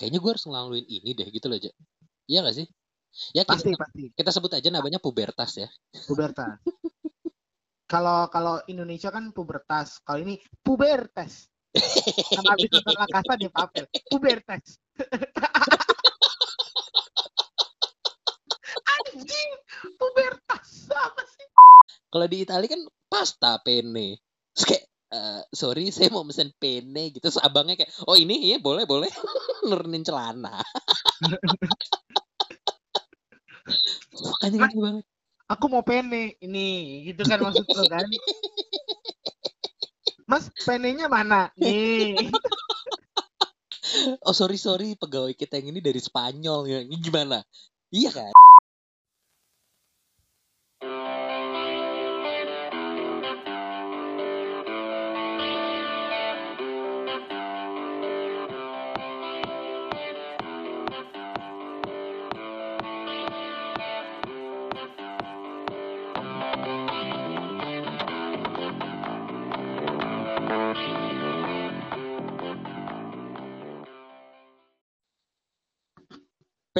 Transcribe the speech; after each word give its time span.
kayaknya 0.00 0.18
gue 0.24 0.30
harus 0.32 0.44
ngelaluin 0.48 0.86
ini 0.88 1.12
deh 1.12 1.28
gitu 1.28 1.52
loh 1.52 1.60
aja 1.60 1.68
iya 2.24 2.40
gak 2.40 2.56
sih 2.56 2.66
ya 3.36 3.44
kita, 3.44 3.52
Pasti, 3.52 3.70
pasti. 3.76 4.04
kita 4.16 4.30
sebut 4.32 4.52
aja 4.56 4.68
namanya 4.72 4.96
pubertas 4.96 5.60
ya 5.60 5.68
Pubertas. 6.08 6.56
Kalau 7.90 8.30
kalau 8.30 8.62
Indonesia 8.70 9.10
kan 9.10 9.34
pubertas. 9.34 9.98
Kalau 10.06 10.22
ini 10.22 10.38
pubertas. 10.62 11.50
Sama 12.30 12.54
habis 12.54 12.70
nonton 12.70 12.94
Lakasa 12.94 13.34
di 13.34 13.50
papel. 13.50 13.90
Pubertas. 14.06 14.78
Anjing, 18.94 19.50
pubertas 19.98 20.86
apa 20.94 21.22
sih? 21.26 21.46
kalau 22.10 22.26
di 22.26 22.42
Italia 22.42 22.66
kan 22.66 22.82
pasta 23.06 23.62
penne 23.62 24.18
Terus 24.54 24.64
kayak 24.66 24.84
eh, 25.10 25.42
sorry 25.54 25.90
saya 25.94 26.08
mau 26.10 26.24
pesen 26.26 26.50
penne 26.56 27.10
gitu. 27.14 27.22
Terus 27.28 27.42
abangnya 27.42 27.76
kayak 27.78 27.90
oh 28.06 28.16
ini? 28.16 28.50
Iya 28.50 28.58
boleh 28.62 28.86
boleh. 28.86 29.10
Nurunin 29.68 30.06
celana. 30.06 30.58
Makanya 34.20 34.58
gitu 34.70 34.80
banget. 34.82 35.04
Aku 35.50 35.66
mau 35.66 35.82
pene 35.82 36.38
ini, 36.38 37.02
gitu 37.10 37.26
kan 37.26 37.42
maksud 37.42 37.66
lo 37.66 37.82
kan? 37.90 38.06
Mas, 40.30 40.46
penenya 40.62 41.10
mana? 41.10 41.50
Nih. 41.58 42.14
oh 44.22 44.30
sorry 44.30 44.54
sorry 44.62 44.94
pegawai 44.94 45.34
kita 45.34 45.58
yang 45.58 45.74
ini 45.74 45.82
dari 45.82 45.98
Spanyol. 45.98 46.70
Ya 46.70 46.78
ini 46.86 46.94
gimana? 47.02 47.42
Iya 47.90 48.14
kan 48.14 48.30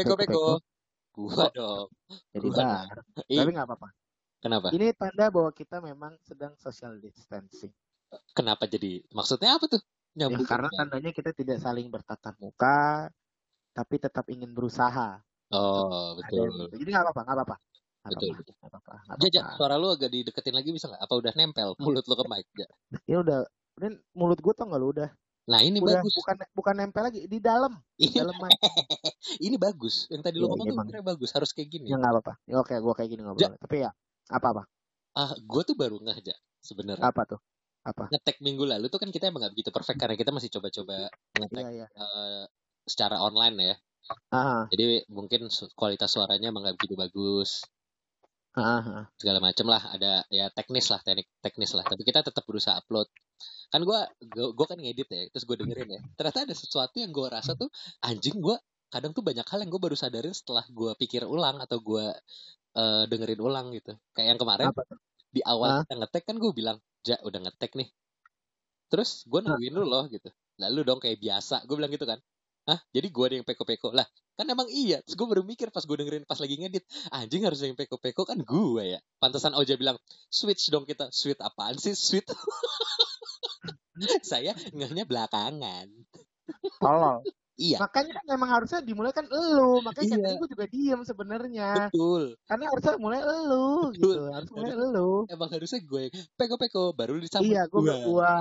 peko 0.05 0.15
peko 0.20 0.39
gua 1.17 1.47
dong 1.56 1.89
Jadi 2.34 2.48
Gua 2.48 2.59
bar. 2.59 2.97
Ih, 3.31 3.39
Tapi 3.39 3.48
nggak 3.55 3.67
apa-apa. 3.69 3.89
kenapa 4.42 4.70
Ini 4.75 4.87
tanda 5.01 5.27
bahwa 5.34 5.51
kita 5.61 5.79
memang 5.89 6.15
sedang 6.29 6.55
social 6.65 6.95
distancing. 7.05 7.75
kenapa 8.37 8.65
jadi 8.67 9.05
maksudnya 9.15 9.51
apa 9.59 9.67
tuh 9.70 9.81
Ya, 10.33 10.39
karena 10.48 10.69
tandanya 10.79 11.11
kita 11.19 11.31
tidak 11.41 11.59
saling 11.65 11.89
bertatap 11.95 12.34
muka, 12.45 12.77
tapi 13.77 13.95
tetap 14.05 14.25
ingin 14.34 14.51
berusaha. 14.57 15.09
oh 15.57 16.09
Ada 16.25 16.39
betul 16.41 16.47
yang 16.47 16.55
gitu. 16.61 16.77
Jadi 16.81 16.89
nggak 16.92 17.05
apa-apa, 17.07 17.20
nggak 17.27 17.37
apa-apa. 17.39 17.57
Nggak 18.03 18.12
Betul, 18.12 18.31
apa-apa, 18.31 18.42
nggak 18.61 18.70
apa-apa, 18.73 18.95
nggak 19.07 19.19
Jajak, 19.23 19.45
apa-apa. 19.45 19.53
suara 19.57 19.75
lu 19.83 19.89
agak 19.95 20.11
dideketin 20.14 20.57
lagi 20.59 20.70
bisa 20.77 20.87
nggak? 20.91 21.03
Apa 21.07 21.14
udah 21.20 21.33
nempel 21.39 21.70
mulut 21.83 22.05
lu 22.11 22.14
ke 22.20 22.25
mic? 22.33 22.47
Ja? 22.61 22.69
Ya 23.11 23.17
udah, 23.25 23.39
udah 23.79 23.91
mulut 24.19 24.39
gue 24.45 24.53
tuh 24.57 24.64
nggak 24.69 24.81
lu 24.83 24.89
udah, 24.95 25.11
Nah 25.51 25.61
ini 25.67 25.83
udah 25.83 25.98
bagus. 25.98 26.15
bukan 26.15 26.37
bukan 26.55 26.75
nempel 26.79 27.03
lagi 27.03 27.27
di 27.27 27.39
dalam, 27.43 27.75
Ini, 27.98 28.23
dalam 28.23 28.34
ini 29.47 29.57
bagus. 29.59 30.07
Yang 30.07 30.23
tadi 30.31 30.37
lu 30.39 30.47
Iya, 30.47 30.51
ngomong 30.55 30.67
tuh 30.70 30.77
sebenarnya 30.79 31.07
bagus. 31.11 31.31
Harus 31.34 31.51
kayak 31.51 31.69
gini. 31.75 31.91
Ya 31.91 31.98
nggak 31.98 32.12
apa-apa. 32.15 32.33
Ya 32.47 32.57
oke, 32.62 32.75
gue 32.79 32.95
kayak 32.95 33.11
gini 33.11 33.23
ngobrol. 33.27 33.59
Tapi 33.59 33.77
ya 33.83 33.91
apa-apa. 34.31 34.62
Ah, 35.19 35.34
gue 35.34 35.62
tuh 35.67 35.75
baru 35.75 35.98
ngeh 35.98 36.17
aja 36.23 36.34
sebenarnya. 36.62 37.11
Apa 37.11 37.27
tuh? 37.27 37.41
Apa? 37.83 38.07
Ngetek 38.15 38.39
minggu 38.47 38.62
lalu 38.62 38.87
tuh 38.87 39.03
kan 39.03 39.11
kita 39.11 39.27
emang 39.27 39.42
gak 39.42 39.53
begitu 39.59 39.75
perfect 39.75 39.98
karena 39.98 40.15
kita 40.15 40.31
masih 40.31 40.53
coba-coba 40.55 41.11
ngetek 41.34 41.64
Iya, 41.67 41.70
iya. 41.75 41.87
eh, 41.91 42.45
secara 42.87 43.19
online 43.19 43.57
ya. 43.59 43.77
Ah, 44.31 44.64
Jadi 44.70 45.03
mungkin 45.11 45.51
kualitas 45.75 46.14
suaranya 46.14 46.55
emang 46.55 46.62
gak 46.62 46.79
begitu 46.79 46.95
bagus. 46.95 47.67
Ah. 48.59 49.05
Segala 49.20 49.39
macem 49.39 49.67
lah. 49.69 49.83
Ada 49.95 50.27
ya 50.33 50.51
teknis 50.51 50.91
lah, 50.91 51.01
teknik 51.05 51.29
teknis 51.39 51.70
lah. 51.77 51.85
Tapi 51.86 52.02
kita 52.02 52.27
tetap 52.27 52.42
berusaha 52.48 52.74
upload. 52.79 53.07
Kan 53.70 53.86
gue 53.86 54.01
gue 54.35 54.67
kan 54.67 54.79
ngedit 54.79 55.08
ya. 55.08 55.20
Terus 55.30 55.45
gue 55.47 55.57
dengerin 55.61 55.89
ya. 55.95 56.01
Ternyata 56.19 56.48
ada 56.48 56.55
sesuatu 56.57 56.97
yang 56.98 57.14
gue 57.14 57.27
rasa 57.30 57.55
tuh 57.55 57.70
anjing 58.02 58.42
gue 58.42 58.57
kadang 58.91 59.14
tuh 59.14 59.23
banyak 59.23 59.47
hal 59.47 59.58
yang 59.63 59.70
gue 59.70 59.83
baru 59.83 59.95
sadarin 59.95 60.35
setelah 60.35 60.67
gue 60.67 60.91
pikir 60.98 61.23
ulang 61.23 61.63
atau 61.63 61.79
gue 61.79 62.11
eh, 62.74 63.05
dengerin 63.07 63.41
ulang 63.41 63.70
gitu. 63.70 63.95
Kayak 64.14 64.35
yang 64.35 64.41
kemarin 64.42 64.67
Apa 64.74 64.83
di 65.30 65.41
awal 65.47 65.70
Hah? 65.70 65.83
kita 65.86 65.95
ngetek 66.03 66.24
kan 66.27 66.36
gue 66.42 66.53
bilang, 66.53 66.79
Ja 67.07 67.17
udah 67.23 67.41
ngetek 67.47 67.79
nih. 67.79 67.89
Terus 68.91 69.24
gue 69.30 69.41
nungguin 69.41 69.73
lu 69.73 69.86
loh 69.86 70.05
gitu. 70.11 70.27
Lalu 70.58 70.80
dong 70.83 71.01
kayak 71.01 71.23
biasa, 71.23 71.64
gue 71.64 71.74
bilang 71.79 71.92
gitu 71.95 72.05
kan. 72.05 72.19
Hah? 72.70 72.79
Jadi 72.95 73.11
gue 73.11 73.25
ada 73.27 73.35
yang 73.35 73.42
peko-peko 73.42 73.91
lah. 73.91 74.07
Kan 74.39 74.47
emang 74.47 74.70
iya. 74.70 75.03
Terus 75.03 75.19
gue 75.19 75.27
baru 75.27 75.42
mikir 75.42 75.75
pas 75.75 75.83
gue 75.83 75.97
dengerin 75.98 76.23
pas 76.23 76.39
lagi 76.39 76.55
ngedit. 76.55 76.86
Anjing 77.11 77.42
harus 77.42 77.58
yang 77.67 77.75
peko-peko 77.75 78.23
kan 78.23 78.39
gue 78.39 78.95
ya. 78.95 79.03
Pantesan 79.19 79.58
Oja 79.58 79.75
bilang, 79.75 79.98
switch 80.31 80.70
dong 80.70 80.86
kita. 80.86 81.11
Sweet 81.11 81.42
apaan 81.42 81.83
sih? 81.83 81.98
Sweet. 81.98 82.30
Saya 84.30 84.55
ngehnya 84.70 85.03
belakangan. 85.03 85.91
Tolol. 86.79 87.27
Iya, 87.61 87.77
Makanya 87.77 88.13
kan 88.17 88.25
memang 88.33 88.48
harusnya 88.57 88.81
dimulai 88.81 89.13
kan 89.13 89.27
elu. 89.29 89.85
Makanya 89.85 90.17
Iya. 90.17 90.31
gue 90.41 90.48
juga 90.48 90.65
diem 90.73 91.01
sebenarnya. 91.05 91.69
betul. 91.93 92.23
Karena 92.48 92.65
harusnya 92.73 92.95
mulai 92.97 93.21
elu 93.21 93.69
Betul. 93.93 94.17
gitu. 94.17 94.21
Harus 94.33 94.48
mulai 94.57 94.71
elu. 94.73 95.11
Emang 95.29 95.48
harusnya 95.53 95.81
gue 95.85 96.05
peko-peko 96.41 96.83
baru 96.97 97.13
disambut 97.21 97.53
Iya, 97.53 97.61
gue 97.69 97.81
gua 98.09 98.35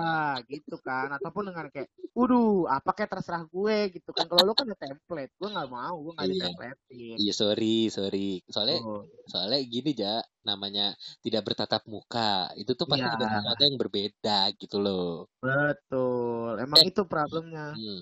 gitu 0.47 0.75
kan. 0.79 1.07
Ataupun 1.19 1.43
dengan 1.51 1.67
kayak, 1.67 1.87
waduh, 2.15 2.63
apa 2.71 2.89
kayak 2.95 3.11
terserah 3.11 3.43
gue 3.51 3.77
gitu 3.91 4.09
kan. 4.15 4.23
Kalau 4.31 4.41
lu 4.47 4.53
kan 4.55 4.65
ada 4.71 4.77
template, 4.79 5.31
gue 5.35 5.49
nggak 5.51 5.67
mau, 5.67 5.95
gue 5.99 6.11
nggak 6.15 6.27
Iya. 6.27 6.33
ditempletin. 6.39 7.15
Iya 7.19 7.33
sorry, 7.35 7.75
sorry. 7.91 8.39
Soalnya 8.47 8.79
Oh, 8.79 9.03
soalnya 9.27 9.59
gini 9.67 9.91
ja, 9.93 10.23
namanya 10.47 10.95
tidak 11.19 11.41
bertatap 11.47 11.83
muka. 11.91 12.49
Itu 12.55 12.71
tuh 12.79 12.87
pasti 12.87 13.03
Iya. 13.03 13.15
ada 13.19 13.27
sesuatu 13.35 13.61
yang 13.67 13.77
berbeda 13.77 14.37
gitu 14.55 14.77
loh. 14.79 15.27
betul. 15.39 16.59
Emang 16.59 16.79
Eh. 16.83 16.91
itu 16.91 17.01
problemnya. 17.07 17.71
Hmm. 17.75 18.01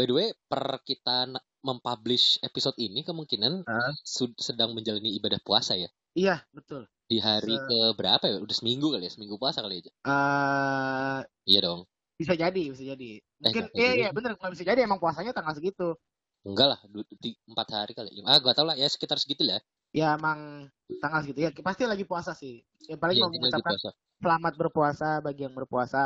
By 0.00 0.08
the 0.08 0.16
way, 0.16 0.28
per 0.48 0.80
kita 0.80 1.28
mempublish 1.60 2.40
episode 2.40 2.72
ini 2.80 3.04
kemungkinan 3.04 3.68
sud- 4.00 4.40
sedang 4.40 4.72
menjalani 4.72 5.12
ibadah 5.20 5.36
puasa 5.44 5.76
ya. 5.76 5.92
Iya, 6.16 6.40
betul. 6.56 6.88
Di 7.04 7.20
hari 7.20 7.60
Se- 7.60 7.68
ke 7.68 7.78
berapa 8.00 8.24
ya? 8.24 8.40
Udah 8.40 8.56
seminggu 8.56 8.96
kali 8.96 9.04
ya, 9.04 9.12
seminggu 9.12 9.36
puasa 9.36 9.60
kali 9.60 9.84
aja. 9.84 9.92
eh 10.08 11.20
Iya 11.44 11.60
dong. 11.68 11.80
bisa 12.16 12.32
jadi, 12.32 12.62
bisa 12.72 12.84
jadi. 12.96 13.20
Mungkin, 13.44 13.68
nggak 13.68 13.76
iya, 13.76 13.90
iya, 13.92 14.08
bener. 14.08 14.40
Nggak 14.40 14.52
bisa 14.56 14.64
jadi, 14.64 14.80
emang 14.88 14.96
puasanya 15.04 15.36
tanggal 15.36 15.52
segitu. 15.52 15.92
Enggak 16.48 16.66
lah, 16.72 16.80
empat 17.52 17.68
hari 17.68 17.92
kali. 17.92 18.08
Ah, 18.24 18.40
gak 18.40 18.56
tau 18.56 18.64
lah, 18.64 18.80
ya 18.80 18.88
sekitar 18.88 19.20
segitu 19.20 19.44
lah. 19.44 19.60
Ya, 19.92 20.16
emang 20.16 20.72
tanggal 21.04 21.28
segitu. 21.28 21.44
Ya, 21.44 21.52
pasti 21.60 21.84
lagi 21.84 22.08
puasa 22.08 22.32
sih. 22.32 22.64
Ya, 22.88 22.96
paling 22.96 23.20
Iya, 23.20 23.28
mau 23.28 23.32
mengucapkan 23.36 23.76
selamat 24.16 24.54
berpuasa 24.56 25.20
bagi 25.20 25.44
yang 25.44 25.52
berpuasa. 25.52 26.00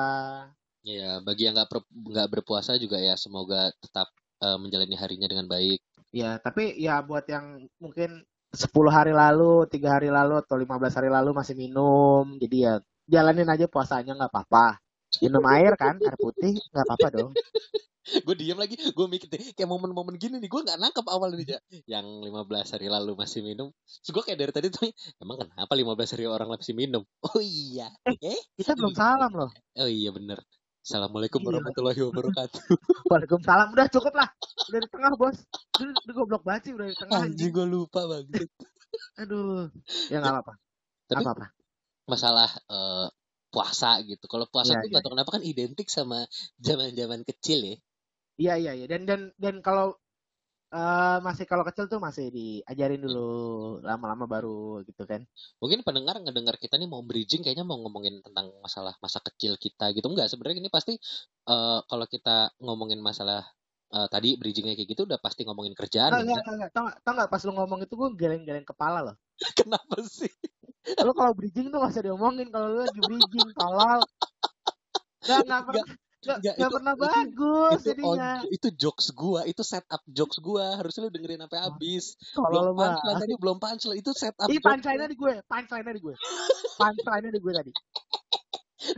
Ya, 0.85 1.17
bagi 1.25 1.49
yang 1.49 1.57
nggak 1.57 2.29
berpuasa 2.29 2.77
juga 2.77 3.01
ya 3.01 3.17
semoga 3.17 3.73
tetap 3.81 4.13
eh, 4.45 4.59
menjalani 4.61 4.97
harinya 5.01 5.25
dengan 5.25 5.49
baik. 5.49 5.81
Ya, 6.13 6.37
tapi 6.39 6.77
ya 6.77 7.01
buat 7.01 7.25
yang 7.27 7.65
mungkin 7.81 8.23
10 8.55 8.93
hari 8.93 9.11
lalu, 9.11 9.67
tiga 9.67 9.99
hari 9.99 10.13
lalu, 10.13 10.39
atau 10.39 10.55
15 10.55 10.95
hari 10.95 11.11
lalu 11.11 11.35
masih 11.35 11.59
minum. 11.59 12.39
Jadi 12.39 12.57
ya 12.69 12.79
jalanin 13.11 13.51
aja 13.51 13.67
puasanya 13.67 14.15
nggak 14.15 14.31
apa-apa. 14.31 14.79
Minum 15.25 15.43
air 15.51 15.75
kan, 15.75 15.99
air 15.99 16.17
putih 16.21 16.55
nggak 16.71 16.85
apa-apa 16.87 17.09
dong. 17.11 17.33
gue 18.29 18.35
diem 18.37 18.59
lagi, 18.61 18.77
gue 18.77 19.07
mikir 19.09 19.33
deh, 19.33 19.41
kayak 19.57 19.65
momen-momen 19.65 20.21
gini 20.21 20.37
nih, 20.37 20.51
gue 20.53 20.61
nggak 20.61 20.77
nangkep 20.77 21.07
awal 21.09 21.33
ini 21.33 21.57
Ja. 21.57 21.59
Yang 21.99 22.07
15 22.29 22.75
hari 22.77 22.87
lalu 22.93 23.13
masih 23.17 23.41
minum. 23.41 23.73
Terus 24.05 24.11
gue 24.13 24.23
kayak 24.29 24.39
dari 24.45 24.53
tadi 24.53 24.69
tuh, 24.69 24.93
emang 25.17 25.41
kenapa 25.41 25.73
15 25.73 26.13
hari 26.13 26.25
orang 26.29 26.49
masih 26.53 26.77
minum? 26.77 27.03
Oh 27.33 27.41
iya, 27.41 27.89
eh? 28.05 28.39
Kita 28.61 28.77
belum 28.77 28.93
salam 28.93 29.33
loh. 29.33 29.51
Oh 29.81 29.89
iya 29.89 30.13
bener. 30.13 30.39
Assalamualaikum 30.85 31.41
Iya. 31.41 31.47
warahmatullahi 31.49 32.01
wabarakatuh. 32.05 32.61
Waalaikumsalam. 33.11 33.69
Udah 33.73 33.87
cukup 33.89 34.15
lah. 34.21 34.29
Udah 34.69 34.81
di 34.85 34.89
tengah 34.93 35.13
bos. 35.17 35.37
Udah, 35.81 35.97
udah 35.97 36.15
goblok 36.15 36.43
banget 36.45 36.63
sih 36.69 36.73
udah 36.77 36.87
di 36.93 36.97
tengah. 37.01 37.21
Anjing 37.25 37.51
gue 37.51 37.67
lupa 37.67 38.01
banget. 38.05 38.29
Aduh. 39.25 39.73
Ya 40.13 40.21
nggak 40.21 40.33
apa-apa. 40.37 40.53
Tapi 41.09 41.25
Apa-apa. 41.25 41.47
masalah 42.05 42.51
eh, 42.69 43.07
puasa 43.49 43.97
gitu. 44.05 44.25
Kalau 44.29 44.45
puasa 44.45 44.77
Iya, 44.77 44.81
tuh 44.85 44.85
iya. 44.85 44.93
nggak 44.93 45.03
tahu 45.09 45.13
kenapa 45.17 45.31
kan 45.33 45.43
identik 45.43 45.89
sama 45.89 46.19
zaman-zaman 46.61 47.25
kecil 47.25 47.59
ya. 47.65 47.77
Iya 48.37 48.55
iya 48.61 48.73
iya. 48.77 48.87
Dan 48.91 49.09
dan 49.09 49.21
dan 49.41 49.65
kalau 49.65 49.97
eh, 50.75 51.19
masih 51.23 51.45
kalau 51.47 51.63
kecil 51.63 51.87
tuh 51.87 52.03
masih 52.03 52.35
diajarin 52.35 52.99
dulu 52.99 53.31
lama-lama 53.81 54.27
baru 54.27 54.83
gitu 54.83 55.07
kan. 55.07 55.23
Mungkin 55.63 55.87
pendengar 55.87 56.19
ngedengar 56.19 56.59
kita 56.59 56.75
nih 56.75 56.91
mau 56.91 57.01
bridging 57.07 57.47
kayaknya 57.47 57.63
mau 57.63 57.79
ngomongin 57.79 58.19
tentang 58.21 58.51
masalah 58.59 58.99
masa 58.99 59.23
kecil 59.23 59.55
kita 59.55 59.95
gitu. 59.95 60.11
Enggak, 60.11 60.27
sebenarnya 60.35 60.67
ini 60.67 60.71
pasti 60.73 60.99
eh, 61.47 61.81
kalau 61.87 62.07
kita 62.11 62.51
ngomongin 62.59 62.99
masalah 62.99 63.47
eh, 63.95 64.09
tadi 64.11 64.35
bridgingnya 64.35 64.75
kayak 64.75 64.91
gitu 64.91 65.07
udah 65.07 65.19
pasti 65.23 65.47
ngomongin 65.47 65.79
kerjaan. 65.79 66.11
Enggak, 66.19 66.43
ya. 66.43 66.53
enggak. 66.53 66.71
Tau 66.75 66.87
tau 67.07 67.27
pas 67.31 67.43
lu 67.47 67.53
ngomong 67.55 67.81
itu 67.87 67.95
gue 67.95 68.11
geleng-geleng 68.19 68.67
kepala 68.67 68.99
loh. 69.07 69.17
Kenapa 69.59 70.03
sih? 70.03 70.31
Lu 71.01 71.17
kalau 71.17 71.33
bridging 71.33 71.73
tuh 71.73 71.81
gak 71.81 71.97
usah 71.97 72.05
diomongin 72.05 72.51
kalau 72.53 72.69
lu 72.75 72.79
lagi 72.85 73.01
bridging, 73.01 73.49
tolol. 73.57 74.05
Enggak, 75.25 75.41
enggak, 75.49 75.61
Enggak. 75.65 75.87
Nggak, 76.25 76.39
nggak 76.41 76.57
itu- 76.57 76.75
pernah 76.75 76.95
itu- 76.95 77.03
bagus 77.05 77.71
itu 77.71 77.89
on, 78.03 78.17
jadinya. 78.17 78.31
itu 78.49 78.69
jokes 78.75 79.07
gua, 79.13 79.41
itu 79.45 79.63
setup 79.63 80.03
jokes 80.07 80.39
gua. 80.39 80.67
Harusnya 80.75 81.05
lu 81.05 81.13
dengerin 81.13 81.45
sampai 81.45 81.61
habis. 81.61 82.05
Kalau 82.33 82.49
Belum 82.49 82.65
lo 82.67 82.73
punchline 82.75 83.19
tadi 83.21 83.33
belum 83.37 83.57
punchline 83.59 83.99
itu 83.99 84.11
setup 84.13 84.49
jokes. 84.49 84.65
punchline-nya 84.65 85.07
di 85.07 85.17
gue. 85.17 85.35
Punchline-nya 85.45 85.93
di 85.93 86.03
gue. 86.03 86.15
Punchline-nya 86.75 87.31
di 87.31 87.41
gue 87.41 87.53
tadi. 87.53 87.73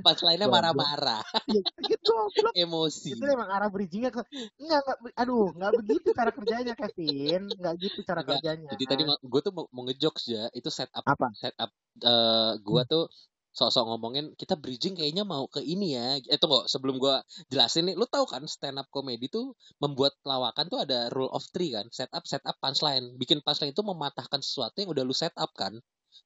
Punchline-nya 0.03 0.51
marah-marah, 0.51 1.23
Iya, 1.47 1.63
gitu 1.63 2.15
emosi. 2.53 3.15
Itu 3.15 3.23
emang 3.23 3.47
arah 3.47 3.71
bridgingnya 3.71 4.11
ke 4.11 4.19
enggak, 4.59 4.83
enggak 4.83 5.15
aduh, 5.15 5.55
enggak 5.55 5.73
begitu 5.79 6.09
cara 6.11 6.31
kerjanya 6.31 6.75
Kevin. 6.75 7.47
Enggak 7.55 7.75
gitu 7.79 8.03
cara 8.03 8.27
Enggak. 8.27 8.43
kerjanya. 8.43 8.69
Jadi 8.75 8.85
tadi 8.85 9.03
gue 9.07 9.41
tuh 9.41 9.53
mau, 9.55 9.71
mau 9.71 9.87
ngejokes 9.87 10.25
ya, 10.27 10.51
itu 10.51 10.67
setup 10.69 11.07
apa? 11.07 11.31
setup 11.39 11.71
eh 12.03 12.53
gua 12.61 12.83
tuh 12.83 13.07
sok-sok 13.57 13.89
ngomongin 13.89 14.37
kita 14.37 14.53
bridging 14.53 14.93
kayaknya 14.93 15.25
mau 15.25 15.49
ke 15.49 15.65
ini 15.65 15.97
ya. 15.97 16.21
Eh 16.29 16.37
tunggu, 16.37 16.69
sebelum 16.69 17.01
gua 17.01 17.25
jelasin 17.49 17.89
nih, 17.89 17.97
lu 17.97 18.05
tahu 18.05 18.29
kan 18.29 18.45
stand 18.45 18.77
up 18.77 18.93
comedy 18.93 19.33
tuh 19.33 19.57
membuat 19.81 20.13
lawakan 20.29 20.69
tuh 20.69 20.85
ada 20.85 21.09
rule 21.09 21.33
of 21.33 21.41
three 21.49 21.73
kan, 21.73 21.89
setup, 21.89 22.29
setup, 22.29 22.61
punchline. 22.61 23.17
Bikin 23.17 23.41
punchline 23.41 23.73
itu 23.73 23.81
mematahkan 23.81 24.45
sesuatu 24.45 24.77
yang 24.85 24.93
udah 24.93 25.03
lu 25.09 25.17
setup 25.17 25.49
kan 25.57 25.73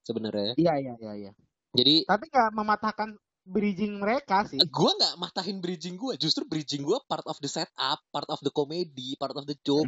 sebenarnya. 0.03 0.59
Iya, 0.59 0.75
iya, 0.83 0.95
iya, 0.99 1.13
iya. 1.15 1.33
Jadi 1.71 2.03
Tapi 2.03 2.25
enggak 2.35 2.51
mematahkan 2.51 3.09
bridging 3.47 4.03
mereka 4.03 4.43
sih. 4.51 4.59
gua 4.67 4.91
nggak 4.99 5.15
matahin 5.23 5.63
bridging 5.63 5.95
gua, 5.95 6.19
justru 6.19 6.43
bridging 6.51 6.83
gua 6.83 6.99
part 7.07 7.23
of 7.31 7.39
the 7.39 7.47
setup, 7.47 8.03
part 8.11 8.27
of 8.27 8.43
the 8.43 8.51
comedy, 8.51 9.15
part 9.15 9.39
of 9.39 9.47
the 9.47 9.55
joke. 9.63 9.87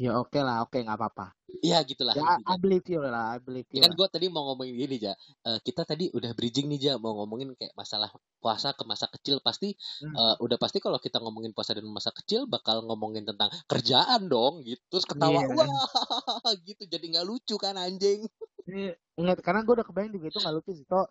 Ya 0.00 0.16
oke 0.16 0.40
lah, 0.40 0.64
oke 0.64 0.80
nggak 0.80 0.96
apa-apa. 0.96 1.36
Ya 1.62 1.78
gitulah. 1.86 2.10
Ya. 2.18 2.42
I 2.42 2.58
believe 2.58 2.82
you 2.90 2.98
lah, 2.98 3.34
I 3.34 3.38
believe 3.38 3.70
you. 3.70 3.78
Ya 3.78 3.86
kan 3.86 3.94
gue 3.94 4.08
tadi 4.10 4.26
mau 4.26 4.50
ngomongin 4.50 4.74
gini 4.74 4.98
ja, 4.98 5.14
Eh, 5.46 5.58
kita 5.62 5.86
tadi 5.86 6.10
udah 6.10 6.34
bridging 6.34 6.66
nih 6.66 6.90
ja, 6.90 6.92
mau 6.98 7.14
ngomongin 7.22 7.54
kayak 7.54 7.70
masalah 7.78 8.10
puasa 8.42 8.74
ke 8.74 8.82
masa 8.82 9.06
kecil 9.06 9.38
pasti 9.38 9.78
Hmm. 10.02 10.10
eh, 10.18 10.34
udah 10.42 10.58
pasti 10.58 10.82
kalau 10.82 10.98
kita 10.98 11.22
ngomongin 11.22 11.54
puasa 11.54 11.78
dan 11.78 11.86
masa 11.86 12.10
kecil 12.10 12.50
bakal 12.50 12.82
ngomongin 12.82 13.22
tentang 13.22 13.46
kerjaan 13.70 14.26
dong 14.26 14.66
gitu, 14.66 14.82
terus 14.90 15.06
ketawa 15.06 15.38
Iya. 15.38 15.54
wah 15.54 15.70
gitu 16.66 16.82
jadi 16.90 17.04
nggak 17.14 17.26
lucu 17.30 17.54
kan 17.62 17.78
anjing. 17.78 18.26
Enggak 19.14 19.38
karena 19.46 19.62
gue 19.62 19.74
udah 19.78 19.86
kebayang 19.86 20.10
juga 20.18 20.26
itu 20.34 20.38
nggak 20.42 20.54
lucu 20.58 20.70
sih. 20.74 20.86
So, 20.90 21.06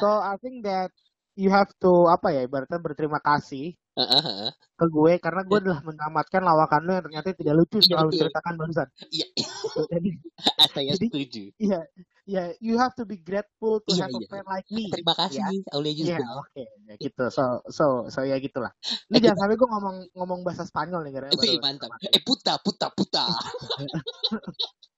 so 0.00 0.08
I 0.16 0.40
think 0.40 0.64
that 0.64 0.88
you 1.36 1.52
have 1.52 1.68
to 1.84 2.08
apa 2.08 2.32
ya 2.32 2.40
ibaratnya 2.48 2.80
berterima 2.80 3.20
kasih 3.20 3.76
Heeh. 3.90 4.48
ke 4.78 4.86
gue 4.86 5.12
karena 5.18 5.42
gue 5.42 5.58
adalah 5.60 5.80
menamatkan 5.82 6.40
lawakan 6.40 6.80
lu 6.86 6.92
yang 6.94 7.04
ternyata 7.04 7.34
tidak 7.34 7.54
lucu 7.58 7.76
Iya, 7.76 7.84
setelah 7.84 8.04
lu 8.06 8.12
ceritakan 8.14 8.54
barusan. 8.56 8.88
Iya, 9.10 9.26
Jadi 9.90 10.10
saya 10.72 10.92
Jadi- 10.96 11.08
setuju. 11.10 11.42
iya, 11.58 11.80
ya 12.24 12.42
you 12.58 12.78
have 12.78 12.94
to 12.94 13.02
be 13.02 13.18
grateful 13.18 13.82
to 13.82 13.90
Iya, 13.92 14.06
have 14.06 14.14
a 14.14 14.20
iya. 14.22 14.28
friend 14.30 14.46
like 14.48 14.68
me. 14.70 14.88
Terima 14.88 15.12
kasih 15.12 15.42
Aulia 15.70 15.92
Iya, 15.92 16.16
juga. 16.16 16.24
oke, 16.38 16.62
ya 16.86 16.94
gitu. 16.96 17.24
So, 17.28 17.44
so, 17.68 17.84
so 18.08 18.22
ya 18.22 18.38
gitulah. 18.38 18.70
Ini 19.10 19.16
Eh, 19.16 19.20
jangan 19.20 19.38
sampai 19.44 19.56
gue 19.58 19.68
ngomong 19.68 19.96
ngomong 20.14 20.40
bahasa 20.42 20.64
Spanyol 20.64 21.04
nih 21.04 21.12
gara 21.12 21.26
Eh, 21.28 21.58
mantap. 21.58 21.90
Eh 22.00 22.22
puta 22.22 22.56
puta 22.58 22.88
puta. 22.90 23.26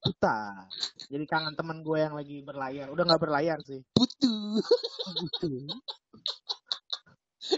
Puta. 0.03 0.51
Jadi 1.07 1.25
kangen 1.31 1.55
teman 1.55 1.79
gue 1.81 1.95
yang 1.95 2.11
lagi 2.13 2.43
berlayar. 2.43 2.91
Udah 2.91 3.07
nggak 3.07 3.23
berlayar 3.23 3.63
sih. 3.63 3.87
Putu. 3.95 4.59
Gitu. 5.17 5.47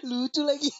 Lucu 0.02 0.43
lagi. 0.43 0.70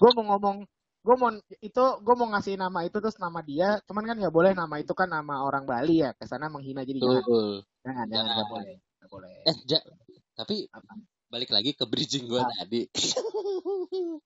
gue 0.00 0.10
mau 0.12 0.24
ngomong 0.34 0.66
gue 1.06 1.16
mau 1.16 1.30
itu 1.62 1.84
gue 2.02 2.14
mau 2.18 2.28
ngasih 2.34 2.58
nama 2.58 2.82
itu 2.82 2.98
terus 2.98 3.16
nama 3.22 3.38
dia 3.40 3.78
cuman 3.86 4.04
kan 4.04 4.16
nggak 4.18 4.34
boleh 4.34 4.52
nama 4.58 4.74
itu 4.82 4.90
kan 4.92 5.06
nama 5.06 5.46
orang 5.46 5.62
Bali 5.62 6.02
ya 6.02 6.10
ke 6.18 6.26
sana 6.26 6.50
menghina 6.50 6.82
jadi 6.82 6.98
jangan 6.98 7.22
Betul. 7.22 7.50
jangan 7.86 7.86
jangan 7.86 8.06
Jangan. 8.10 8.34
nggak 8.34 8.48
boleh 8.50 8.74
nggak 8.76 9.10
boleh 9.14 9.34
Eh, 9.46 9.56
ja, 9.70 9.78
tapi 10.34 10.56
Apa? 10.74 10.92
balik 11.30 11.50
lagi 11.54 11.70
ke 11.78 11.84
bridging 11.86 12.26
gue 12.26 12.42
tadi. 12.42 12.82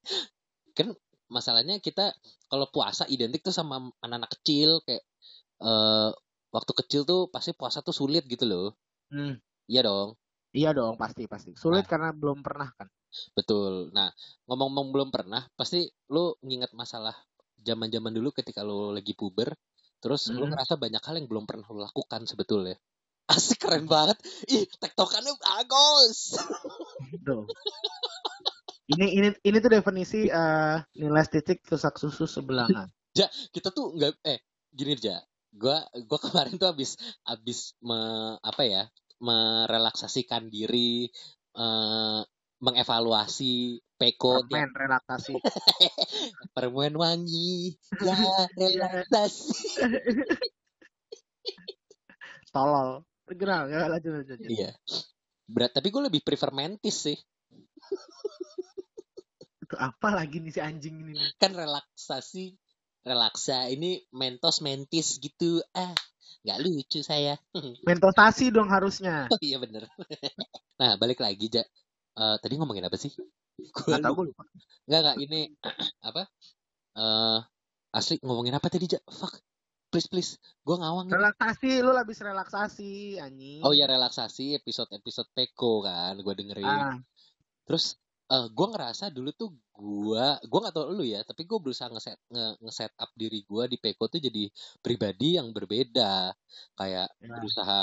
kan 0.79 0.89
masalahnya 1.29 1.79
kita 1.81 2.13
kalau 2.49 2.67
puasa 2.73 3.05
identik 3.09 3.45
tuh 3.45 3.55
sama 3.55 3.93
anak-anak 4.01 4.33
kecil 4.41 4.81
kayak 4.89 5.05
eh 5.61 6.11
waktu 6.51 6.73
kecil 6.85 7.03
tuh 7.07 7.29
pasti 7.31 7.53
puasa 7.53 7.85
tuh 7.85 7.95
sulit 7.95 8.25
gitu 8.27 8.49
loh. 8.49 8.75
Hmm, 9.13 9.37
Iya 9.69 9.87
dong. 9.87 10.17
Iya 10.59 10.71
dong 10.77 10.95
pasti 10.99 11.27
pasti 11.31 11.51
sulit 11.55 11.85
Nah. 11.85 11.91
karena 11.91 12.09
belum 12.15 12.39
pernah 12.47 12.69
kan 12.79 12.89
Betul. 13.35 13.91
Nah, 13.91 14.07
ngomong-ngomong 14.47 14.89
belum 14.95 15.09
pernah, 15.11 15.43
pasti 15.59 15.83
lu 16.15 16.31
nginget 16.47 16.71
masalah 16.79 17.15
zaman-zaman 17.59 18.15
dulu 18.15 18.31
ketika 18.31 18.63
lu 18.63 18.95
lagi 18.95 19.19
puber, 19.19 19.51
terus 19.99 20.31
lu 20.31 20.47
Hmm. 20.47 20.55
ngerasa 20.55 20.79
banyak 20.79 21.03
hal 21.03 21.15
yang 21.19 21.27
belum 21.27 21.45
pernah 21.45 21.67
lu 21.75 21.83
lakukan 21.83 22.23
sebetulnya. 22.31 22.79
Asik 23.35 23.63
keren 23.63 23.91
banget. 23.91 24.19
Ih, 24.47 24.67
tektokannya 24.79 25.35
bagus. 25.43 26.39
Ini 28.91 29.07
ini 29.07 29.29
ini 29.47 29.57
tuh 29.63 29.71
definisi 29.71 30.27
eh, 30.27 30.77
nilai 30.99 31.23
titik 31.31 31.63
tusak 31.63 31.95
susu 31.95 32.27
sebelahan 32.27 32.91
kita 33.55 33.71
tuh 33.71 33.95
nggak 33.95 34.19
eh 34.27 34.43
gini 34.75 34.99
aja 34.99 35.23
gua 35.55 35.87
gua 36.11 36.19
kemarin 36.19 36.59
tuh 36.59 36.75
habis 36.75 36.99
habis 37.23 37.79
me, 37.79 37.95
apa 38.43 38.63
ya 38.67 38.83
merelaksasikan 39.21 40.49
diri 40.49 41.07
eh, 41.55 42.21
mengevaluasi 42.61 43.81
peko 43.97 44.45
permen 44.45 44.73
relaksasi. 44.73 45.37
Permen 46.57 46.95
wangi 46.97 47.77
ya 48.01 48.17
relaksasi. 48.61 49.77
Tolol. 52.55 53.05
Kenal, 53.31 53.71
ya 53.71 53.87
lanjut 53.87 54.11
lanjut. 54.11 54.43
iya. 54.51 54.75
Berat 55.47 55.71
tapi 55.71 55.95
gue 55.95 56.03
lebih 56.11 56.27
prefer 56.27 56.51
mentis 56.51 57.07
sih. 57.07 57.19
Itu 59.63 59.79
apa 59.79 60.11
lagi 60.11 60.43
nih 60.43 60.51
si 60.51 60.59
anjing 60.59 60.99
ini 60.99 61.15
kan 61.39 61.55
relaksasi 61.55 62.59
relaksa 63.07 63.71
ini 63.71 64.03
mentos 64.11 64.59
mentis 64.61 65.23
gitu. 65.23 65.63
Ah 65.73 65.95
nggak 66.41 66.59
lucu 66.65 67.01
saya 67.05 67.37
Mentosasi 67.89 68.49
dong 68.49 68.69
harusnya. 68.73 69.29
oh 69.29 69.41
iya 69.47 69.61
bener 69.61 69.85
nah 70.81 70.97
balik 70.97 71.21
lagi 71.21 71.49
ja 71.53 71.65
Eh, 72.11 72.37
tadi 72.43 72.59
ngomongin 72.59 72.85
apa 72.85 72.99
sih 72.99 73.09
gue 73.15 73.87
Gak 73.87 74.03
tau 74.03 74.13
gue 74.19 74.33
lupa. 74.33 74.45
Enggak, 74.89 75.01
enggak. 75.01 75.17
Ini 75.25 75.41
apa? 76.11 76.23
Eh 76.97 77.39
asli 77.95 78.17
ngomongin 78.25 78.57
apa 78.57 78.67
tadi, 78.67 78.89
Ja? 78.91 79.01
Fuck. 79.09 79.41
Please, 79.91 80.07
please. 80.11 80.33
Gua 80.63 80.79
ngawang. 80.79 81.11
Relaksasi, 81.11 81.83
lu 81.83 81.95
habis 81.99 82.23
relaksasi, 82.23 83.19
anjing. 83.19 83.63
Oh 83.67 83.75
ya, 83.75 83.91
relaksasi 83.91 84.55
episode-episode 84.59 85.29
Peko 85.35 85.83
kan. 85.83 86.19
Gua 86.23 86.35
dengerin. 86.35 86.67
Ah, 86.67 86.99
Terus 87.67 87.95
eh 88.31 88.47
gua 88.55 88.67
ngerasa 88.75 89.11
dulu 89.11 89.31
tuh 89.35 89.51
gua 89.81 90.27
gua 90.51 90.59
nggak 90.69 90.75
tahu 90.77 90.87
lu 90.99 91.05
ya, 91.15 91.21
tapi 91.29 91.43
gua 91.49 91.59
berusaha 91.65 91.89
ngeset 91.93 92.19
nge, 92.33 92.47
nge-set 92.65 92.93
up 93.03 93.11
diri 93.17 93.39
gua 93.49 93.65
di 93.73 93.77
Peko 93.83 94.05
tuh 94.13 94.21
jadi 94.27 94.43
pribadi 94.85 95.29
yang 95.39 95.49
berbeda. 95.57 96.37
Kayak 96.79 97.09
Ya. 97.21 97.29
berusaha 97.37 97.79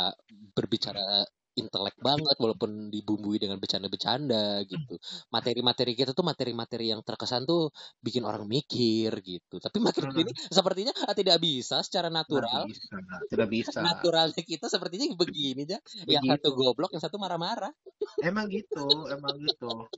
berbicara 0.57 1.25
intelek 1.57 1.97
banget 1.97 2.37
walaupun 2.37 2.93
dibumbui 2.93 3.41
dengan 3.41 3.57
bercanda-bercanda 3.57 4.61
gitu. 4.69 4.93
Materi-materi 5.33 5.97
kita 5.97 6.13
tuh 6.13 6.21
materi-materi 6.21 6.93
yang 6.93 7.01
terkesan 7.01 7.49
tuh 7.49 7.73
bikin 7.97 8.21
orang 8.29 8.45
mikir 8.45 9.09
gitu. 9.25 9.57
Tapi 9.57 9.77
makin 9.81 10.05
Hmm. 10.05 10.11
ke 10.13 10.15
sini 10.21 10.31
sepertinya 10.53 10.93
ah, 11.09 11.17
tidak 11.17 11.41
bisa 11.41 11.81
secara 11.81 12.13
natural. 12.13 12.69
Tidak 12.69 12.77
bisa. 12.77 12.93
Tidak 13.33 13.47
bisa. 13.49 13.79
Naturalnya 13.81 14.43
kita 14.45 14.69
sepertinya 14.69 15.09
begini 15.17 15.65
aja. 15.65 15.81
Yang 16.05 16.37
satu 16.37 16.49
goblok, 16.53 16.93
yang 16.93 17.01
satu 17.01 17.17
marah-marah. 17.17 17.73
Emang 18.21 18.45
gitu, 18.53 18.85
emang 19.09 19.33
gitu. 19.41 19.89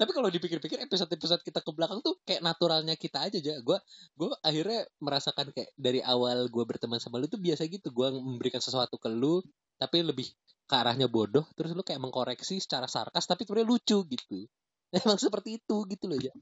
Tapi 0.00 0.16
kalau 0.16 0.32
dipikir-pikir 0.32 0.80
episode-episode 0.88 1.44
kita 1.44 1.60
ke 1.60 1.70
belakang 1.76 2.00
tuh 2.00 2.16
kayak 2.24 2.40
naturalnya 2.40 2.96
kita 2.96 3.28
aja 3.28 3.36
aja. 3.36 3.60
Gua 3.60 3.76
gua 4.16 4.32
akhirnya 4.40 4.88
merasakan 4.96 5.52
kayak 5.52 5.76
dari 5.76 6.00
awal 6.00 6.48
gua 6.48 6.64
berteman 6.64 6.96
sama 6.96 7.20
lu 7.20 7.28
tuh 7.28 7.36
biasa 7.36 7.68
gitu. 7.68 7.92
Gua 7.92 8.08
memberikan 8.08 8.64
sesuatu 8.64 8.96
ke 8.96 9.12
lu 9.12 9.44
tapi 9.76 10.00
lebih 10.00 10.24
ke 10.64 10.74
arahnya 10.76 11.04
bodoh 11.04 11.44
terus 11.52 11.76
lu 11.76 11.84
kayak 11.84 12.00
mengkoreksi 12.00 12.62
secara 12.64 12.88
sarkas 12.88 13.28
tapi 13.28 13.44
kemudian 13.44 13.68
lucu 13.68 14.00
gitu. 14.08 14.48
Emang 14.96 15.20
seperti 15.20 15.60
itu 15.60 15.84
gitu 15.84 16.08
loh 16.08 16.16
ya. 16.16 16.32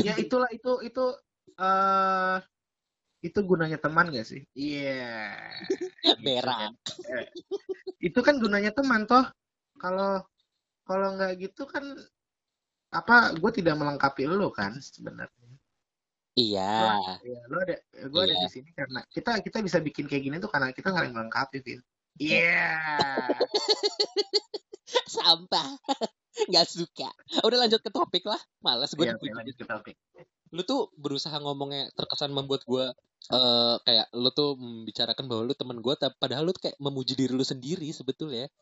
Ya 0.00 0.16
itulah 0.16 0.48
itu 0.48 0.80
itu 0.80 1.04
eh 1.60 2.40
itu 3.22 3.38
gunanya 3.46 3.78
teman 3.78 4.10
gak 4.10 4.26
sih? 4.26 4.42
Iya. 4.56 5.30
Gitu 6.02 6.18
Berak. 6.26 6.58
kan. 6.58 6.72
Eh, 7.14 7.26
Itu 8.10 8.18
kan 8.26 8.42
gunanya 8.42 8.74
teman 8.74 9.06
toh. 9.06 9.22
Kalau 9.78 10.26
kalau 10.82 11.14
nggak 11.14 11.38
gitu 11.38 11.62
kan 11.70 11.94
apa 12.92 13.32
gue 13.34 13.50
tidak 13.56 13.74
melengkapi 13.80 14.28
lo 14.28 14.52
kan 14.52 14.76
sebenarnya. 14.76 15.48
Iya. 16.32 16.96
Ya, 17.20 17.40
lo 17.48 17.60
ada 17.60 17.76
gue 17.92 18.22
ada 18.24 18.32
Iya. 18.36 18.44
di 18.44 18.50
sini 18.52 18.70
karena 18.72 19.00
kita 19.08 19.40
kita 19.44 19.58
bisa 19.60 19.80
bikin 19.80 20.08
kayak 20.08 20.22
gini 20.24 20.36
tuh 20.40 20.48
karena 20.48 20.72
kita 20.72 20.92
saling 20.92 21.12
melengkapi, 21.12 21.60
Vin. 21.60 21.80
Iya. 22.20 22.76
Sampah. 25.12 25.68
Nggak 26.52 26.66
suka. 26.68 27.08
Udah 27.44 27.58
lanjut 27.64 27.80
ke 27.84 27.92
topik 27.92 28.24
lah. 28.24 28.40
Males 28.64 28.92
gue 28.96 29.04
Iya, 29.04 29.16
lanjut 29.16 29.56
ke 29.56 29.66
topik. 29.68 29.96
lu 30.52 30.60
tuh 30.68 30.92
berusaha 31.00 31.32
ngomongnya 31.40 31.88
terkesan 31.96 32.28
membuat 32.28 32.68
gua 32.68 32.92
eh 33.32 33.76
kayak 33.88 34.12
lu 34.12 34.28
tuh 34.36 34.52
membicarakan 34.60 35.24
bahwa 35.24 35.48
lu 35.48 35.56
teman 35.56 35.80
gua 35.80 35.96
tapi 35.96 36.12
padahal 36.20 36.44
lu 36.44 36.52
tuh 36.52 36.68
kayak 36.68 36.76
memuji 36.76 37.16
diri 37.16 37.32
lu 37.32 37.40
sendiri 37.40 37.88
sebetulnya 37.88 38.52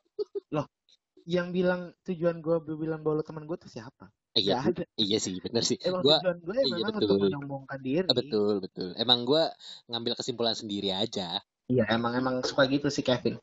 Yang 1.27 1.49
bilang 1.51 1.83
tujuan 2.07 2.39
gue 2.41 2.57
bilang 2.79 3.03
bahwa 3.03 3.21
lo 3.21 3.25
teman 3.27 3.45
gue 3.45 3.59
tuh 3.59 3.69
siapa? 3.69 4.09
Iya 4.39 4.63
ada. 4.63 4.83
iya 4.95 5.19
sih 5.19 5.39
bener 5.43 5.63
sih 5.67 5.79
Emang 5.83 6.03
tujuan 6.07 6.37
gue 6.39 6.55
ya 6.55 6.65
iya, 6.65 6.75
memang 6.79 6.95
betul. 6.95 7.09
untuk 7.11 7.19
menyombongkan 7.27 7.79
diri. 7.83 8.07
Ah, 8.07 8.15
betul 8.15 8.55
betul 8.63 8.89
emang 8.95 9.19
gue 9.27 9.43
ngambil 9.91 10.13
kesimpulan 10.19 10.55
sendiri 10.55 10.91
aja 10.95 11.43
Iya, 11.71 11.87
emang 11.95 12.19
emang 12.19 12.43
suka 12.43 12.67
gitu 12.67 12.91
sih 12.91 13.07
Kevin. 13.07 13.39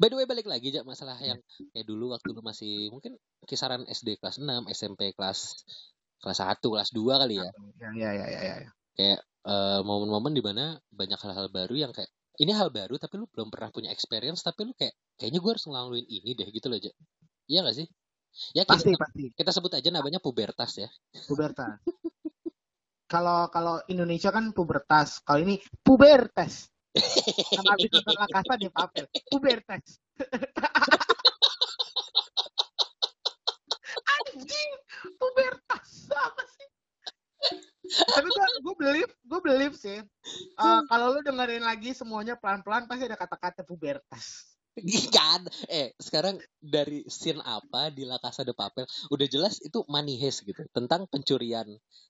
by 0.00 0.08
the 0.08 0.16
way 0.16 0.24
balik 0.24 0.48
lagi 0.48 0.72
aja 0.72 0.80
masalah 0.80 1.20
yang 1.20 1.36
kayak 1.76 1.84
dulu 1.84 2.08
waktu 2.16 2.32
lu 2.32 2.40
masih 2.40 2.88
mungkin 2.88 3.20
kisaran 3.44 3.84
SD 3.84 4.16
kelas 4.16 4.40
6 4.40 4.64
SMP 4.72 5.12
kelas 5.12 5.60
kelas 6.24 6.38
1 6.40 6.72
kelas 6.72 6.88
2 6.96 7.20
kali 7.20 7.36
ya 7.36 7.48
Ya, 7.76 7.92
ya, 7.92 8.10
ya, 8.16 8.26
ya, 8.32 8.54
ya. 8.64 8.70
kayak 8.96 9.20
eh, 9.44 9.80
momen-momen 9.84 10.32
di 10.32 10.40
mana 10.40 10.80
banyak 10.88 11.20
hal-hal 11.20 11.52
baru 11.52 11.76
yang 11.76 11.92
kayak 11.92 12.08
ini 12.40 12.56
hal 12.56 12.72
baru 12.72 12.96
tapi 12.96 13.20
lu 13.20 13.28
belum 13.28 13.52
pernah 13.52 13.68
punya 13.68 13.92
experience 13.92 14.40
tapi 14.40 14.64
lu 14.64 14.72
kayak 14.72 14.96
kayaknya 15.20 15.44
gue 15.44 15.50
harus 15.52 15.64
ngelaluin 15.68 16.06
ini 16.08 16.32
deh 16.32 16.48
gitu 16.48 16.72
loh 16.72 16.80
aja 16.80 16.88
iya 17.44 17.60
gak 17.60 17.76
sih 17.76 17.86
ya 18.54 18.62
kita, 18.62 18.74
Pasti, 18.74 18.90
pasti. 18.94 19.24
kita 19.34 19.50
sebut 19.50 19.72
aja 19.74 19.90
namanya 19.90 20.22
pubertas 20.22 20.78
ya 20.78 20.88
Pubertas. 21.26 21.82
Kalau 23.10 23.50
kalau 23.50 23.82
Indonesia 23.90 24.30
kan 24.30 24.54
pubertas. 24.54 25.18
Kalau 25.26 25.42
ini 25.42 25.58
pubertas. 25.82 26.70
Sama 26.94 27.74
habis 27.74 27.90
nonton 27.98 28.14
La 28.14 28.30
Casa 28.30 28.54
di 28.54 28.70
Papel. 28.70 29.10
Pubertas. 29.26 29.98
Anjing, 34.14 34.70
pubertas 35.18 36.06
apa 36.14 36.42
sih? 36.46 36.68
Tapi 37.90 38.28
gue 38.30 38.46
gue 38.62 38.74
believe, 38.78 39.10
gue 39.26 39.40
believe 39.42 39.74
sih. 39.74 39.98
Eh, 39.98 40.80
kalau 40.86 41.10
lu 41.10 41.26
dengerin 41.26 41.66
lagi 41.66 41.90
semuanya 41.90 42.38
pelan-pelan 42.38 42.86
pasti 42.86 43.10
ada 43.10 43.18
kata-kata 43.18 43.66
pubertas. 43.66 44.54
Kan 45.12 45.40
eh 45.68 45.92
sekarang 45.96 46.36
dari 46.58 47.04
scene 47.06 47.40
apa 47.42 47.88
di 47.92 48.04
La 48.04 48.16
Casa 48.18 48.42
de 48.42 48.52
Papel 48.52 48.84
udah 49.10 49.26
jelas 49.28 49.60
itu 49.60 49.84
money 49.86 50.16
heist 50.16 50.44
gitu 50.44 50.64
tentang 50.70 51.04
pencurian 51.08 51.66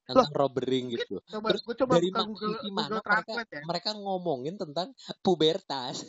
tentang 0.06 0.30
robbering 0.34 0.90
gitu 0.94 1.18
Coba 1.26 1.54
Terus 1.54 1.62
coba 1.66 1.92
dari 1.98 2.08
buka 2.10 2.18
ma- 2.18 2.26
Google, 2.26 2.54
gimana 2.62 2.88
Google 2.98 3.06
mereka 3.06 3.32
ya. 3.46 3.62
mereka 3.66 3.90
ngomongin 3.96 4.54
tentang 4.58 4.88
pubertas 5.20 6.04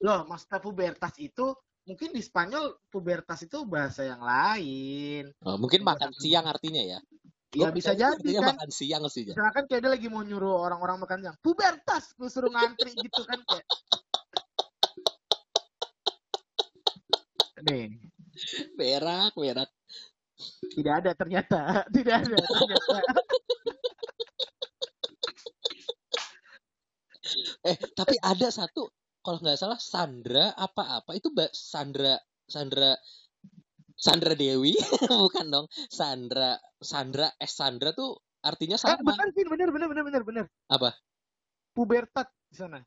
Loh, 0.00 0.24
maksudnya 0.24 0.58
pubertas 0.64 1.14
itu 1.20 1.52
mungkin 1.84 2.08
di 2.16 2.22
Spanyol 2.24 2.80
pubertas 2.88 3.44
itu 3.44 3.68
bahasa 3.68 4.00
yang 4.00 4.24
lain. 4.24 5.28
Oh, 5.44 5.60
mungkin 5.60 5.84
makan 5.84 6.12
siang 6.16 6.48
artinya 6.48 6.80
ya 6.80 7.00
Ya 7.50 7.68
bisa 7.74 7.98
jadi 7.98 8.14
artinya 8.14 8.40
kan. 8.46 8.54
makan 8.54 8.70
siang 8.70 9.02
sih. 9.10 9.26
Misalkan 9.26 9.66
kayak 9.66 9.82
dia 9.82 9.90
lagi 9.90 10.06
mau 10.06 10.22
nyuruh 10.22 10.54
orang-orang 10.70 11.02
makan 11.02 11.18
siang, 11.18 11.36
pubertas, 11.42 12.14
gue 12.14 12.30
suruh 12.30 12.46
ngantri 12.46 12.94
gitu 12.94 13.26
kan 13.26 13.42
kayak. 13.42 13.66
Nih, 17.66 18.00
berak 18.78 19.32
berak 19.36 19.70
tidak 20.72 20.94
ada 21.04 21.10
ternyata, 21.12 21.60
tidak 21.96 22.14
ada 22.24 22.36
ternyata. 22.40 22.96
eh 27.70 27.76
tapi 27.94 28.18
ada 28.18 28.50
satu 28.50 28.90
kalau 29.22 29.38
nggak 29.38 29.60
salah 29.60 29.78
Sandra 29.78 30.50
apa-apa 30.56 31.14
itu 31.14 31.30
Mbak 31.30 31.52
Sandra 31.54 32.18
Sandra 32.48 32.96
Sandra 33.94 34.34
Dewi 34.34 34.74
bukan 35.28 35.46
dong 35.52 35.66
Sandra 35.92 36.58
Sandra 36.80 37.30
eh 37.38 37.46
Sandra 37.46 37.94
tuh 37.94 38.18
artinya 38.40 38.74
Eh, 38.74 38.82
sama 38.82 39.14
bener 39.14 39.28
sih, 39.36 39.44
bener, 39.44 39.68
bener, 39.68 39.88
bener, 39.92 40.04
bener, 40.08 40.22
bener. 40.24 40.44
Apa? 40.72 40.96
Pubertat 41.76 42.32
di 42.48 42.56
sana. 42.56 42.80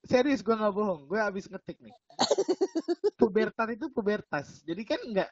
Serius 0.00 0.40
gue 0.40 0.50
nggak 0.50 0.72
bohong, 0.72 1.04
gue 1.06 1.20
abis 1.20 1.44
ngetik 1.44 1.76
nih. 1.78 1.92
pubertat 3.20 3.68
itu 3.70 3.86
pubertas, 3.88 4.60
jadi 4.62 4.82
kan 4.86 5.00
nggak 5.02 5.30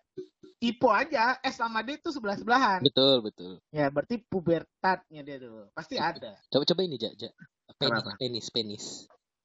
ipo 0.58 0.88
aja, 0.88 1.36
S 1.40 1.56
sama 1.56 1.80
D 1.80 1.96
itu 1.96 2.08
sebelah 2.08 2.34
sebelahan. 2.34 2.80
betul 2.80 3.20
betul 3.20 3.52
Ya 3.68 3.88
berarti 3.88 4.20
pubertatnya 4.22 5.20
dia 5.20 5.36
tuh 5.38 5.68
pasti 5.72 5.96
ada. 5.96 6.36
coba 6.48 6.64
coba 6.64 6.80
ini 6.82 6.96
ja, 6.96 7.08
ja. 7.14 7.30
penis 7.76 8.02
Apa? 8.02 8.12
penis 8.16 8.46
penis 8.48 8.84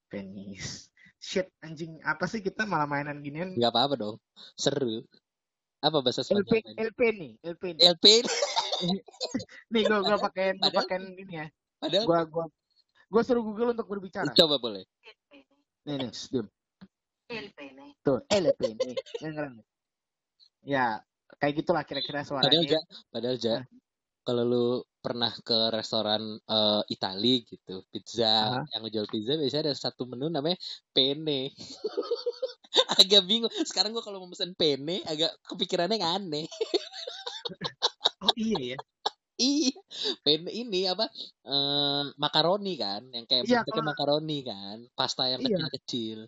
Penis. 0.08 0.88
Shit 1.18 1.48
anjing 1.60 1.98
apa 2.02 2.26
sih 2.26 2.40
kita 2.40 2.64
malah 2.64 2.84
mainan 2.84 3.20
ginian? 3.20 3.54
nggak 3.54 3.70
apa-apa 3.70 3.96
dong 3.96 4.16
seru 4.54 5.08
apa 5.80 5.98
bahasa 6.00 6.24
LP 6.26 6.52
Spanyol 6.54 6.76
LP 6.86 7.00
nih, 7.12 7.32
LP 7.44 7.64
nih. 7.72 7.82
LP 7.90 8.06
Nih 9.74 9.82
gua 9.84 10.00
gua 10.02 10.18
pakein 10.22 10.56
Padahal- 10.58 10.84
pakein 10.84 11.04
ini 11.14 11.34
ya. 11.38 11.48
padahal 11.78 12.06
Gua 12.06 12.20
gua 12.26 12.46
gua 13.14 13.22
suruh 13.22 13.46
Google 13.46 13.78
untuk 13.78 13.86
berbicara. 13.86 14.34
coba 14.34 14.58
boleh 14.58 14.82
Nih 15.84 16.00
nih, 16.00 16.10
diam. 16.10 16.48
Tuh, 18.02 18.20
LP 18.32 18.60
nih. 18.74 18.96
Dengerin. 19.22 19.54
Ya, 20.64 21.04
kayak 21.38 21.54
gitulah 21.62 21.84
kira-kira 21.86 22.24
padahal 22.24 22.64
suaranya. 22.64 22.72
ja 22.72 22.80
padahal 23.12 23.36
ja 23.38 23.56
kalau 24.24 24.44
lu 24.48 24.66
pernah 25.04 25.36
ke 25.44 25.76
restoran 25.76 26.40
eh, 26.40 26.82
Itali 26.88 27.44
gitu 27.44 27.84
pizza 27.92 28.48
Hah? 28.48 28.64
yang 28.72 28.88
jual 28.88 29.08
pizza 29.12 29.36
biasanya 29.36 29.70
ada 29.70 29.76
satu 29.76 30.08
menu 30.08 30.32
namanya 30.32 30.56
penne 30.96 31.52
agak 33.04 33.28
bingung 33.28 33.52
sekarang 33.68 33.92
gua 33.92 34.00
kalau 34.00 34.24
mau 34.24 34.32
pesen 34.32 34.56
penne 34.56 35.04
agak 35.04 35.36
kepikirannya 35.44 36.00
yang 36.00 36.24
aneh 36.24 36.48
Oh 38.24 38.32
iya 38.40 38.60
ya. 38.72 38.78
Iya, 39.34 39.74
penne 40.22 40.54
ini 40.54 40.86
apa? 40.86 41.10
eh 41.44 42.04
makaroni 42.22 42.78
kan, 42.78 43.02
yang 43.10 43.26
kayak 43.26 43.44
Iya, 43.50 43.66
bentuknya 43.66 43.74
kalau- 43.82 43.90
makaroni 43.92 44.38
kan, 44.46 44.78
pasta 44.94 45.26
yang 45.26 45.42
Iya. 45.42 45.58
kecil-kecil. 45.58 46.20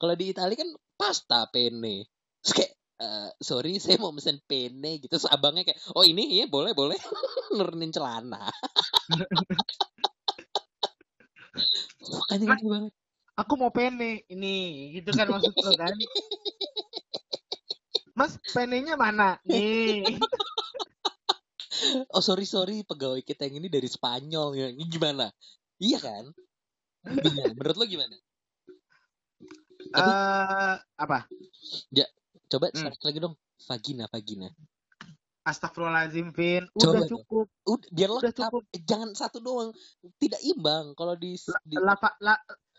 Kalau 0.00 0.14
di 0.16 0.24
Italia 0.32 0.56
kan 0.56 0.70
pasta 0.96 1.44
penne. 1.52 2.08
Terus 2.40 2.52
kayak 2.56 2.72
eh, 3.04 3.28
sorry 3.44 3.76
saya 3.84 4.00
mau 4.00 4.16
pesen 4.16 4.40
penne 4.48 4.96
gitu. 4.96 5.12
Terus 5.12 5.28
abangnya 5.28 5.68
kayak, 5.68 5.80
oh 5.92 6.04
ini 6.08 6.40
iya 6.40 6.44
boleh 6.48 6.72
boleh 6.72 6.96
nurunin 7.56 7.92
celana. 7.92 8.48
Makanya 12.00 12.44
Mas, 12.48 12.58
gini 12.60 12.68
banget. 12.72 12.92
Aku 13.34 13.52
mau 13.58 13.70
pene 13.74 14.22
ini, 14.30 14.56
gitu 14.94 15.10
kan 15.12 15.26
maksud 15.26 15.52
lo 15.58 15.72
kan? 15.74 15.94
Mas, 18.14 18.38
penenya 18.54 18.94
mana? 18.94 19.36
Nih. 19.44 20.16
Oh 22.10 22.22
sorry 22.22 22.44
sorry 22.44 22.82
pegawai 22.82 23.20
kita 23.20 23.46
yang 23.46 23.60
ini 23.60 23.68
dari 23.68 23.86
Spanyol 23.86 24.48
ya. 24.54 24.66
Ini 24.70 24.84
gimana? 24.86 25.28
Iya 25.78 25.98
kan? 26.00 26.24
Gimana? 27.04 27.52
Menurut 27.52 27.76
lo 27.76 27.84
gimana? 27.84 28.16
Tapi 29.92 30.10
Eh, 30.10 30.74
apa? 30.96 31.18
coba 32.48 32.66
Hmm. 32.70 32.78
search 32.80 33.02
lagi 33.02 33.18
dong. 33.20 33.34
Vagina, 33.64 34.04
vagina. 34.08 34.48
Astagfirullahaladzim, 35.44 36.32
Vin. 36.32 36.64
Coba 36.72 36.80
Udah 36.80 37.00
dong. 37.04 37.10
cukup. 37.20 37.46
Udah, 37.68 37.88
biar 37.92 38.08
Udah 38.08 38.20
lengkap. 38.24 38.48
cukup. 38.48 38.62
Eh, 38.72 38.82
jangan 38.82 39.10
satu 39.12 39.38
doang. 39.44 39.70
Tidak 40.16 40.40
imbang 40.40 40.96
kalau 40.96 41.12
di, 41.14 41.36
di 41.36 41.76
Lava, 41.76 42.16
la, 42.20 42.36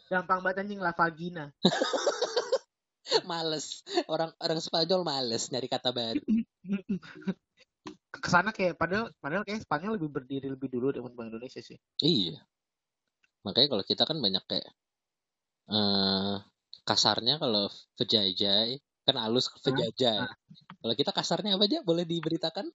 gampang 0.09 0.41
banget 0.41 0.65
anjing, 0.65 0.81
la 0.81 0.93
vagina. 0.93 1.45
males. 3.29 3.85
Orang 4.09 4.33
orang 4.41 4.57
Spanyol 4.57 5.05
males 5.05 5.53
nyari 5.53 5.69
kata 5.69 5.93
baru. 5.93 6.21
Ke 8.25 8.33
sana 8.33 8.49
kayak, 8.49 8.81
padahal, 8.81 9.13
padahal 9.21 9.45
kayak 9.45 9.61
Spanyol 9.61 10.01
lebih 10.01 10.09
berdiri 10.09 10.47
lebih 10.49 10.73
dulu 10.73 10.89
daripada 10.89 11.29
Indonesia 11.29 11.61
sih. 11.61 11.77
Iya. 12.01 12.41
Makanya 13.45 13.77
kalau 13.77 13.85
kita 13.85 14.09
kan 14.09 14.17
banyak 14.17 14.41
kayak 14.49 14.73
eh 15.69 16.37
kasarnya 16.85 17.41
kalau 17.41 17.69
vejajai 17.97 18.81
kan 19.05 19.15
halus 19.21 19.53
vejajai. 19.61 20.25
Kalau 20.81 20.93
kita 20.97 21.11
kasarnya 21.13 21.57
apa 21.57 21.69
aja 21.69 21.85
boleh 21.85 22.09
diberitakan 22.09 22.65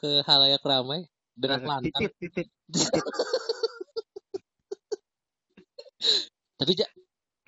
ke 0.00 0.24
halayak 0.24 0.64
ramai 0.64 1.04
dengan 1.36 1.60
lantang. 1.68 1.92
Titit, 1.92 2.12
titit, 2.16 2.48
titit. 2.72 3.04
Tapi 6.60 6.72
ja, 6.74 6.86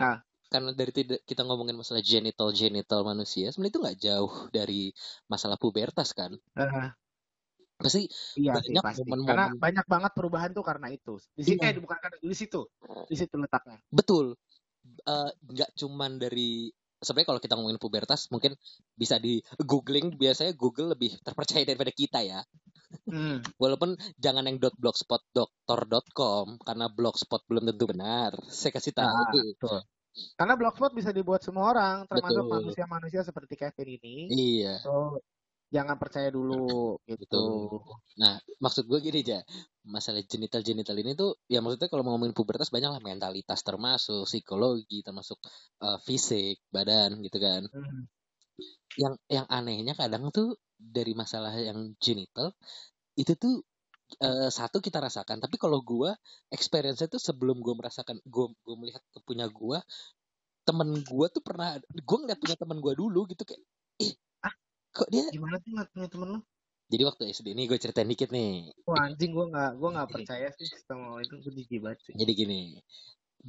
Ah. 0.01 0.23
karena 0.51 0.71
dari 0.75 0.93
tidak 0.95 1.21
kita 1.27 1.43
ngomongin 1.47 1.79
masalah 1.79 2.03
genital 2.03 2.51
genital 2.55 3.01
manusia, 3.07 3.51
sebenarnya 3.51 3.73
itu 3.73 3.81
nggak 3.83 3.99
jauh 4.03 4.33
dari 4.51 4.83
masalah 5.31 5.57
pubertas 5.59 6.15
kan. 6.15 6.35
Eh, 6.57 6.91
Pasti 7.81 8.03
iya 8.39 8.53
sih 8.63 8.77
banyak 8.77 8.85
pasti. 8.85 9.11
momen-momen 9.11 9.27
Karena 9.29 9.45
banyak 9.65 9.87
banget 9.89 10.13
perubahan 10.17 10.51
tuh 10.57 10.65
karena 10.67 10.87
itu. 10.93 11.17
Di 11.39 11.43
situ, 11.49 11.61
Iya. 11.63 11.73
eh 11.75 11.81
bukan 11.85 11.99
karena 12.03 12.17
di 12.21 12.37
situ, 12.37 12.61
di 13.11 13.15
situ 13.19 13.35
letaknya. 13.41 13.79
betul 13.91 14.37
Eh, 15.07 15.31
nggak 15.55 15.71
cuman 15.77 16.17
dari 16.17 16.73
sebenarnya 17.05 17.29
kalau 17.31 17.41
kita 17.45 17.55
ngomongin 17.57 17.81
pubertas 17.81 18.29
mungkin 18.33 18.53
bisa 18.97 19.17
di 19.21 19.41
googling 19.61 20.17
biasanya 20.17 20.53
Google 20.57 20.97
lebih 20.97 21.21
terpercaya 21.21 21.65
daripada 21.69 21.93
kita 21.93 22.21
ya 22.25 22.41
Hmm. 23.07 23.41
walaupun 23.63 23.95
jangan 24.19 24.45
yang 24.49 24.57
.blogspot.com 24.57 26.47
karena 26.65 26.87
blogspot 26.91 27.43
belum 27.49 27.65
tentu 27.71 27.85
benar 27.93 28.33
saya 28.49 28.73
kasih 28.77 28.93
tahu 28.97 29.21
Ah, 29.21 29.33
betul. 29.33 29.79
Karena 30.39 30.55
blogspot 30.59 30.91
bisa 30.99 31.11
dibuat 31.15 31.41
semua 31.47 31.71
orang, 31.71 31.97
termasuk 32.11 32.43
manusia-manusia 32.51 33.23
seperti 33.23 33.55
Kevin 33.55 33.89
ini. 34.01 34.17
iya 34.29 34.75
So, 34.83 35.23
jangan 35.71 35.97
percaya 36.03 36.29
dulu 36.35 36.99
gitu. 37.07 37.47
Nah, 38.19 38.43
maksud 38.59 38.91
gue 38.91 38.99
gini 38.99 39.23
aja, 39.23 39.39
masalah 39.87 40.21
genital-genital 40.27 40.99
ini 40.99 41.15
tuh, 41.15 41.39
ya 41.47 41.63
maksudnya 41.63 41.87
kalau 41.87 42.03
mau 42.03 42.19
ngomongin 42.19 42.35
pubertas 42.35 42.75
banyak 42.75 42.91
lah 42.91 43.03
mentalitas 43.03 43.63
termasuk 43.63 44.27
psikologi, 44.27 45.07
termasuk 45.07 45.39
eh, 45.83 45.99
fisik, 46.03 46.59
badan 46.75 47.23
gitu 47.23 47.39
kan. 47.39 47.63
Hmm. 47.71 48.05
yang 48.99 49.15
yang 49.31 49.47
anehnya 49.47 49.95
kadang 49.95 50.35
tuh 50.35 50.59
dari 50.77 51.13
masalah 51.15 51.55
yang 51.55 51.95
genital 52.03 52.53
itu 53.15 53.33
tuh 53.39 53.63
eh, 54.21 54.51
satu 54.51 54.83
kita 54.83 54.99
rasakan 54.99 55.39
tapi 55.39 55.57
kalau 55.61 55.79
gua 55.85 56.11
experience 56.51 57.01
itu 57.05 57.19
sebelum 57.23 57.63
gua 57.63 57.75
merasakan 57.79 58.19
gua 58.27 58.51
gua 58.67 58.77
melihat 58.81 59.03
punya 59.29 59.47
gua 59.47 59.79
temen 60.67 60.91
gua 61.07 61.27
tuh 61.31 61.43
pernah 61.45 61.79
gua 62.09 62.19
ngeliat 62.25 62.41
punya 62.43 62.57
temen 62.59 62.79
gua 62.85 62.95
dulu 62.99 63.21
gitu 63.31 63.43
kayak 63.49 63.63
ih. 64.03 64.15
Kok 64.91 65.09
dia 65.09 65.25
Gimana 65.31 65.57
sih 65.63 65.71
nggak 65.75 65.89
punya 65.95 66.09
temen 66.11 66.29
lu? 66.35 66.41
jadi 66.91 67.03
waktu 67.07 67.23
SD 67.31 67.55
ini 67.55 67.71
gue 67.71 67.79
ceritain 67.79 68.11
dikit 68.11 68.35
nih 68.35 68.75
Wah 68.83 69.07
anjing 69.07 69.31
gue 69.31 69.47
nggak 69.47 69.71
gue 69.79 69.91
nggak 69.95 70.11
percaya 70.11 70.49
sih 70.59 70.67
sama 70.85 71.23
itu 71.23 71.39
gue 71.39 71.53
jijik 71.55 71.81
banget 71.81 71.99
sih. 72.03 72.15
jadi 72.19 72.33
gini 72.35 72.61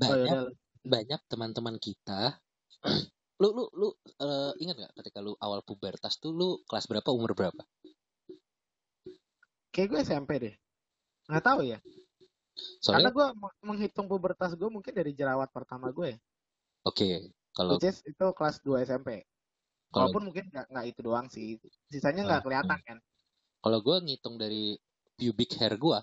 Oh 0.02 0.16
banyak 0.16 0.30
yaudah. 0.30 0.56
banyak 0.86 1.22
teman-teman 1.26 1.76
kita 1.78 2.38
lu 3.42 3.50
lu 3.58 3.64
lu 3.74 3.88
eh, 4.22 4.52
ingat 4.62 4.76
gak 4.78 4.94
ketika 5.02 5.20
lu 5.26 5.34
awal 5.42 5.66
pubertas 5.66 6.22
tuh 6.22 6.30
lu 6.30 6.62
kelas 6.70 6.86
berapa 6.86 7.10
umur 7.10 7.34
berapa 7.34 7.62
Kayak 9.72 9.88
gue 9.88 10.00
SMP 10.04 10.32
deh. 10.38 10.56
Nggak 11.32 11.46
tahu 11.48 11.64
ya. 11.64 11.80
Karena 11.80 13.08
soalnya 13.08 13.12
gue 13.16 13.28
menghitung 13.64 14.06
pubertas 14.06 14.52
gue 14.54 14.68
mungkin 14.68 14.92
dari 14.92 15.16
jerawat 15.16 15.48
pertama 15.50 15.90
gue 15.90 16.14
ya. 16.14 16.20
oke 16.84 17.10
kalau 17.56 17.80
Which 17.80 17.88
is 17.88 18.04
itu 18.04 18.26
kelas 18.36 18.60
2 18.62 18.84
SMP. 18.84 19.24
Walaupun 19.92 20.32
mungkin 20.32 20.48
nggak 20.48 20.72
nggak 20.72 20.86
itu 20.88 21.00
doang 21.04 21.28
sih. 21.28 21.60
Sisanya 21.92 22.24
nggak 22.24 22.40
Ah, 22.40 22.46
kelihatan 22.46 22.80
kan. 22.82 22.98
kalau 23.62 23.78
gue 23.80 23.96
ngitung 24.02 24.36
dari 24.36 24.74
pubic 25.14 25.54
hair 25.60 25.78
gue 25.78 26.00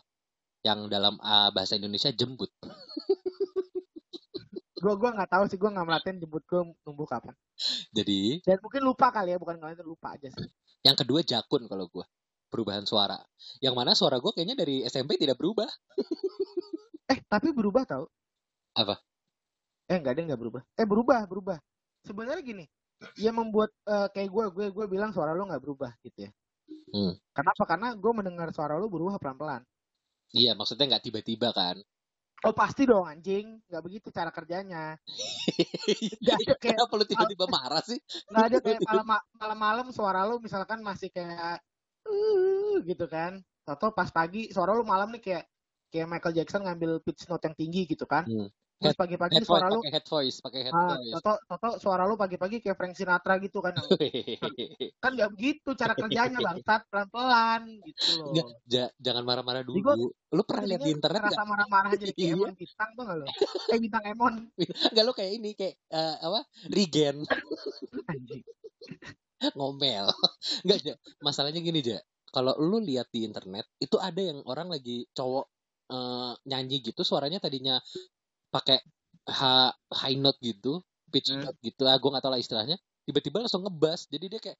yang 0.63 0.87
dalam 0.87 1.19
ah, 1.19 1.51
bahasa 1.51 1.75
Indonesia 1.75 2.13
jembut 2.13 2.53
Gue 4.79 4.95
gue 4.95 5.11
nggak 5.11 5.27
tahu 5.27 5.43
sih 5.51 5.59
gue 5.59 5.67
nggak 5.67 5.83
merhatiin 5.83 6.23
jemput 6.23 6.47
gue 6.47 6.63
tumbuh 6.87 7.03
kapan. 7.03 7.35
jadi 7.91 8.39
Dan 8.47 8.63
mungkin 8.63 8.87
lupa 8.87 9.11
kali 9.11 9.35
ya 9.35 9.39
bukan 9.43 9.59
kalian 9.59 9.83
lupa 9.83 10.15
aja 10.15 10.31
sih. 10.31 10.47
yang 10.87 10.95
kedua 10.95 11.27
jakun 11.27 11.67
kalau 11.67 11.91
gue 11.91 12.07
perubahan 12.47 12.87
suara 12.87 13.19
yang 13.59 13.75
mana 13.75 13.99
suara 13.99 14.23
gue 14.23 14.31
kayaknya 14.31 14.55
dari 14.55 14.87
SMP 14.87 15.19
tidak 15.19 15.35
berubah 15.35 15.67
Eh 17.11 17.19
tapi 17.25 17.51
berubah 17.51 17.83
tau? 17.89 18.05
Apa? 18.77 19.01
Eh 19.89 19.97
nggak 19.97 20.13
ada 20.13 20.21
nggak 20.29 20.39
berubah. 20.39 20.63
Eh 20.77 20.85
berubah 20.85 21.25
berubah. 21.25 21.57
Sebenarnya 22.05 22.45
gini. 22.45 22.69
Yang 23.19 23.37
membuat 23.39 23.71
eh, 23.87 24.09
kayak 24.11 24.31
gue 24.31 24.45
gue 24.55 24.67
gue 24.75 24.87
bilang 24.91 25.11
suara 25.15 25.35
lu 25.35 25.47
nggak 25.47 25.63
berubah 25.63 25.93
gitu 26.03 26.27
ya. 26.27 26.31
Hmm. 26.93 27.15
Kenapa? 27.33 27.63
Karena 27.69 27.89
gue 27.95 28.13
mendengar 28.13 28.49
suara 28.51 28.75
lu 28.77 28.91
berubah 28.91 29.21
pelan-pelan. 29.21 29.63
iya 30.29 30.53
maksudnya 30.53 30.93
nggak 30.93 31.09
tiba-tiba 31.09 31.57
kan 31.57 31.81
Oh 32.47 32.55
pasti 32.55 32.87
dong 32.87 33.03
anjing, 33.03 33.59
nggak 33.67 33.83
begitu 33.83 34.15
cara 34.15 34.31
kerjanya. 34.31 34.95
Nggak 36.23 36.37
ada 36.39 36.55
kayak 36.55 36.77
kenapa 36.79 36.93
lu 36.95 37.07
tiba-tiba 37.11 37.47
marah 37.51 37.83
sih 37.83 37.99
nggak 38.31 38.47
ada 38.47 38.59
kayak 38.63 38.81
malam 38.87 39.07
malam-malam 39.35 39.87
suara 39.91 40.23
lu 40.23 40.39
misalkan 40.39 40.79
masih 40.79 41.11
kayak 41.11 41.59
uh, 42.07 42.79
gitu 42.87 43.11
kan. 43.11 43.43
Atau 43.67 43.91
pas 43.91 44.07
pagi 44.15 44.55
suara 44.55 44.71
lu 44.79 44.87
malam 44.87 45.11
nih 45.11 45.23
kayak 45.23 45.45
kayak 45.91 46.07
Michael 46.07 46.37
Jackson 46.39 46.63
ngambil 46.63 47.03
pitch 47.03 47.27
note 47.27 47.43
yang 47.43 47.59
tinggi 47.59 47.91
gitu 47.91 48.07
kan. 48.07 48.23
Hmm. 48.23 48.47
Terus 48.79 48.95
pagi-pagi 48.95 49.35
head 49.35 49.43
voice 49.43 49.51
suara 49.51 49.67
lu 49.75 49.81
pakai 49.83 49.91
head 49.91 50.07
voice 50.07 50.37
pakai 50.39 50.61
head 50.71 50.75
ah, 50.75 50.87
voice 50.95 51.13
Toto, 51.19 51.33
Toto 51.51 51.69
suara 51.83 52.03
lu 52.07 52.15
pagi-pagi 52.15 52.63
kayak 52.63 52.77
Frank 52.79 52.95
Sinatra 52.95 53.35
gitu 53.43 53.59
kan. 53.59 53.75
kan 55.03 55.11
nggak 55.19 55.31
begitu 55.35 55.75
cara 55.75 55.99
kerjanya 55.99 56.39
bangsat 56.39 56.87
pelan-pelan 56.87 57.63
gitu 57.83 58.11
loh. 58.15 58.31
Nggak, 58.31 58.47
ja- 58.71 58.95
jangan 59.03 59.23
marah-marah 59.27 59.67
dulu. 59.67 60.15
Lu 60.15 60.43
pernah 60.47 60.65
lihat 60.71 60.87
di 60.87 60.95
internet? 60.95 61.21
Rasa 61.27 61.43
marah-marah 61.43 61.91
jadi 61.99 62.13
kayak 62.15 62.23
Iya. 62.23 62.35
Emon 62.39 62.55
Bintang 62.55 62.91
tuh 62.95 63.03
nggak 63.03 63.19
lo? 63.19 63.27
Eh 63.67 63.79
bintang 63.83 64.05
Emon. 64.07 64.35
Nggak 64.95 65.05
lu 65.05 65.13
kayak 65.19 65.33
ini 65.35 65.51
kayak 65.59 65.75
eh, 65.91 66.17
apa? 66.23 66.41
Regen 66.71 67.17
Anjing. 68.07 68.43
ngomel. 69.59 70.07
Nggak 70.65 70.79
ja. 70.87 70.95
Masalahnya 71.19 71.59
gini 71.59 71.83
ja. 71.83 71.99
Kalau 72.31 72.55
lu 72.63 72.79
lihat 72.79 73.11
di 73.11 73.27
internet 73.27 73.67
itu 73.83 73.99
ada 73.99 74.23
yang 74.23 74.39
orang 74.47 74.71
lagi 74.71 75.03
cowok 75.11 75.47
eh, 75.91 76.33
nyanyi 76.47 76.79
gitu 76.79 77.03
suaranya 77.03 77.43
tadinya 77.43 77.83
pakai 78.49 78.79
high 79.93 80.19
note 80.19 80.41
gitu, 80.41 80.81
pitch 81.13 81.33
Hmm. 81.33 81.45
note 81.45 81.59
gitu. 81.61 81.85
Ah, 81.85 81.97
gue 82.01 82.09
nggak 82.09 82.25
tahu 82.25 82.33
lah 82.33 82.41
istilahnya. 82.41 82.77
Tiba-tiba 83.05 83.45
langsung 83.45 83.65
ngebas. 83.65 84.09
Jadi 84.09 84.27
dia 84.29 84.41
kayak 84.41 84.59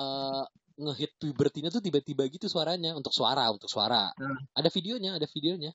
eh 0.00 0.44
ngehit 0.80 1.12
pubertinya 1.20 1.68
tuh 1.68 1.84
tiba-tiba 1.84 2.24
gitu 2.32 2.48
suaranya 2.48 2.96
untuk 2.96 3.12
suara 3.12 3.52
untuk 3.52 3.68
suara. 3.68 4.10
Hmm. 4.16 4.38
Ada 4.56 4.70
videonya, 4.72 5.20
ada 5.20 5.26
videonya. 5.28 5.72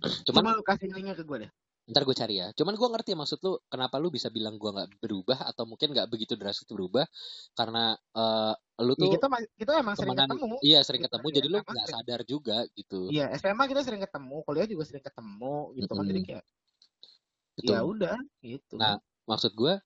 Cuman 0.26 0.42
Coba 0.42 0.56
lu 0.56 0.64
kasih 0.64 0.88
linknya 0.92 1.14
ke 1.18 1.24
gue 1.26 1.38
deh. 1.46 1.50
Ntar 1.84 2.02
gue 2.02 2.16
cari 2.16 2.40
ya. 2.40 2.48
Cuman 2.56 2.74
gue 2.74 2.88
ngerti 2.88 3.12
maksud 3.12 3.38
lu 3.44 3.60
kenapa 3.68 4.00
lu 4.00 4.08
bisa 4.08 4.32
bilang 4.32 4.56
gue 4.56 4.70
nggak 4.72 5.04
berubah 5.04 5.44
atau 5.44 5.68
mungkin 5.68 5.92
nggak 5.92 6.08
begitu 6.08 6.32
drastis 6.34 6.64
berubah 6.64 7.04
karena 7.52 7.92
eh 8.16 8.54
lu 8.80 8.92
Ya, 8.92 9.00
tuh 9.04 9.10
kita 9.14 9.26
ma- 9.28 9.50
kita 9.54 9.72
emang 9.78 9.94
sering 9.94 10.16
temenan- 10.16 10.30
ketemu. 10.32 10.56
iya 10.60 10.80
sering 10.80 11.02
Gitu, 11.02 11.08
ketemu 11.12 11.26
iya, 11.28 11.34
jadi 11.36 11.46
lu 11.46 11.58
nggak 11.60 11.76
sering. 11.76 11.94
sadar 11.94 12.20
juga 12.24 12.56
gitu. 12.72 13.00
Iya, 13.08 13.26
SMA 13.36 13.64
kita 13.66 13.80
sering 13.84 14.02
ketemu, 14.02 14.36
kuliah 14.42 14.66
juga 14.66 14.82
sering 14.84 15.04
ketemu 15.04 15.54
gitu 15.74 15.90
kan. 15.90 16.04
Jadi 16.04 16.20
Mm-mm. 16.20 16.26
kayak 16.26 16.44
ya 17.62 17.80
udah 17.80 18.16
gitu. 18.42 18.74
Nah, 18.76 18.98
maksud 19.24 19.54
gue 19.54 19.78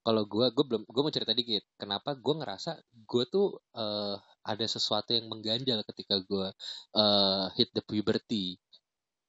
kalau 0.00 0.22
gue 0.24 0.46
gue 0.48 0.64
belum 0.64 0.82
gue 0.84 1.02
mau 1.02 1.12
cerita 1.12 1.32
dikit 1.32 1.64
kenapa 1.74 2.14
gue 2.14 2.34
ngerasa 2.36 2.78
gue 2.94 3.24
tuh 3.26 3.46
eh, 3.74 4.16
ada 4.42 4.64
sesuatu 4.64 5.12
yang 5.12 5.28
mengganjal 5.28 5.82
ketika 5.84 6.20
gue 6.22 6.46
eh, 6.94 7.46
hit 7.56 7.68
the 7.72 7.82
puberty 7.82 8.56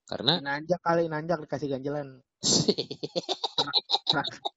karena 0.09 0.41
nanjak 0.41 0.81
kali 0.81 1.05
nanjak 1.05 1.37
dikasih 1.45 1.77
ganjelan. 1.77 2.25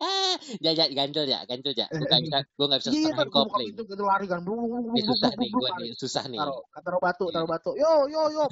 ah 0.00 0.36
ya 0.60 0.76
ya 0.76 0.92
ganjel 0.92 1.24
ya 1.24 1.40
ganjel 1.48 1.72
ya 1.72 1.88
gue 1.88 2.04
nggak 2.04 2.20
bisa 2.20 2.44
gue 2.44 2.66
nggak 2.68 2.80
bisa 2.84 2.90
Iya 2.92 3.16
gue 3.16 3.32
kopling 3.32 3.72
pintu 3.72 3.82
gitu 3.88 4.04
lari 4.04 4.28
kan. 4.28 4.44
Susah 4.44 5.32
nih 5.36 5.48
gue 5.52 5.68
nih 5.80 5.90
susah 5.96 6.24
nih 6.28 6.38
Taruh, 6.40 6.60
taruh 6.84 7.00
batu, 7.00 7.24
taruh 7.32 7.48
batu. 7.48 7.70
Yo, 7.76 8.08
yo, 8.08 8.28
yo. 8.28 8.44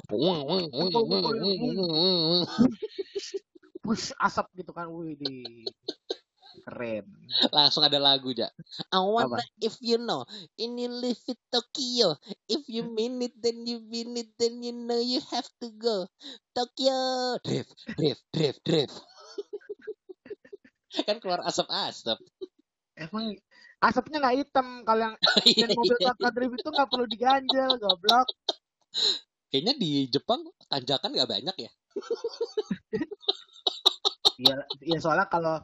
Push 3.85 4.13
asap 4.17 4.49
gitu 4.57 4.73
kan. 4.73 4.89
Wih 4.89 5.13
di 5.17 5.65
keren. 6.63 7.05
langsung 7.55 7.85
ada 7.85 7.99
lagu 8.01 8.33
ja. 8.33 8.49
I 8.91 8.99
Apa? 8.99 9.39
if 9.61 9.77
you 9.79 9.99
know 10.01 10.25
ini 10.59 10.89
live 10.89 11.21
in 11.29 11.39
Tokyo. 11.49 12.17
If 12.49 12.65
you 12.67 12.87
mean 12.89 13.21
it 13.23 13.35
then 13.37 13.63
you 13.63 13.83
mean 13.83 14.17
it 14.17 14.33
then 14.35 14.59
you 14.63 14.73
know 14.73 14.99
you 14.99 15.21
have 15.31 15.47
to 15.63 15.67
go. 15.77 16.07
Tokyo. 16.51 16.97
Drift 17.45 17.73
drift 17.95 18.23
drift 18.33 18.59
drift. 18.65 18.95
Kan 21.07 21.21
keluar 21.21 21.45
asap-asap. 21.45 22.17
Emang 22.97 23.37
asapnya 23.79 24.19
nggak 24.19 24.37
hitam. 24.43 24.67
Kalau 24.83 25.01
yang 25.11 25.15
yang 25.61 25.71
mobil 25.77 25.97
Tokyo 26.01 26.29
Drift 26.33 26.55
itu 26.59 26.69
nggak 26.69 26.89
perlu 26.89 27.05
diganjel, 27.07 27.71
goblok. 27.79 28.27
kayaknya 29.49 29.73
di 29.77 30.05
Jepang 30.09 30.45
tanjakan 30.69 31.13
nggak 31.13 31.29
banyak 31.29 31.55
ya? 31.57 31.71
Iya, 34.39 34.55
ya 34.79 34.97
soalnya 35.03 35.27
kalau 35.27 35.59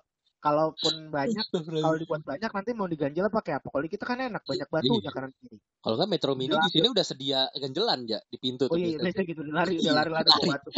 kalaupun 0.46 1.10
banyak, 1.10 1.42
kalau 1.50 1.98
dibuat 1.98 2.22
banyak 2.22 2.52
nanti 2.54 2.72
mau 2.72 2.86
diganjel 2.86 3.26
pakai 3.28 3.58
apa? 3.58 3.68
Kalau 3.68 3.82
kita 3.84 4.06
kan 4.06 4.22
enak 4.22 4.46
banyak 4.46 4.70
batunya 4.70 5.10
kanan 5.10 5.34
kiri. 5.34 5.58
kalau 5.82 5.96
nggak 5.98 6.10
Metro 6.14 6.32
Mini 6.34 6.54
di 6.54 6.70
sini 6.70 6.88
udah 6.88 7.02
sedia 7.02 7.50
ganjelan 7.52 8.06
ya 8.06 8.22
di 8.24 8.38
pintu 8.38 8.70
Oh 8.70 8.78
iya, 8.78 8.94
biasanya. 8.96 9.06
biasa 9.10 9.22
gitu 9.26 9.42
lari, 9.50 9.74
udah 9.82 9.94
lari 9.94 10.12
lari 10.14 10.30
bawa 10.30 10.46
batu. 10.54 10.70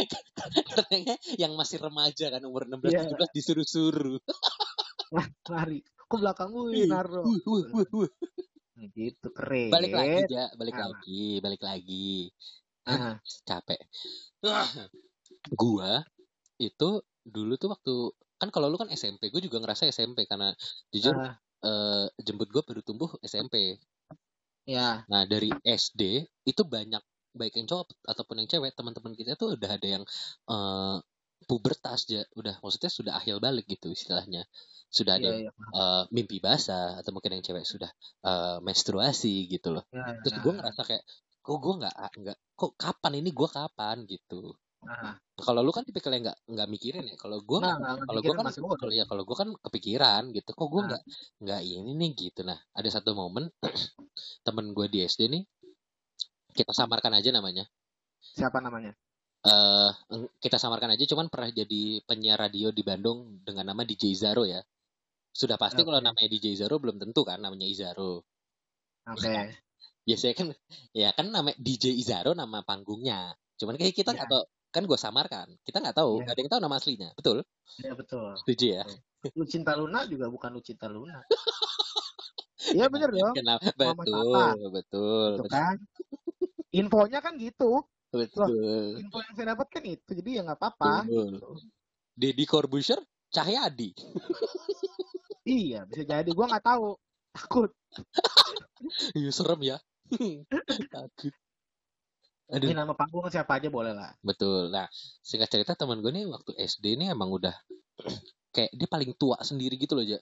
Yang 1.36 1.52
masih 1.54 1.76
remaja 1.78 2.26
kan 2.32 2.42
umur 2.42 2.64
16 2.64 2.88
Iya. 2.88 3.00
17 3.12 3.36
disuruh-suruh. 3.36 4.20
Lari. 5.48 5.78
Kok 6.08 6.18
belakang 6.18 6.48
gue 6.48 6.88
naro. 6.88 7.20
Wuh. 7.24 8.08
Gitu 8.94 9.28
keren. 9.34 9.68
Balik 9.68 9.92
lagi, 9.92 10.32
Ja. 10.32 10.48
Balik 10.56 10.76
Ah. 10.76 10.88
lagi, 10.88 11.24
balik 11.40 11.60
lagi. 11.60 12.32
Ah, 12.88 13.20
Capek. 13.44 13.80
gua 15.50 16.00
itu 16.56 16.90
dulu 17.22 17.54
tuh 17.54 17.68
waktu 17.70 17.94
kan 18.40 18.48
kalau 18.54 18.66
lu 18.72 18.76
kan 18.80 18.88
SMP, 18.94 19.22
gue 19.32 19.42
juga 19.46 19.58
ngerasa 19.62 19.84
SMP 19.90 20.24
karena 20.30 20.54
jujur 20.94 21.16
ah, 21.16 21.38
eh, 21.68 22.06
jembut 22.26 22.48
gue 22.54 22.62
baru 22.68 22.80
tumbuh 22.86 23.10
SMP. 23.22 23.78
ya. 24.66 25.08
Nah 25.10 25.22
dari 25.28 25.50
SD 25.64 26.02
itu 26.50 26.62
banyak 26.64 27.02
baik 27.38 27.54
yang 27.60 27.68
cowok 27.70 27.86
ataupun 28.12 28.42
yang 28.44 28.48
cewek 28.50 28.72
teman-teman 28.78 29.12
kita 29.14 29.36
tuh 29.40 29.54
udah 29.56 29.70
ada 29.76 29.88
yang 29.94 30.04
eh, 30.52 30.96
pubertas 31.48 32.00
ya, 32.10 32.22
udah 32.36 32.54
maksudnya 32.62 32.90
sudah 32.92 33.12
akhir 33.18 33.36
balik 33.40 33.64
gitu 33.68 33.88
istilahnya. 33.92 34.44
Sudah 34.92 35.16
ada 35.20 35.28
Iya, 35.28 35.30
yang 35.32 35.38
iya. 35.42 35.50
eh, 35.80 36.02
mimpi 36.14 36.36
basah 36.42 37.00
atau 37.00 37.10
mungkin 37.14 37.36
yang 37.40 37.44
cewek 37.46 37.64
sudah 37.68 37.90
eh, 38.28 38.58
menstruasi 38.64 39.48
gitu 39.52 39.68
loh. 39.76 39.84
Ya, 39.92 40.04
Terus 40.22 40.34
ya. 40.36 40.42
gue 40.44 40.52
ngerasa 40.56 40.80
kayak 40.88 41.04
kok 41.44 41.56
gue 41.64 41.74
nggak 41.80 41.94
nggak 42.20 42.38
kok 42.58 42.72
kapan 42.76 43.12
ini 43.22 43.30
gue 43.32 43.48
kapan 43.48 43.96
gitu. 44.08 44.52
Ah, 44.88 45.14
Kalau 45.36 45.60
lu 45.60 45.68
kan 45.68 45.84
tipikal 45.84 46.10
yang 46.16 46.24
nggak 46.24 46.38
nggak 46.48 46.68
mikirin 46.72 47.04
ya. 47.04 47.16
Kalau 47.20 47.44
gue 47.44 47.58
Nah, 47.60 47.76
nggak 47.76 48.08
kalau 48.08 48.20
gue 48.24 48.34
kan 48.34 48.46
muda. 48.48 48.76
kalau 48.80 48.92
ya 48.96 49.04
kalau 49.04 49.22
gue 49.28 49.36
kan 49.36 49.48
kepikiran 49.60 50.22
gitu. 50.32 50.50
Kok 50.50 50.66
gue 50.66 50.80
Nah. 50.80 50.88
nggak 50.88 51.02
nggak 51.44 51.60
ini 51.62 51.90
nih 51.94 52.10
gitu. 52.16 52.40
Nah 52.42 52.56
ada 52.72 52.88
satu 52.88 53.12
momen 53.12 53.52
temen 54.46 54.72
gue 54.72 54.86
di 54.88 55.04
SD 55.04 55.28
nih 55.28 55.42
kita 56.50 56.72
samarkan 56.72 57.14
aja 57.14 57.28
namanya. 57.30 57.68
Siapa 58.18 58.58
namanya? 58.58 58.96
eh 59.38 59.90
kita 60.42 60.58
samarkan 60.58 60.98
aja 60.98 61.06
cuman 61.06 61.30
pernah 61.30 61.46
jadi 61.48 62.02
penyiar 62.02 62.42
radio 62.42 62.74
di 62.74 62.82
Bandung 62.82 63.38
dengan 63.46 63.70
nama 63.70 63.86
DJ 63.86 64.10
Zaro 64.10 64.42
ya. 64.42 64.58
Sudah 65.30 65.54
pasti 65.54 65.86
kalau 65.86 66.02
Oke. 66.02 66.06
namanya 66.10 66.26
DJ 66.26 66.50
Izaro 66.50 66.82
belum 66.82 66.98
tentu 66.98 67.22
kan 67.22 67.38
namanya 67.38 67.62
Izaro. 67.62 68.26
Oke. 69.06 69.30
Biasanya 70.08 70.34
kan 70.34 70.48
ya 70.90 71.14
kan 71.14 71.30
nama 71.30 71.54
DJ 71.54 71.94
Izaro 71.94 72.34
nama 72.34 72.66
panggungnya. 72.66 73.30
Cuman 73.54 73.78
kayak 73.78 73.94
kita 73.94 74.10
Iya. 74.10 74.16
nggak 74.18 74.28
tahu 74.28 74.42
kan 74.68 74.82
gue 74.84 74.94
samarkan. 74.94 75.48
Kita 75.62 75.78
nggak 75.78 75.96
tahu, 75.96 76.12
Iya. 76.14 76.22
nggak 76.22 76.34
ada 76.34 76.40
yang 76.40 76.52
tahu 76.52 76.60
nama 76.60 76.76
aslinya. 76.76 77.08
Betul? 77.14 77.36
Iya 77.78 77.92
betul. 77.94 78.28
Setuju 78.38 78.66
ya? 78.76 78.84
Lucinta 79.34 79.72
Luna 79.74 80.04
juga 80.04 80.26
bukan 80.28 80.50
Lucinta 80.52 80.86
Luna. 80.86 81.18
Iya 82.68 82.90
bener 82.90 83.08
dong. 83.08 83.32
Kenapa? 83.32 83.64
Mama 83.80 84.02
Betul, 84.02 84.28
Tata. 84.34 84.68
betul, 84.68 85.30
Gitu 85.32 85.48
kan. 85.48 85.76
Infonya 86.68 87.18
kan 87.22 87.32
gitu. 87.38 87.80
betul. 88.10 88.50
Info 88.98 89.18
yang 89.24 89.34
saya 89.38 89.46
dapat 89.56 89.66
kan 89.72 89.82
itu. 89.86 90.10
Jadi 90.12 90.30
ya 90.36 90.42
nggak 90.44 90.58
apa-apa. 90.58 91.06
Betul. 91.06 91.38
gitu. 91.38 91.48
Deddy 92.12 92.44
Corbuzier, 92.44 93.00
Cahyadi. 93.30 93.94
Iya 95.48 95.88
bisa 95.88 96.04
jadi. 96.04 96.28
Gua 96.28 96.44
nggak 96.44 96.66
tahu. 96.66 96.92
Takut. 97.32 97.70
Iya 99.16 99.30
serem 99.32 99.60
ya. 99.64 99.76
Takut. 100.92 101.32
Aduh. 102.48 102.72
Ini 102.72 102.76
nama 102.80 102.96
panggung 102.96 103.28
siapa 103.28 103.60
aja 103.60 103.68
boleh 103.68 103.92
lah. 103.92 104.10
Betul. 104.24 104.72
Nah, 104.72 104.88
singkat 105.20 105.48
cerita 105.52 105.76
teman 105.76 106.00
gue 106.00 106.08
nih 106.08 106.24
waktu 106.28 106.56
SD 106.56 106.96
ini 106.96 107.12
emang 107.12 107.28
udah 107.28 107.52
kayak 108.56 108.72
dia 108.72 108.88
paling 108.88 109.12
tua 109.20 109.36
sendiri 109.44 109.76
gitu 109.76 109.92
loh, 109.92 110.04
Ja. 110.04 110.18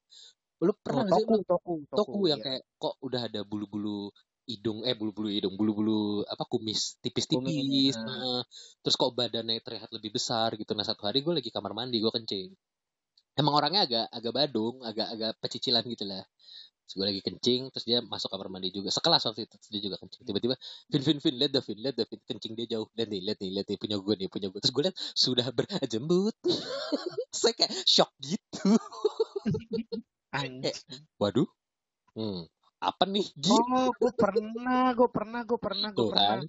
Lu 0.59 0.73
pernah 0.75 1.05
Oh, 1.05 1.07
nggak 1.07 1.21
sih 1.21 1.25
toku, 1.29 1.35
lu 1.37 1.45
toku, 1.47 1.75
toku 1.95 2.21
yang 2.27 2.41
iya. 2.41 2.47
kayak 2.59 2.63
kok 2.81 2.95
udah 3.05 3.21
ada 3.29 3.41
bulu-bulu 3.47 4.11
hidung 4.47 4.79
eh 4.87 4.95
bulu-bulu 4.95 5.29
hidung, 5.31 5.55
bulu-bulu 5.59 6.23
apa 6.27 6.45
kumis 6.47 6.97
tipis-tipis. 7.03 7.45
Kumis, 7.45 7.95
heeh. 7.95 8.41
Terus 8.83 8.97
kok 8.97 9.13
badannya 9.15 9.59
terlihat 9.63 9.91
lebih 9.95 10.11
besar 10.17 10.55
gitu. 10.59 10.73
Nah, 10.75 10.87
satu 10.87 11.07
hari 11.07 11.21
gue 11.23 11.35
lagi 11.35 11.51
kamar 11.53 11.77
mandi, 11.77 11.99
gue 12.03 12.11
kencing. 12.11 12.51
Emang 13.37 13.53
orangnya 13.53 13.85
agak 13.85 14.07
agak 14.09 14.33
badung, 14.33 14.77
agak 14.81 15.09
agak 15.13 15.33
pecicilan 15.45 15.85
gitu 15.85 16.05
lah. 16.09 16.25
Gue 16.95 17.07
lagi 17.09 17.21
kencing, 17.25 17.75
terus 17.75 17.85
dia 17.89 17.99
masuk 18.05 18.31
kamar 18.31 18.47
mandi 18.53 18.71
juga. 18.71 18.95
Sekelas 18.95 19.27
waktu 19.27 19.49
itu, 19.51 19.55
terus 19.59 19.71
dia 19.75 19.83
juga 19.83 19.97
kencing. 19.99 20.23
Tiba-tiba, 20.23 20.55
Vin, 20.93 21.03
Vin, 21.03 21.19
Vin, 21.19 21.35
lihat 21.35 21.53
dah, 21.57 21.63
Vin, 21.65 21.79
lihat 21.83 21.95
dah, 21.99 22.07
Vin. 22.07 22.21
Kencing 22.23 22.53
dia 22.55 22.67
jauh. 22.79 22.87
Lihat 22.95 23.09
nih, 23.11 23.21
lihat 23.27 23.39
nih, 23.43 23.51
lihat 23.57 23.67
nih, 23.67 23.79
punya 23.81 23.97
gue 23.99 24.15
nih, 24.15 24.29
punya 24.31 24.47
gue. 24.53 24.61
Terus 24.63 24.73
gue 24.77 24.83
lihat, 24.87 24.97
sudah 25.17 25.47
berjembut. 25.51 26.37
Saya 27.41 27.53
kayak 27.59 27.73
shock 27.89 28.13
gitu. 28.23 28.77
Anjing. 30.37 30.77
Waduh, 31.19 31.49
hmm, 32.15 32.47
apa 32.83 33.05
nih? 33.09 33.27
Gitu. 33.37 33.57
Oh, 33.57 33.89
gue 33.95 34.13
pernah, 34.17 34.93
gue 34.93 35.09
pernah, 35.09 35.41
gue 35.47 35.59
pernah, 35.61 35.89
gue 35.95 36.07
Tuh 36.07 36.11
pernah. 36.13 36.39
kan. 36.39 36.41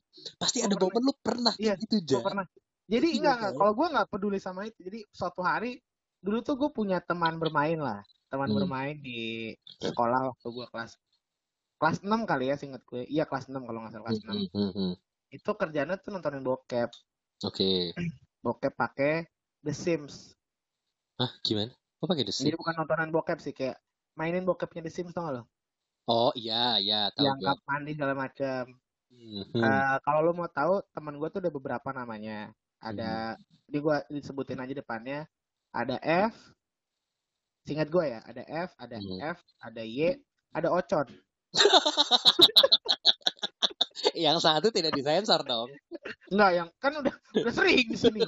Pasti 0.41 0.57
Gua 0.61 0.67
ada 0.67 0.75
momen 0.77 1.01
lu 1.07 1.13
pernah 1.19 1.53
Iya, 1.57 1.73
kayak 1.73 1.81
gitu, 1.87 1.95
Gue 2.09 2.19
Ja. 2.19 2.25
pernah. 2.25 2.45
Jadi 2.87 3.07
Iya 3.07 3.17
enggak, 3.19 3.35
enggak. 3.37 3.51
kan? 3.51 3.57
Kalau 3.59 3.73
gue 3.75 3.87
nggak 3.93 4.07
peduli 4.11 4.39
sama 4.39 4.61
itu. 4.69 4.79
Jadi 4.87 4.99
suatu 5.11 5.41
hari 5.43 5.71
dulu 6.23 6.37
tuh 6.41 6.55
gue 6.57 6.69
punya 6.73 6.97
teman 7.03 7.35
bermain 7.37 7.77
lah, 7.77 8.01
teman 8.27 8.51
Hmm. 8.51 8.57
bermain 8.59 8.95
di 8.99 9.55
sekolah 9.79 10.35
waktu 10.35 10.47
gue 10.51 10.67
kelas 10.71 10.91
kelas 11.77 11.97
6 12.01 12.25
kali 12.25 12.49
ya, 12.51 12.55
singkat 12.57 12.81
gue. 12.89 13.05
Iya 13.05 13.23
kelas 13.29 13.47
6 13.47 13.63
kalau 13.63 13.85
nggak 13.85 13.93
salah 13.93 14.05
kelas 14.09 14.21
6. 14.25 14.33
Hmm, 14.33 14.47
hmm, 14.51 14.71
hmm. 14.73 14.93
Itu 15.31 15.51
kerjanya 15.53 15.95
tuh 15.99 16.09
nontonin 16.15 16.43
bokep, 16.43 16.89
Oke. 17.45 17.93
bokep 18.45 18.73
pakai 18.73 19.27
The 19.61 19.73
Sims. 19.75 20.33
Hah, 21.19 21.31
gimana? 21.45 21.73
Kok 22.01 22.07
pakai 22.07 22.25
The 22.25 22.33
Sims? 22.33 22.47
Jadi 22.49 22.57
bukan 22.57 22.75
nontonan 22.77 23.09
bokep 23.13 23.39
sih, 23.43 23.53
kayak 23.53 23.77
mainin 24.17 24.45
bokepnya 24.47 24.85
The 24.85 24.91
Sims 24.93 25.13
tau 25.13 25.27
gak 25.27 25.35
lo? 25.37 25.43
Oh 26.07 26.31
iya, 26.39 26.79
iya, 26.79 27.11
tahu 27.11 27.27
Yang 27.27 27.37
kamar 27.43 27.59
mandi 27.67 27.91
segala 27.93 28.13
macam. 28.15 28.63
Hmm, 29.11 29.43
hmm. 29.51 29.63
Eh, 29.63 29.97
kalau 30.07 30.19
lo 30.23 30.31
mau 30.31 30.47
tahu, 30.47 30.79
teman 30.95 31.19
gue 31.19 31.29
tuh 31.29 31.39
ada 31.43 31.51
beberapa 31.51 31.89
namanya. 31.91 32.55
Ada, 32.79 33.35
jadi 33.67 33.77
gue 33.83 33.97
disebutin 34.15 34.61
aja 34.63 34.71
depannya. 34.71 35.27
Ada 35.75 35.99
F, 36.31 36.33
singkat 37.67 37.87
gue 37.87 38.05
ya, 38.07 38.19
ada 38.23 38.41
F, 38.47 38.71
ada 38.79 38.95
Hmm. 38.95 39.19
F, 39.27 39.37
ada 39.59 39.81
Y, 39.83 40.15
ada 40.51 40.67
Ocon. 40.71 41.07
Yang 44.13 44.37
satu 44.41 44.67
tidak 44.69 44.93
disensor 44.93 45.41
dong. 45.43 45.69
Enggak, 46.29 46.51
yang 46.53 46.67
kan 46.77 46.93
udah 46.95 47.13
udah 47.35 47.53
sering 47.53 47.85
di 47.85 47.97
sini. 47.97 48.21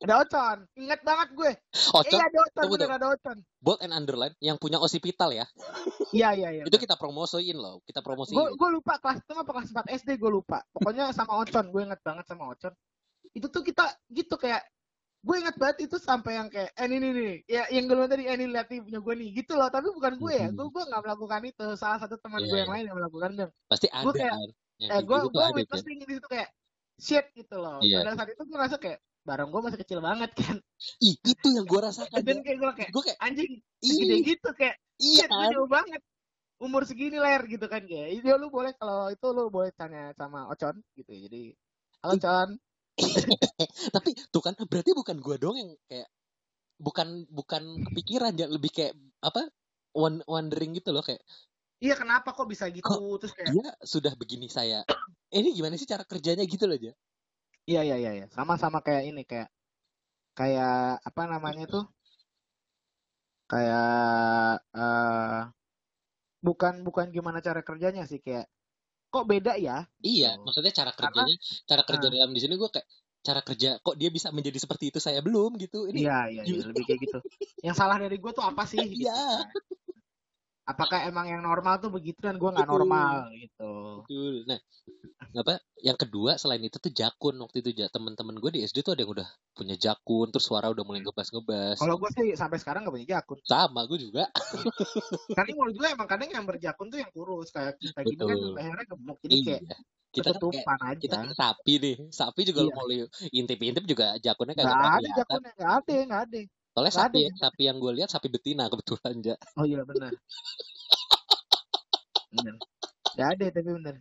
ada 0.00 0.20
Ocon, 0.20 0.64
ingat 0.76 1.00
banget 1.00 1.28
gue. 1.32 1.52
Ocon, 1.92 2.08
Iya 2.10 2.24
ada 2.24 2.38
Ocon, 2.42 2.64
bener 2.68 2.90
ada 2.90 3.06
Ocon. 3.12 3.38
bold 3.58 3.80
and 3.80 3.92
underline 3.92 4.32
yang 4.38 4.56
punya 4.56 4.76
osipital 4.76 5.28
ya. 5.28 5.44
Iya 6.10 6.36
iya 6.36 6.48
iya. 6.50 6.64
Itu 6.64 6.76
kita 6.76 6.96
promosiin 6.96 7.56
loh, 7.56 7.80
kita 7.84 8.00
Gue 8.00 8.06
promosiin. 8.06 8.36
gue 8.36 8.68
lupa 8.70 8.96
kelas 8.98 9.20
itu 9.20 9.32
apa 9.32 9.50
kelas 9.50 9.68
4 9.72 9.96
SD 10.04 10.10
gue 10.16 10.30
lupa. 10.30 10.60
Pokoknya 10.72 11.12
sama 11.12 11.40
Ocon, 11.40 11.66
gue 11.68 11.82
ingat 11.84 12.00
banget 12.00 12.24
sama 12.24 12.52
Ocon. 12.52 12.72
Itu 13.32 13.48
tuh 13.48 13.60
kita 13.60 13.84
gitu 14.08 14.36
kayak 14.36 14.64
gue 15.24 15.36
ingat 15.38 15.56
banget 15.56 15.78
itu 15.82 15.96
sampai 15.96 16.32
yang 16.34 16.48
kayak 16.48 16.70
eh 16.70 16.84
ini 16.86 16.96
nih, 17.00 17.32
ya 17.46 17.64
yang 17.68 17.84
gue 17.84 18.04
tadi 18.04 18.22
eh 18.22 18.34
ini 18.34 18.46
lihat 18.46 18.68
nih 18.68 18.78
punya 18.78 19.00
gue 19.00 19.14
nih 19.16 19.28
gitu 19.34 19.52
loh 19.54 19.68
tapi 19.68 19.88
bukan 19.88 20.12
gue 20.14 20.32
ya 20.34 20.48
gue 20.48 20.66
gue 20.66 20.82
nggak 20.84 21.02
melakukan 21.02 21.40
itu 21.42 21.66
salah 21.74 21.96
satu 21.96 22.14
teman 22.18 22.38
Iya, 22.38 22.46
gue 22.46 22.58
yang 22.58 22.68
iya. 22.68 22.74
lain 22.74 22.84
yang 22.84 22.96
melakukan 22.98 23.28
itu 23.32 23.46
Pasti 23.64 23.86
ada 23.88 24.04
kayak- 24.06 24.30
kan. 24.30 24.48
Yang 24.74 24.84
eh 24.84 24.88
kayak 24.90 25.02
gue 25.02 25.16
gitu 25.16 25.28
gue 25.30 25.40
kan. 25.40 25.52
witnessing 25.54 25.96
di 25.98 26.12
situ 26.12 26.28
kayak 26.28 26.48
shit 26.96 27.26
gitu 27.32 27.56
loh 27.56 27.78
Iya. 27.80 27.96
pada 27.98 28.12
saat 28.14 28.28
itu 28.30 28.42
gue 28.42 28.52
ngerasa 28.52 28.76
kayak 28.76 28.98
barang 29.24 29.48
gue 29.48 29.60
masih 29.62 29.78
kecil 29.80 30.00
banget 30.00 30.30
kan 30.44 30.56
Ih, 31.00 31.16
itu 31.18 31.46
yang 31.48 31.64
gue 31.64 31.80
rasakan. 31.80 32.20
dan 32.20 32.38
kayak 32.38 32.58
gue 32.58 32.70
kayak 32.76 32.90
Gue 32.92 33.02
kayak, 33.02 33.18
anjing 33.18 33.50
segede 33.80 34.14
ih, 34.14 34.22
gitu 34.26 34.48
kayak 34.52 34.76
iya 34.98 35.16
shit 35.18 35.30
gue 35.30 35.40
kan. 35.40 35.50
jauh 35.50 35.66
banget 35.66 36.00
umur 36.56 36.82
segini 36.84 37.16
ler 37.16 37.42
gitu 37.44 37.64
kan 37.64 37.82
kayak 37.82 38.08
itu 38.14 38.28
lu 38.30 38.46
boleh 38.46 38.72
kalau 38.74 39.08
itu 39.08 39.26
lu 39.26 39.48
boleh 39.48 39.72
tanya 39.72 40.12
sama 40.12 40.46
Ocon 40.46 40.76
gitu 40.94 41.10
jadi 41.10 41.56
halo 42.00 42.14
Con 42.14 42.60
Tapi 43.94 44.10
tuh 44.30 44.42
kan, 44.42 44.54
berarti 44.70 44.90
bukan 44.94 45.16
gue 45.18 45.36
dong 45.40 45.56
yang 45.58 45.70
kayak 45.90 46.08
bukan 46.78 47.26
bukan 47.30 47.62
kepikiran 47.86 48.34
ya 48.34 48.46
lebih 48.50 48.70
kayak 48.74 48.94
apa 49.22 49.46
won- 49.94 50.26
wondering 50.26 50.74
gitu 50.74 50.90
loh 50.90 51.06
kayak 51.06 51.22
iya 51.78 51.94
kenapa 51.94 52.34
kok 52.34 52.50
bisa 52.50 52.66
gitu 52.70 52.86
Kok 52.86 53.22
terus 53.22 53.32
kayak 53.34 53.50
dia 53.54 53.68
sudah 53.82 54.12
begini 54.18 54.50
saya 54.50 54.82
eh, 55.30 55.38
ini 55.38 55.54
gimana 55.54 55.78
sih 55.78 55.86
cara 55.88 56.02
kerjanya 56.02 56.44
gitu 56.46 56.66
loh 56.66 56.76
aja 56.76 56.92
Iya 57.64 57.80
iya 57.80 57.96
iya 57.96 58.10
iya. 58.12 58.26
Sama 58.28 58.60
sama 58.60 58.84
kayak 58.84 59.02
ini 59.08 59.22
kayak 59.24 59.48
kayak 60.38 61.00
apa 61.08 61.22
namanya 61.32 61.64
tuh? 61.74 61.84
Kayak 63.50 63.84
eh 64.76 65.40
bukan 66.46 66.74
bukan 66.86 67.06
gimana 67.16 67.38
cara 67.46 67.60
kerjanya 67.68 68.04
sih 68.10 68.20
kayak 68.24 68.46
kok 69.14 69.26
beda 69.30 69.52
ya? 69.54 69.86
iya 70.02 70.34
Gitu. 70.34 70.42
maksudnya 70.42 70.72
cara 70.74 70.90
Karena 70.90 71.06
kerjanya 71.22 71.36
cara 71.70 71.82
kerja 71.86 72.06
Ah. 72.06 72.12
dalam 72.18 72.30
di 72.34 72.40
sini 72.42 72.54
gue 72.58 72.70
kayak 72.74 72.88
cara 73.24 73.40
kerja 73.40 73.70
kok 73.80 73.96
dia 73.96 74.10
bisa 74.12 74.28
menjadi 74.34 74.58
seperti 74.60 74.84
itu 74.92 74.98
saya 75.00 75.22
belum 75.24 75.56
gitu 75.56 75.86
ini 75.88 76.04
iya 76.04 76.28
iya 76.28 76.42
iya 76.44 76.60
lebih 76.66 76.84
kayak 76.84 77.00
gitu. 77.08 77.18
Yang 77.66 77.76
salah 77.80 77.96
dari 77.96 78.16
gue 78.20 78.32
tuh 78.34 78.44
apa 78.44 78.62
sih? 78.68 78.82
Gitu, 78.84 79.06
Iya. 79.06 79.16
kan. 79.16 79.48
Apakah 80.66 81.04
emang 81.04 81.28
yang 81.28 81.44
normal 81.44 81.76
tuh 81.76 81.92
begitu 81.92 82.24
dan 82.24 82.40
gue 82.40 82.48
nggak 82.48 82.68
normal 82.72 83.28
gitu? 83.36 84.08
betul 84.08 84.42
nah 84.50 84.58
apa 85.36 85.54
yang 85.82 85.98
kedua 85.98 86.38
selain 86.40 86.62
itu 86.64 86.78
tuh 86.82 86.92
jakun 86.94 87.34
waktu 87.42 87.62
itu 87.62 87.70
ja 87.84 87.86
teman-teman 87.92 88.36
gue 88.42 88.50
di 88.56 88.60
SD 88.66 88.82
tuh 88.86 88.94
ada 88.94 89.02
yang 89.06 89.12
udah 89.16 89.28
punya 89.56 89.76
jakun 89.78 90.28
terus 90.32 90.46
suara 90.50 90.68
udah 90.74 90.84
mulai 90.86 91.00
ngebas-ngebas 91.04 91.78
Kalau 91.80 91.94
gue 91.98 92.10
sih 92.14 92.26
sampai 92.38 92.58
sekarang 92.62 92.86
gak 92.86 92.94
punya 92.94 93.08
jakun. 93.18 93.38
sama 93.44 93.84
gue 93.90 93.98
juga 94.00 94.24
Karena 95.36 95.50
menurut 95.58 95.74
gue 95.80 95.88
emang 95.90 96.08
kadang 96.10 96.30
yang 96.30 96.46
berjakun 96.46 96.86
tuh 96.92 96.98
yang 97.02 97.10
kurus 97.10 97.50
kayak 97.50 97.74
kita 97.82 98.00
gini 98.06 98.22
kan 98.24 98.38
lehernya 98.54 98.84
gemuk 98.90 99.18
jadi 99.24 99.36
kayak 99.44 99.62
iya 99.66 99.76
kita 100.14 100.28
kan 100.30 100.42
kayak 100.46 100.68
ketutupan 100.68 100.78
aja. 100.94 101.02
kita 101.02 101.14
kan 101.20 101.30
sapi 101.34 101.72
nih 101.82 101.94
sapi 102.14 102.40
juga 102.48 102.60
Iya. 102.62 102.74
mau 102.76 102.86
intip-intip 103.34 103.84
juga 103.90 104.06
jakunnya 104.22 104.54
Nggak 104.54 104.70
pernah 104.70 104.88
ada 104.94 105.08
jakunnya, 105.18 105.50
nggak 105.58 105.72
ada, 105.82 105.94
nggak 106.06 106.22
ada. 106.30 106.40
Soalnya 106.74 106.90
Nggak 106.90 107.06
sapi 107.06 107.18
ada. 107.22 107.26
yang 107.30 107.36
sapi 107.38 107.62
yang 107.70 107.76
gue 107.78 107.92
lihat 107.94 108.10
sapi 108.10 108.28
betina 108.28 108.66
kebetulan 108.66 109.14
ja 109.22 109.34
Oh 109.54 109.64
iya 109.64 109.80
benar. 109.86 110.10
benar. 112.34 112.54
Gak 113.14 113.28
ada 113.38 113.46
tapi 113.54 113.70
benar. 113.78 113.94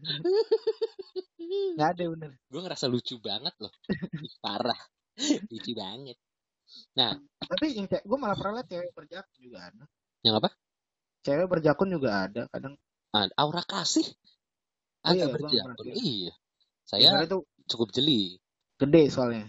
Gak 1.77 1.89
ada 1.97 2.03
benar. 2.09 2.31
gue 2.49 2.62
ngerasa 2.65 2.86
lucu 2.89 3.21
banget 3.21 3.53
loh 3.62 3.73
parah 4.41 4.79
lucu 5.47 5.71
banget 5.77 6.17
Tapi 7.45 7.65
yang 7.77 7.86
kayak 7.86 8.01
gue 8.01 8.17
malah 8.17 8.33
pernah 8.33 8.62
liat 8.62 8.67
cewek 8.73 8.89
berjakun 8.97 9.38
juga 9.38 9.59
ada. 9.69 9.83
yang 10.25 10.36
apa 10.41 10.49
Cewek 11.23 11.47
berjakun 11.47 11.88
juga 11.93 12.09
ada 12.27 12.41
kadang. 12.51 12.73
Ah, 13.13 13.29
aura 13.38 13.62
kasih 13.63 14.03
Oh 15.05 15.13
agak 15.13 15.29
iya, 15.29 15.36
berjakun 15.36 15.86
iya 15.93 16.33
Saya 16.89 17.09
saya 17.13 17.23
itu 17.29 17.38
cukup 17.69 17.93
jeli 17.93 18.41
gede 18.81 19.03
soalnya. 19.13 19.45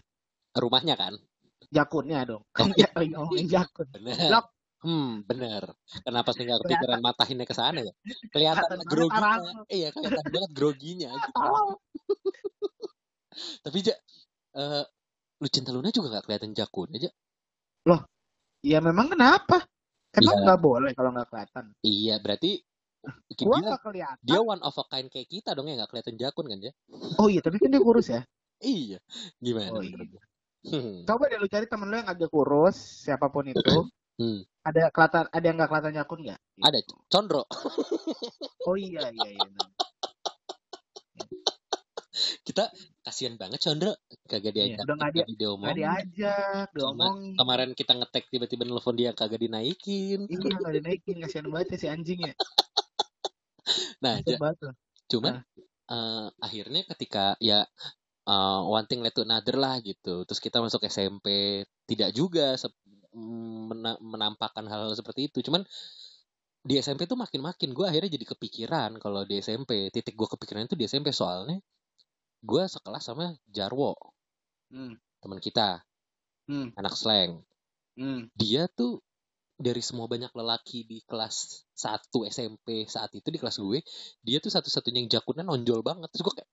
rumahnya 0.55 0.95
kan 0.95 1.15
Jakunnya 1.75 2.19
dong. 2.25 2.43
Oh, 2.43 2.55
Kan 2.55 2.71
ya 2.79 2.87
lagi 2.95 3.11
ngomongin 3.13 3.47
jakun. 3.51 3.87
bener 3.91 4.15
Blok. 4.31 4.47
hmm 4.85 5.25
bener 5.25 5.63
kenapa 6.05 6.37
sih 6.37 6.45
nggak 6.45 6.61
kepikiran 6.61 7.01
matahinnya 7.01 7.49
ke 7.49 7.57
sana 7.57 7.81
ya 7.81 7.93
kelihatan 8.29 8.85
groginya 8.85 9.17
arahnya. 9.17 9.53
iya 9.73 9.89
kelihatan 9.91 10.29
banget 10.29 10.51
groginya 10.53 11.09
gitu. 11.25 11.41
Tapi 13.65 13.79
ja 13.81 13.95
eh 14.55 14.85
Lucinta 15.41 15.73
Luna 15.73 15.89
juga 15.89 16.13
nggak 16.13 16.25
kelihatan 16.25 16.53
jakun 16.53 16.93
aja 16.93 17.11
Ya 18.65 18.81
memang 18.81 19.13
kenapa? 19.13 19.61
Emang 20.17 20.37
Iya. 20.41 20.45
nggak 20.49 20.61
boleh 20.61 20.93
kalau 20.93 21.11
nggak 21.13 21.29
kelihatan. 21.29 21.65
iya 21.81 22.17
berarti 22.17 22.65
Gua 23.41 23.61
dia 23.61 23.65
nggak 23.69 23.83
kelihatan. 23.85 24.25
dia 24.25 24.41
one 24.41 24.61
of 24.61 24.73
a 24.77 24.85
kind 24.89 25.09
kayak 25.09 25.29
kita 25.29 25.53
dong 25.53 25.69
yang 25.69 25.77
nggak 25.81 25.93
kelihatan 25.93 26.17
jakun 26.17 26.49
kan 26.49 26.61
ya 26.61 26.73
Oh 27.17 27.29
iya, 27.29 27.41
tapi 27.45 27.57
kan 27.61 27.69
dia 27.69 27.81
kurus 27.81 28.09
ya. 28.09 28.21
iya 28.61 28.97
gimana 29.37 29.77
Oh 29.77 29.85
iya. 29.85 29.97
Hmm. 30.65 31.05
Coba 31.05 31.29
deh 31.29 31.37
lu 31.37 31.45
cari 31.45 31.69
temen 31.69 31.87
lu 31.87 31.97
yang 32.01 32.09
agak 32.09 32.33
kurus, 32.33 33.05
siapa 33.05 33.29
pun 33.29 33.45
itu. 33.45 33.61
Hmm. 34.17 34.41
Ada 34.65 34.89
kelihatan 34.89 35.25
ada 35.29 35.45
yang 35.45 35.57
nggak 35.59 35.69
kelihatan 35.69 36.01
akun 36.01 36.21
nggak? 36.25 36.41
Ada 36.59 36.79
Condro. 37.07 37.45
Oh 38.65 38.73
iya 38.75 39.13
iya 39.13 39.29
iya. 39.29 39.45
Kita 42.41 42.71
kasihan 43.03 43.35
banget 43.35 43.61
Condro 43.61 43.93
kagak 44.25 44.55
Iya, 44.55 44.79
diajak 44.79 44.85
udah 44.87 44.97
nggak 44.97 45.13
dia 45.13 45.25
diomong. 45.37 45.67
nggak 45.67 45.77
diajak, 45.77 46.67
diomongin. 46.73 47.35
kemarin 47.37 47.71
kita 47.75 47.93
ngetek 47.93 48.25
tiba-tiba 48.31 48.63
nelfon 48.65 48.97
dia 48.97 49.11
kagak 49.13 49.43
dinaikin. 49.43 50.25
Iya 50.25 50.39
nggak 50.41 50.75
dinaikin, 50.79 51.17
kasihan 51.21 51.47
banget 51.51 51.75
ya 51.75 51.79
si 51.79 51.87
anjing 51.91 52.21
ya. 52.23 52.35
Nah, 54.01 54.21
ja- 54.21 54.39
loh. 54.39 54.75
cuman 55.09 55.35
eh, 55.85 56.27
akhirnya 56.39 56.81
ketika 56.89 57.37
ya 57.37 57.69
eh, 58.29 58.61
one 58.65 58.87
thing 58.89 59.01
led 59.05 59.15
to 59.17 59.23
another 59.25 59.57
lah 59.57 59.79
gitu. 59.85 60.25
Terus 60.29 60.41
kita 60.41 60.61
masuk 60.65 60.85
SMP 60.89 61.63
tidak 61.89 62.11
juga 62.17 62.57
mm, 63.13 63.61
mena- 63.71 64.01
menampakkan 64.03 64.65
hal-hal 64.67 64.93
seperti 64.97 65.29
itu. 65.33 65.45
Cuman 65.45 65.65
di 66.65 66.81
SMP 66.81 67.05
tuh 67.05 67.21
makin-makin 67.21 67.77
gue 67.77 67.85
akhirnya 67.85 68.17
jadi 68.17 68.27
kepikiran 68.33 68.97
kalau 68.97 69.29
di 69.29 69.37
SMP 69.45 69.93
titik 69.93 70.17
gue 70.17 70.25
kepikiran 70.25 70.65
itu 70.65 70.73
di 70.73 70.89
SMP 70.89 71.13
soalnya 71.13 71.61
gue 72.41 72.63
sekelas 72.65 73.05
sama 73.05 73.37
Jarwo 73.53 73.93
Hmm, 74.73 74.97
teman 75.21 75.39
kita 75.39 75.85
hmm, 76.49 76.73
anak 76.75 76.97
slang 76.97 77.45
hmm. 78.01 78.33
dia 78.33 78.65
tuh 78.73 79.05
dari 79.55 79.79
semua 79.85 80.09
banyak 80.11 80.33
lelaki 80.35 80.83
di 80.89 80.99
kelas 81.07 81.69
1 81.77 82.11
SMP 82.33 82.89
saat 82.91 83.13
itu 83.15 83.29
di 83.29 83.39
kelas 83.39 83.61
gue 83.61 83.85
dia 84.25 84.41
tuh 84.41 84.51
satu-satunya 84.51 85.05
yang 85.05 85.11
jakunnya 85.21 85.47
nonjol 85.47 85.85
banget 85.85 86.11
terus 86.11 86.27
gue 86.27 86.35
kayak 86.43 86.51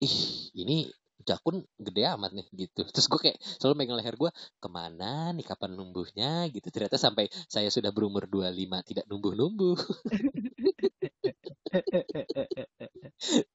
ih 0.00 0.16
ini 0.56 0.88
jakun 1.20 1.60
gede 1.76 2.02
amat 2.16 2.32
nih 2.32 2.46
gitu 2.56 2.80
terus 2.88 3.06
gue 3.12 3.20
kayak 3.20 3.36
selalu 3.60 3.74
megang 3.84 3.98
leher 4.00 4.16
gue 4.16 4.30
ke 4.56 4.68
mana 4.72 5.36
nih 5.36 5.44
kapan 5.44 5.76
numbuhnya 5.76 6.48
gitu 6.48 6.72
ternyata 6.72 6.96
sampai 6.96 7.28
saya 7.52 7.68
sudah 7.68 7.92
berumur 7.92 8.24
25 8.24 8.80
tidak 8.88 9.04
numbuh-numbuh 9.10 9.76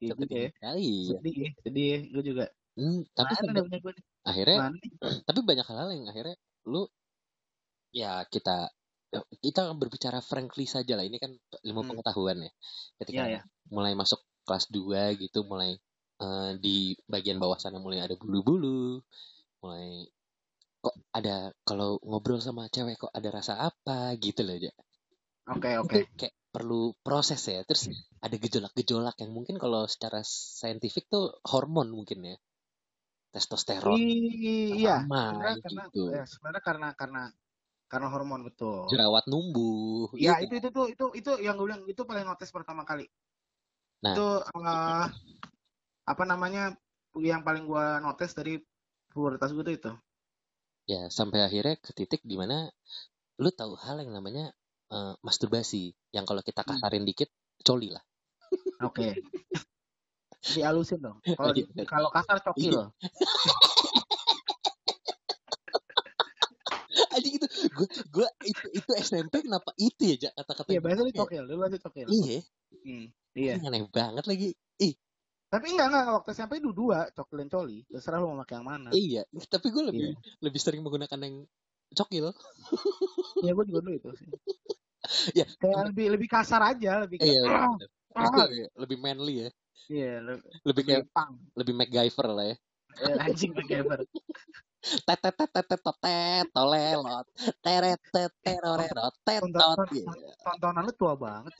Iya 0.02 0.14
Cepet 0.14 0.28
juga 0.30 0.36
ya. 0.46 0.50
sekali 0.54 0.94
ya. 1.10 1.20
Sedih, 1.20 1.36
sedih. 1.66 1.96
Gue 2.14 2.24
juga. 2.30 2.46
Hmm, 2.76 3.00
tapi 3.16 3.32
sampai 3.40 3.62
akhirnya 4.26 4.58
Mana 4.60 4.78
tapi 5.28 5.40
banyak 5.48 5.66
hal-hal 5.70 5.90
yang 5.96 6.06
akhirnya 6.12 6.36
lu 6.68 6.84
ya 7.96 8.28
kita 8.28 8.68
kita 9.40 9.72
berbicara 9.80 10.20
frankly 10.20 10.68
saja 10.68 10.94
lah 11.00 11.06
ini 11.08 11.18
kan 11.24 11.32
ilmu 11.64 11.82
Hmm. 11.82 11.90
pengetahuan 11.96 12.38
ya 12.44 12.52
ketika 13.00 13.24
Iya, 13.26 13.32
iya. 13.32 13.42
mulai 13.72 13.94
masuk 13.96 14.20
kelas 14.46 14.66
2 14.70 15.16
gitu 15.18 15.48
mulai 15.48 15.80
eh, 16.22 16.52
di 16.60 16.96
bagian 17.10 17.38
bawah 17.42 17.58
sana 17.60 17.78
mulai 17.82 18.04
ada 18.06 18.16
bulu-bulu 18.16 19.02
mulai 19.64 20.08
kok 20.84 20.96
ada 21.10 21.50
kalau 21.66 21.98
ngobrol 22.06 22.38
sama 22.38 22.70
cewek 22.70 23.02
kok 23.02 23.14
ada 23.14 23.30
rasa 23.34 23.54
apa 23.58 24.14
gitu 24.22 24.46
loh 24.46 24.54
aja 24.54 24.72
Oke, 25.46 25.70
oke. 25.78 25.98
itu 25.98 26.00
kayak 26.18 26.36
perlu 26.54 26.96
proses 27.04 27.42
ya 27.52 27.62
terus 27.68 27.90
ada 28.24 28.36
gejolak-gejolak 28.40 29.16
yang 29.22 29.32
mungkin 29.36 29.60
kalau 29.60 29.86
secara 29.86 30.24
saintifik 30.24 31.06
tuh 31.12 31.36
hormon 31.44 31.92
mungkin 31.92 32.24
ya 32.24 32.38
testosteron 33.36 34.00
Iya, 34.00 35.04
karena 35.04 35.84
gitu 35.92 36.02
ya, 36.16 36.24
sebenarnya 36.24 36.64
karena 36.64 36.88
karena 36.96 37.22
karena 37.92 38.08
hormon 38.10 38.42
betul. 38.48 38.88
jerawat 38.88 39.26
numbuh 39.28 40.10
Ya 40.16 40.40
gitu. 40.40 40.48
itu 40.48 40.54
itu 40.64 40.70
tuh 40.72 40.86
itu 40.90 41.06
itu 41.20 41.32
yang 41.44 41.60
gue 41.60 41.66
bilang 41.68 41.84
itu 41.86 42.02
paling 42.08 42.26
notice 42.26 42.50
pertama 42.56 42.88
kali. 42.88 43.06
Nah. 44.00 44.16
Itu 44.16 44.28
eh, 44.42 45.06
apa 46.06 46.24
namanya 46.24 46.78
yang 47.16 47.42
paling 47.42 47.66
gue 47.66 47.86
notice 48.00 48.34
dari 48.34 48.62
pubertas 49.08 49.52
gue 49.52 49.64
tuh 49.64 49.76
itu. 49.76 49.92
ya 50.86 51.10
sampai 51.10 51.42
akhirnya 51.42 51.76
ke 51.76 51.92
titik 51.92 52.22
di 52.22 52.38
mana 52.38 52.70
lu 53.36 53.50
tahu 53.50 53.74
hal 53.76 53.98
yang 54.00 54.14
namanya 54.14 54.54
eh, 54.88 55.14
masturbasi 55.20 55.92
yang 56.12 56.24
kalau 56.24 56.40
kita 56.40 56.62
Hmm. 56.62 56.78
kasarin 56.78 57.02
dikit 57.04 57.30
coli 57.60 57.90
lah 57.90 58.06
Oke. 58.78 59.18
Dialusin 60.46 61.02
dong. 61.02 61.18
Kalau 61.40 61.52
di- 61.52 61.66
Iya. 61.66 61.88
kalau 61.88 62.14
kasar 62.14 62.38
cokil. 62.40 62.76
aja 67.12 67.28
gitu 67.28 67.48
gue 67.72 67.88
gue 68.06 68.28
itu 68.46 68.66
itu 68.74 68.92
SMP 69.00 69.42
kenapa 69.42 69.72
itu 69.76 70.16
ya 70.16 70.32
kata-kata 70.34 70.70
Iya, 70.70 70.80
biasanya 70.82 71.14
cokil. 71.18 71.44
Dulu 71.48 71.62
aja 71.64 71.78
cokil. 71.82 72.06
iya 72.10 72.40
Hmm, 72.86 73.06
Iya. 73.34 73.54
aneh 73.58 73.88
banget 73.90 74.26
lagi 74.28 74.50
Tapi 75.46 75.66
enggak 75.72 75.88
enggak 75.88 76.06
waktu 76.12 76.30
SMP 76.34 76.54
dulu 76.58 76.74
dua 76.90 77.08
cokil 77.12 77.38
dan 77.46 77.50
coli. 77.50 77.80
Terserah 77.86 78.18
lu 78.20 78.28
mau 78.30 78.42
pakai 78.42 78.56
yang 78.60 78.68
mana. 78.68 78.90
iya 78.92 79.22
tapi 79.46 79.68
gue 79.70 79.84
lebih 79.86 80.10
Iya. 80.12 80.18
lebih 80.42 80.60
sering 80.60 80.82
menggunakan 80.82 81.20
yang 81.22 81.36
cokil 81.92 82.34
Iya, 83.40 83.52
gue 83.54 83.66
juga 83.66 83.80
dulu 83.82 83.94
itu 83.94 84.10
sih. 84.16 84.28
ya 85.38 85.46
Kayak 85.62 85.94
lebih 85.94 86.08
lebih 86.18 86.28
kasar 86.28 86.62
aja, 86.66 87.06
lebih 87.06 87.22
iya 87.22 87.42
ah, 87.46 88.48
Iya, 88.50 88.68
lebih 88.76 88.98
manly 88.98 89.46
ya 89.46 89.50
Iya, 89.86 90.14
lebih, 90.20 90.50
lebih 90.66 90.84
kayak 90.84 91.00
lebih 91.04 91.14
pang. 91.14 91.32
lebih 91.54 91.74
MacGyver 91.76 92.28
lah 92.32 92.46
ya 92.50 92.56
Eh, 92.96 93.16
anjing 93.22 93.52
MacGyver. 93.52 94.00
tet 95.04 95.20
tet 95.20 95.36
tet 95.36 95.50
tet 95.52 95.68
tet 95.68 95.82
tet 96.00 96.46
tolelot 96.50 97.26
teret 97.60 98.02
tet 98.08 98.32
terorerot 98.40 99.14
tetot 99.22 99.52
Tonton- 99.54 99.90
Iya. 99.94 100.34
Tontonan 100.42 100.84
lu 100.86 100.94
tua 100.94 101.14
banget. 101.16 101.54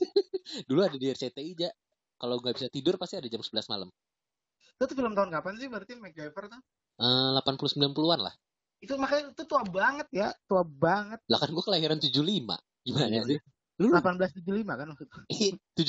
dulu 0.64 0.80
ada 0.80 0.96
di 0.96 1.06
RCTI 1.06 1.52
ja 1.56 1.70
kalau 2.16 2.36
nggak 2.36 2.54
bisa 2.54 2.68
tidur 2.68 2.96
pasti 2.96 3.14
ada 3.14 3.26
jam 3.26 3.40
11 3.40 3.66
malam 3.66 3.88
Itu 4.76 4.92
film 4.92 5.12
tahun 5.12 5.30
kapan 5.30 5.52
sih 5.56 5.68
berarti 5.68 5.92
MacGyver 5.94 6.44
tuh? 6.48 6.60
Eh, 6.96 7.28
80 7.34 7.76
90-an 7.76 8.20
lah 8.22 8.34
Itu 8.76 8.96
makanya 8.96 9.32
itu 9.32 9.42
tua 9.44 9.62
banget 9.62 10.08
ya, 10.10 10.28
tua 10.44 10.60
banget. 10.62 11.20
lah 11.24 11.38
kan 11.38 11.48
gue 11.48 11.60
kelahiran 11.60 11.96
75 11.96 12.20
gimana 12.82 13.08
Iya 13.10 13.22
sih 13.26 13.40
lu 13.76 13.92
1875 13.92 14.40
kan 14.64 14.86
waktu 14.88 15.04
itu. 15.04 15.18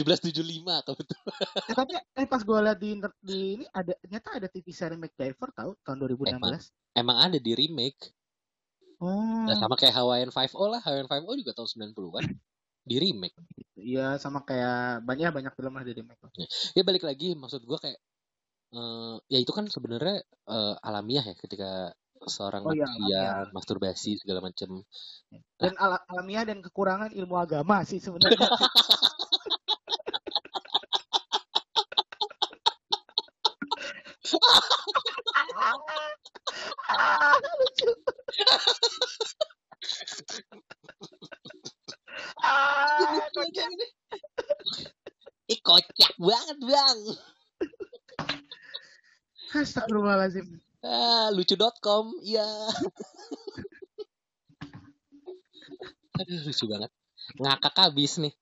1775 0.03 0.43
atau 0.77 0.91
betul 0.91 1.15
Eh, 1.63 1.75
tapi 1.75 1.95
eh 1.95 2.27
pas 2.27 2.39
gue 2.39 2.57
liat 2.57 2.75
di, 2.75 2.89
di 3.17 3.37
ini 3.55 3.65
ada 3.69 3.95
ternyata 3.97 4.35
ada 4.35 4.47
TV 4.47 4.67
seri 4.69 4.95
MacGyver 4.95 5.51
tahu 5.53 5.71
tahun 5.81 5.97
2016. 6.03 6.35
emang 6.93 7.17
ada 7.17 7.37
di 7.37 7.51
remake 7.53 8.11
Oh. 8.97 9.45
Nah, 9.45 9.53
sama 9.53 9.77
kayak 9.77 9.93
Hawaiian 9.93 10.33
5O 10.33 10.67
lah 10.67 10.81
Hawaiian 10.81 11.05
5O 11.05 11.37
juga 11.37 11.53
tahun 11.53 11.69
90-an 11.93 12.25
di 12.89 12.95
remake 13.03 13.37
Iya 13.77 14.17
sama 14.23 14.41
kayak 14.47 15.05
banyak 15.07 15.29
banyak 15.37 15.53
film 15.53 15.73
lah 15.77 15.85
di 15.85 15.93
remake. 15.93 16.17
ya 16.77 16.81
balik 16.87 17.03
lagi 17.05 17.37
maksud 17.37 17.61
gue 17.69 17.77
kayak 17.83 17.99
eh, 18.75 19.15
ya 19.33 19.37
itu 19.43 19.51
kan 19.57 19.65
sebenarnya 19.69 20.15
eh, 20.51 20.73
alamiah 20.87 21.25
ya 21.29 21.35
ketika 21.37 21.93
seorang 22.27 22.63
Oh 22.65 22.73
iya, 22.73 22.85
manusia 22.89 23.17
alamiah. 23.21 23.53
masturbasi 23.55 24.11
segala 24.21 24.39
macam 24.47 24.69
Dan 25.57 25.73
ala- 25.81 26.01
alamiah 26.09 26.43
dan 26.49 26.59
kekurangan 26.65 27.11
ilmu 27.13 27.35
agama 27.37 27.81
sih 27.85 28.01
sebenarnya. 28.01 28.49
Ah, 36.89 37.35
lucu. 37.59 37.89
Kocak. 43.33 43.69
Ih 45.47 45.59
kocak 45.63 46.11
banget 46.19 46.57
bang 46.59 46.99
Astagfirullahaladzim. 49.55 50.59
ah, 50.83 51.31
lucu.com 51.31 52.11
iya 52.19 52.43
aduh 56.17 56.39
lucu 56.43 56.65
banget 56.67 56.91
ngakak 57.37 57.75
habis 57.77 58.17
nih 58.19 58.33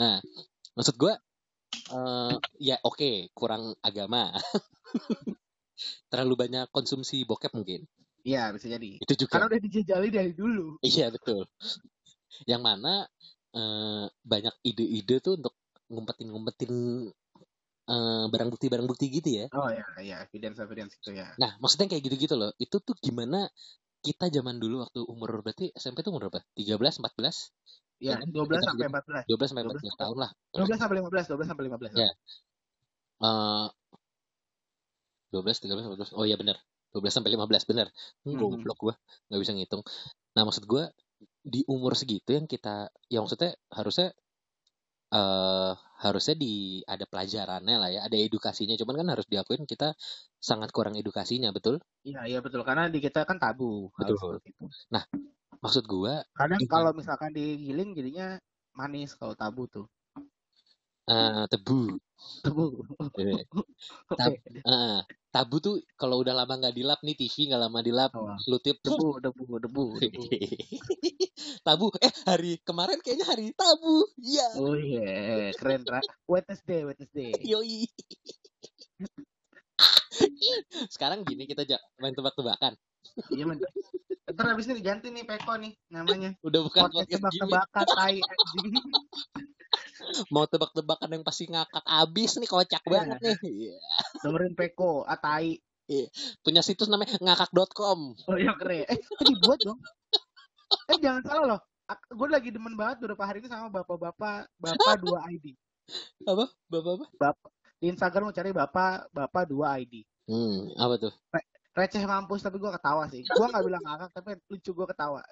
nah 0.00 0.18
maksud 0.74 0.96
gue 0.96 1.14
eh 1.92 2.34
ya 2.58 2.76
oke 2.82 3.30
kurang 3.36 3.76
agama 3.84 4.34
terlalu 6.10 6.48
banyak 6.48 6.66
konsumsi 6.72 7.22
bokep 7.22 7.52
mungkin 7.54 7.84
Iya 8.26 8.50
bisa 8.50 8.66
jadi. 8.66 8.98
itu 8.98 9.14
juga 9.14 9.38
Karena 9.38 9.54
udah 9.54 9.60
dijejali 9.62 10.08
dari 10.10 10.34
dulu. 10.34 10.82
Iya 10.82 11.14
betul. 11.14 11.46
Yang 12.44 12.62
mana 12.62 12.92
eh, 13.56 14.06
banyak 14.22 14.54
ide-ide 14.62 15.16
tuh 15.20 15.38
untuk 15.40 15.54
ngumpetin-ngumpetin 15.88 16.72
eh, 17.86 18.24
barang 18.28 18.48
bukti 18.50 18.66
barang 18.66 18.86
bukti 18.86 19.06
gitu 19.08 19.28
ya. 19.42 19.46
Oh 19.54 19.70
ya, 19.70 19.84
ya 20.02 20.16
evidence 20.26 20.58
evidence 20.58 20.98
itu 20.98 21.14
ya. 21.14 21.30
Nah 21.38 21.54
maksudnya 21.62 21.86
kayak 21.88 22.02
gitu-gitu 22.04 22.34
loh. 22.34 22.50
Itu 22.58 22.82
tuh 22.82 22.98
gimana 22.98 23.46
kita 24.02 24.30
zaman 24.30 24.62
dulu 24.62 24.86
waktu 24.86 25.02
umur 25.02 25.42
berarti 25.42 25.70
SMP 25.74 26.02
tuh 26.06 26.14
umur 26.14 26.30
berapa? 26.30 26.42
13, 26.54 27.02
14? 27.02 27.50
Ya? 27.98 28.20
12 28.22 28.60
Kita 28.60 28.60
sampai 28.70 28.86
juga- 28.86 28.92
14. 29.02 29.24
12 29.26 29.48
sampai 29.50 29.62
12 29.66 29.82
14 29.82 29.96
tahun 29.98 30.16
lah. 30.20 30.30
12 30.52 30.78
sampai 30.78 30.96
15, 31.00 31.24
12 31.26 31.46
sampai 31.48 31.64
15. 31.66 31.90
Ya. 31.96 32.10
Eh 33.16 33.68
12, 35.32 35.58
13, 35.58 35.84
14. 35.90 36.14
Oh 36.14 36.24
iya 36.24 36.36
benar. 36.38 36.56
12 36.94 37.12
sampai 37.12 37.30
15 37.34 37.64
benar. 37.68 37.88
Hmm, 38.24 38.38
goblok 38.38 38.78
gua 38.78 38.94
nggak 39.28 39.40
bisa 39.42 39.52
ngitung. 39.52 39.82
Nah, 40.32 40.42
maksud 40.46 40.64
gua 40.64 40.88
di 41.46 41.62
umur 41.70 41.94
segitu 41.94 42.34
yang 42.34 42.50
kita 42.50 42.90
ya 43.06 43.22
maksudnya 43.22 43.54
harusnya 43.70 44.10
eh 45.14 45.72
harusnya 45.96 46.36
di 46.36 46.82
ada 46.84 47.08
pelajarannya 47.08 47.76
lah 47.78 47.90
ya, 47.94 48.00
ada 48.04 48.16
edukasinya. 48.18 48.76
Cuman 48.76 49.00
kan 49.00 49.08
harus 49.16 49.26
diakuin 49.30 49.64
kita 49.64 49.96
sangat 50.36 50.74
kurang 50.74 50.98
edukasinya, 50.98 51.54
betul? 51.54 51.80
Iya, 52.04 52.26
iya 52.28 52.38
betul. 52.44 52.66
Karena 52.66 52.90
di 52.92 53.00
kita 53.00 53.24
kan 53.24 53.40
tabu. 53.40 53.88
Betul. 53.96 54.42
itu. 54.44 54.66
maksud 55.56 55.88
gua 55.88 56.20
Kadang 56.36 56.60
kalau 56.68 56.92
misalkan 56.92 57.32
digiling 57.32 57.96
jadinya 57.96 58.36
manis 58.76 59.16
kalau 59.16 59.32
tabu 59.32 59.64
tuh. 59.70 59.88
Eh, 61.06 61.44
tebu 61.48 61.80
Tabu. 62.44 62.66
Eh, 63.20 63.44
Oke. 63.46 64.16
Tab- 64.16 64.40
eh, 64.40 65.00
tabu 65.28 65.56
tuh 65.60 65.76
kalau 65.94 66.24
udah 66.24 66.32
lama 66.32 66.56
nggak 66.56 66.74
dilap 66.74 66.98
nih 67.04 67.12
TV 67.14 67.52
nggak 67.52 67.60
lama 67.60 67.84
dilap 67.84 68.10
Oh, 68.16 68.32
lu 68.48 68.56
tip 68.58 68.80
Debu, 68.80 69.20
debu, 69.20 69.44
debu, 69.60 69.84
debu. 70.00 70.20
tabu 71.66 71.92
eh 72.00 72.10
hari 72.24 72.56
kemarin 72.64 72.98
kayaknya 73.04 73.26
hari 73.28 73.52
tabu 73.52 74.08
iya 74.16 74.48
Oh 74.56 74.74
iya, 74.74 75.52
keren 75.54 75.84
Ra. 75.84 76.00
Wednesday, 76.24 76.82
Wednesday. 76.82 77.30
yoi 77.52 77.84
sekarang 80.88 81.20
gini 81.22 81.44
kita 81.44 81.68
main 82.00 82.16
tebak-tebakan 82.16 82.74
Iya 83.28 83.44
men. 83.46 83.60
Ntar 84.26 84.52
abis 84.52 84.66
ini 84.66 84.82
diganti 84.82 85.14
nih 85.14 85.22
Peko 85.22 85.54
nih 85.56 85.70
namanya. 85.88 86.34
udah 86.42 86.60
bukan 86.66 86.90
Podcast 86.90 87.06
podcast 87.06 87.22
tebak-tebakan 87.38 87.86
tai 87.94 88.18
anjing. 88.18 88.74
Mau 90.28 90.44
tebak-tebakan 90.44 91.10
yang 91.10 91.22
pasti 91.22 91.46
ngakak 91.46 91.82
abis 91.82 92.36
nih 92.36 92.46
kocak 92.46 92.80
Iya. 92.80 92.90
banget 92.90 93.18
nih 93.20 93.36
Iya. 93.42 93.76
Dengerin 94.20 94.54
Peko, 94.54 95.02
ah 95.02 95.16
tai. 95.16 95.58
punya 96.40 96.60
situs 96.60 96.86
namanya 96.86 97.14
ngakak.com 97.16 98.18
Oh 98.26 98.34
iya 98.34 98.50
keren. 98.54 98.82
Eh, 98.84 98.98
tadi 98.98 99.32
buat 99.38 99.58
dong. 99.60 99.78
Eh 100.88 100.98
jangan 100.98 101.22
salah 101.22 101.46
loh. 101.46 101.60
Gue 102.10 102.26
lagi 102.26 102.50
demen 102.50 102.74
banget 102.74 102.98
beberapa 102.98 103.22
hari 103.22 103.38
ini 103.38 103.46
sama 103.46 103.70
bapak-bapak, 103.70 104.50
bapak 104.52 104.94
dua 105.06 105.22
ID. 105.30 105.54
apa 106.26 106.50
bapak 106.66 107.06
apa 107.22 107.46
Di 107.78 107.86
Instagram 107.86 108.26
mau 108.26 108.34
cari 108.34 108.50
bapak, 108.50 109.14
bapak 109.14 109.42
dua 109.46 109.78
ID. 109.78 110.02
hmm 110.26 110.74
apa 110.74 110.98
tuh 110.98 111.14
Receh 111.70 112.02
mampus 112.02 112.40
tapi 112.40 112.56
gue 112.56 112.72
ketawa 112.72 113.06
sih. 113.06 113.22
Gue 113.22 113.46
nggak 113.46 113.62
bilang 113.62 113.84
ngakak 113.84 114.10
tapi 114.10 114.34
lucu 114.48 114.70
gue 114.72 114.86
ketawa. 114.88 115.22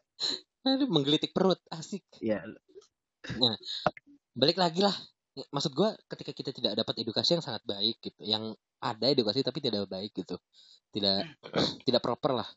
Aduh, 0.62 0.86
menggelitik 0.86 1.32
perut 1.32 1.58
asik 1.68 2.04
Iya. 2.20 2.44
Balik 4.34 4.58
lagi 4.58 4.82
lah 4.82 4.94
maksud 5.50 5.74
gua 5.74 5.94
ketika 6.10 6.30
kita 6.30 6.50
tidak 6.54 6.78
dapat 6.78 6.94
edukasi 7.02 7.34
yang 7.34 7.42
sangat 7.42 7.62
baik 7.66 7.98
gitu 8.02 8.22
yang 8.22 8.54
ada 8.78 9.06
edukasi 9.10 9.42
tapi 9.42 9.58
tidak 9.58 9.86
baik 9.90 10.14
gitu 10.14 10.38
tidak 10.94 11.26
tidak 11.86 12.02
proper 12.02 12.42
lah 12.42 12.48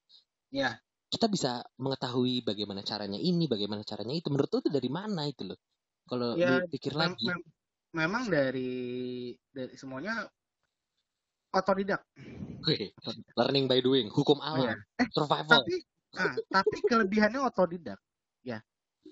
Iya. 0.54 0.80
kita 1.12 1.28
bisa 1.28 1.60
mengetahui 1.78 2.44
bagaimana 2.44 2.80
caranya 2.82 3.20
ini 3.20 3.48
bagaimana 3.48 3.84
caranya 3.84 4.14
itu 4.16 4.30
menurut 4.30 4.50
lu 4.52 4.60
itu 4.64 4.72
dari 4.72 4.90
mana 4.90 5.26
itu 5.30 5.44
loh 5.48 5.60
kalau 6.08 6.40
Ya, 6.40 6.62
lu 6.64 6.70
pikir 6.72 6.96
Mem- 6.96 7.14
lagi 7.14 7.26
mem- 7.28 7.50
memang 7.92 8.24
dari 8.32 8.72
dari 9.52 9.74
semuanya 9.76 10.24
otodidak. 11.52 12.04
Oke, 12.62 12.92
learning 13.36 13.66
by 13.66 13.80
doing 13.80 14.08
hukum 14.12 14.38
alam 14.44 14.72
Iya. 14.72 15.08
survival 15.12 15.64
Tapi 15.64 15.76
ah, 16.16 16.36
tapi 16.52 16.78
kelebihannya 16.86 17.40
otodidak. 17.44 18.00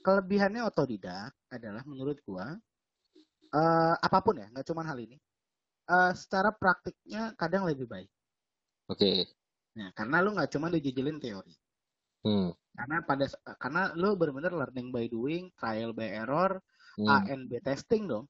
Ya. 0.05 0.13
Kelebihannya 0.13 0.61
otodidak 0.69 1.31
adalah 1.55 1.83
menurut 1.89 2.17
gua 2.27 2.45
eh 3.59 3.95
apa 4.07 4.19
pun 4.25 4.35
ya, 4.41 4.47
nggak 4.51 4.67
cuma 4.69 4.83
hal 4.89 4.97
ini. 5.05 5.17
eh 5.95 6.11
secara 6.21 6.49
praktiknya 6.61 7.21
kadang 7.41 7.63
lebih 7.69 7.87
baik. 7.93 8.09
oke 8.87 9.11
Nah, 9.77 9.89
karena 9.97 10.17
lu 10.23 10.29
nggak 10.35 10.51
cuma 10.53 10.67
dijejelin 10.75 11.17
teori. 11.23 11.53
hmm. 12.23 12.51
Karena 12.77 12.97
pada 13.09 13.25
karena 13.63 13.81
lu 14.01 14.09
benar-benar 14.19 14.53
learning 14.59 14.87
by 14.95 15.05
doing, 15.15 15.43
trial 15.59 15.91
by 15.97 16.07
error, 16.21 16.51
hmm. 16.97 17.07
A 17.07 17.17
and 17.31 17.47
B 17.49 17.59
testing 17.67 18.03
dong. 18.11 18.25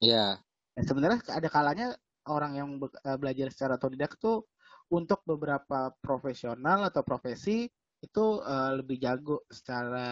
ya 0.00 0.38
Nah, 0.76 0.84
sebenarnya 0.84 1.18
ada 1.38 1.48
kalanya 1.48 1.86
orang 2.28 2.52
yang 2.60 2.68
be- 2.80 3.00
eh, 3.08 3.16
belajar 3.20 3.48
secara 3.54 3.72
otodidak 3.80 4.12
tuh 4.20 4.44
untuk 4.92 5.20
beberapa 5.24 5.92
profesional 6.04 6.78
atau 6.88 7.02
profesi 7.02 7.66
itu 8.06 8.24
eh, 8.52 8.70
lebih 8.78 8.96
jago 9.04 9.36
secara 9.58 10.06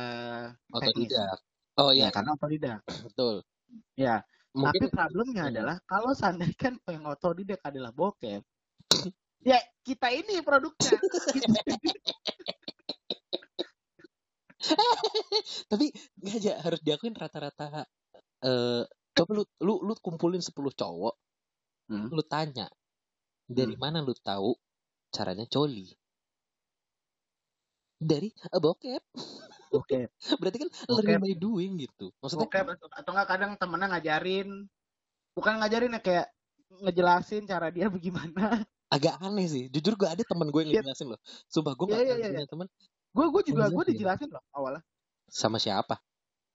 otodidak 0.76 1.36
oh 1.80 1.90
Ya, 1.94 1.94
iya 1.98 2.08
karena 2.14 2.30
otodidak. 2.36 2.78
betul 3.02 3.34
Ya, 3.98 4.22
tapi 4.62 4.78
mungkin 4.78 4.90
problemnya 4.90 5.42
Hmm. 5.44 5.50
adalah 5.50 5.76
kalau 5.90 6.10
seandainya 6.14 6.56
kan 6.64 6.74
yang 6.90 7.04
otodidak 7.10 7.60
adalah 7.66 7.90
bokep, 7.94 8.42
ya 9.50 9.58
kita 9.86 10.08
ini 10.14 10.42
produknya. 10.42 10.94
tapi 15.70 15.86
nggak 16.20 16.34
aja 16.40 16.52
harus 16.64 16.80
diakuin 16.86 17.14
rata-rata 17.16 17.84
eh 18.44 18.82
coba 19.16 19.30
lu 19.38 19.42
lu 19.66 19.74
lu 19.86 19.92
kumpulin 20.04 20.42
10 20.42 20.72
cowok 20.80 21.14
Hmm. 21.88 22.08
lu 22.16 22.22
tanya 22.24 22.64
dari 23.58 23.76
mana 23.82 23.98
lu 24.06 24.14
tahu 24.16 24.50
caranya 25.14 25.44
coli 25.54 25.86
dari 27.96 28.28
eh, 28.30 28.60
bokep 28.60 29.02
Bokep. 29.70 30.08
berarti 30.40 30.58
kan 30.60 30.70
Bokep. 30.86 30.94
learning 31.06 31.20
by 31.22 31.34
doing 31.34 31.72
gitu 31.78 32.10
maksudnya 32.22 32.46
Bokep 32.46 32.66
atau 32.74 32.86
atau 32.90 33.10
enggak 33.12 33.28
kadang 33.28 33.50
temennya 33.56 33.86
ngajarin, 33.90 34.48
bukan 35.34 35.54
ngajarin 35.58 35.94
ya 35.94 36.00
kayak 36.00 36.26
ngejelasin 36.74 37.42
cara 37.44 37.70
dia 37.70 37.86
bagaimana. 37.86 38.62
agak 38.94 39.18
aneh 39.18 39.46
sih 39.46 39.64
jujur 39.68 39.94
gue 39.94 40.06
ada 40.06 40.22
temen 40.22 40.46
gue 40.48 40.60
yang 40.62 40.70
Iya. 40.70 40.80
ngejelasin 40.86 41.06
loh 41.10 41.20
sumpah 41.48 41.74
gue 41.74 41.86
Iya, 41.86 41.90
gak 41.90 41.98
iya, 41.98 42.06
pernah 42.06 42.20
iya, 42.20 42.30
punya 42.30 42.48
temen 42.48 42.66
Gue 43.14 43.26
gue 43.30 43.42
juga 43.46 43.64
gue 43.70 43.84
dijelasin 43.90 44.28
loh 44.30 44.42
awalnya. 44.50 44.82
sama 45.26 45.58
siapa 45.58 45.98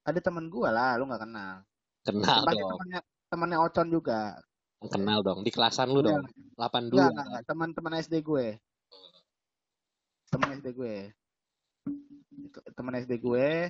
Ada 0.03 0.19
temen 0.19 0.47
gue 0.47 0.69
lah, 0.69 0.95
lu 0.95 1.03
nggak 1.05 1.21
kenal. 1.21 1.55
kenal 2.01 2.39
Pasti 2.41 2.55
dong 2.57 2.71
temennya 2.73 2.99
temennya 3.27 3.57
Ocon 3.59 3.87
juga. 3.91 4.19
kenal 4.81 5.19
dong 5.19 5.39
di 5.43 5.51
kelasan 5.51 5.91
lu 5.91 5.99
Iya. 5.99 6.15
dong 6.15 6.23
82 6.55 6.95
Enggak, 6.95 7.09
enggak, 7.11 7.25
enggak. 7.27 7.43
Teman-teman 7.43 7.93
SD 7.99 8.15
gue. 8.21 8.45
Teman 10.31 10.49
SD 10.55 10.67
gue. 10.71 10.95
Teman 12.73 12.93
SD 12.97 13.19
gue. 13.19 13.69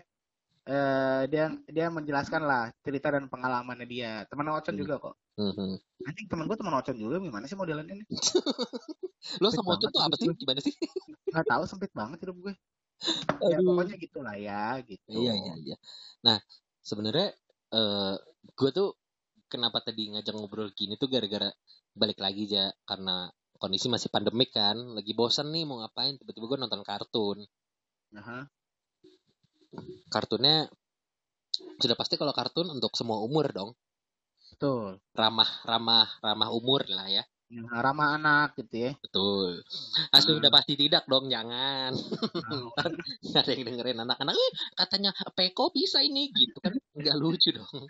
Eh 0.70 1.22
dia 1.32 1.50
dia 1.66 1.88
menjelaskan 1.90 2.46
lah 2.46 2.70
cerita 2.86 3.10
dan 3.10 3.26
pengalamannya 3.26 3.88
dia. 3.90 4.12
Teman 4.30 4.50
Ocon 4.54 4.76
Hmm. 4.78 4.82
juga 4.82 4.96
kok. 5.02 5.16
Mhm. 5.40 5.72
Anjing 6.06 6.28
teman 6.30 6.46
gue 6.46 6.58
teman 6.60 6.76
Ocon 6.78 6.98
juga 7.00 7.16
gimana 7.18 7.46
sih 7.48 7.56
nih? 7.56 8.06
lu 9.42 9.48
Sempit 9.52 9.60
sama 9.60 9.70
Ocon 9.76 9.90
tuh 9.92 10.02
apa 10.04 10.16
sih 10.16 10.28
gimana 10.36 10.60
sih 10.62 10.74
Nggak 11.34 11.46
tahu 11.48 11.64
sempit 11.66 11.92
banget 11.96 12.18
hidup 12.24 12.38
gue. 12.44 12.54
Ya 13.48 13.58
Aduh. 13.58 13.66
pokoknya 13.72 13.96
gitulah 13.98 14.36
ya 14.36 14.78
gitu. 14.84 15.10
Iya 15.10 15.34
iya 15.34 15.54
iya. 15.64 15.78
Nah 16.22 16.38
sebenarnya 16.84 17.34
eh 17.72 18.16
gue 18.56 18.70
tuh 18.76 18.94
kenapa 19.50 19.82
tadi 19.82 20.14
ngajak 20.14 20.36
ngobrol 20.38 20.70
gini 20.78 20.94
tuh 21.00 21.10
gara-gara 21.10 21.50
balik 21.98 22.22
lagi 22.22 22.46
aja 22.46 22.70
karena 22.86 23.26
kondisi 23.60 23.92
masih 23.92 24.08
pandemik 24.08 24.56
kan, 24.56 24.78
lagi 24.96 25.12
bosan 25.12 25.52
nih 25.52 25.68
mau 25.68 25.84
ngapain, 25.84 26.16
tiba-tiba 26.16 26.48
gue 26.48 26.60
nonton 26.64 26.80
kartun. 26.80 27.44
Aha. 28.16 28.48
Kartunnya 30.10 30.70
sudah 31.80 31.96
pasti 31.96 32.20
kalau 32.20 32.36
kartun 32.36 32.68
untuk 32.72 32.94
semua 33.00 33.24
umur 33.24 33.48
dong, 33.52 33.72
Betul. 34.56 35.00
ramah 35.16 35.50
ramah 35.66 36.08
ramah 36.20 36.50
umur 36.52 36.84
lah 36.90 37.08
ya. 37.08 37.24
Ya, 37.50 37.66
ramah 37.82 38.14
anak 38.14 38.54
gitu 38.62 38.90
ya. 38.90 38.92
Betul. 39.02 39.66
Ah, 40.14 40.22
Hmm. 40.22 40.38
sudah 40.38 40.54
pasti 40.54 40.78
tidak 40.78 41.10
dong, 41.10 41.34
jangan. 41.34 41.98
Nah, 41.98 42.70
nggak 43.26 43.42
ada 43.42 43.52
yang 43.58 43.66
dengerin 43.74 44.00
anak-anak, 44.06 44.34
"Eh, 44.38 44.52
katanya 44.78 45.10
Peko 45.34 45.74
bisa 45.74 45.98
ini 46.06 46.30
gitu 46.30 46.62
kan, 46.62 46.78
nggak 46.94 47.18
lucu 47.18 47.50
dong. 47.58 47.66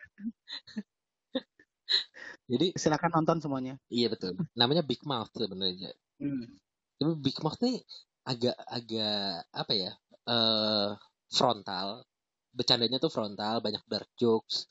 Jadi 2.51 2.73
silakan 2.79 3.11
nonton 3.21 3.37
semuanya. 3.43 3.75
Iya 3.91 4.09
betul. 4.09 4.33
Namanya 4.57 4.81
Big 4.81 5.03
Mouth 5.05 5.29
sebenarnya. 5.35 5.91
Hmm. 6.19 6.57
Tapi 6.99 7.13
Big 7.19 7.37
Mouth 7.43 7.59
nih 7.61 7.83
agak 8.25 8.55
agak 8.67 9.45
apa 9.53 9.73
ya? 9.73 9.91
eh 10.29 10.89
frontal. 11.29 12.03
Bercandanya 12.51 12.97
tuh 12.97 13.13
frontal, 13.13 13.61
banyak 13.61 13.83
dark 13.85 14.09
jokes. 14.17 14.65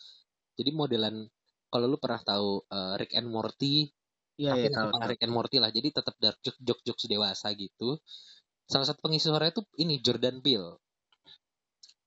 Jadi 0.59 0.71
modelan 0.75 1.25
kalau 1.71 1.87
lu 1.87 1.99
pernah 2.01 2.21
tahu 2.23 2.63
eh, 2.67 2.95
Rick 3.01 3.15
and 3.15 3.29
Morty, 3.31 3.87
Iya 4.39 4.55
tapi 4.55 4.67
iya 4.67 4.71
tahu. 4.71 4.89
kepala 4.91 5.03
tahu. 5.03 5.11
Rick 5.11 5.23
and 5.27 5.35
Morty 5.35 5.57
lah. 5.63 5.71
Jadi 5.75 5.89
tetap 5.91 6.15
dark 6.23 6.39
joke 6.43 6.61
joke 6.63 6.83
jokes 6.87 7.05
dewasa 7.11 7.49
gitu. 7.55 7.99
Salah 8.69 8.87
satu 8.87 9.01
pengisi 9.03 9.27
suaranya 9.31 9.55
tuh 9.59 9.67
ini 9.81 9.99
Jordan 10.03 10.39
Peele. 10.45 10.79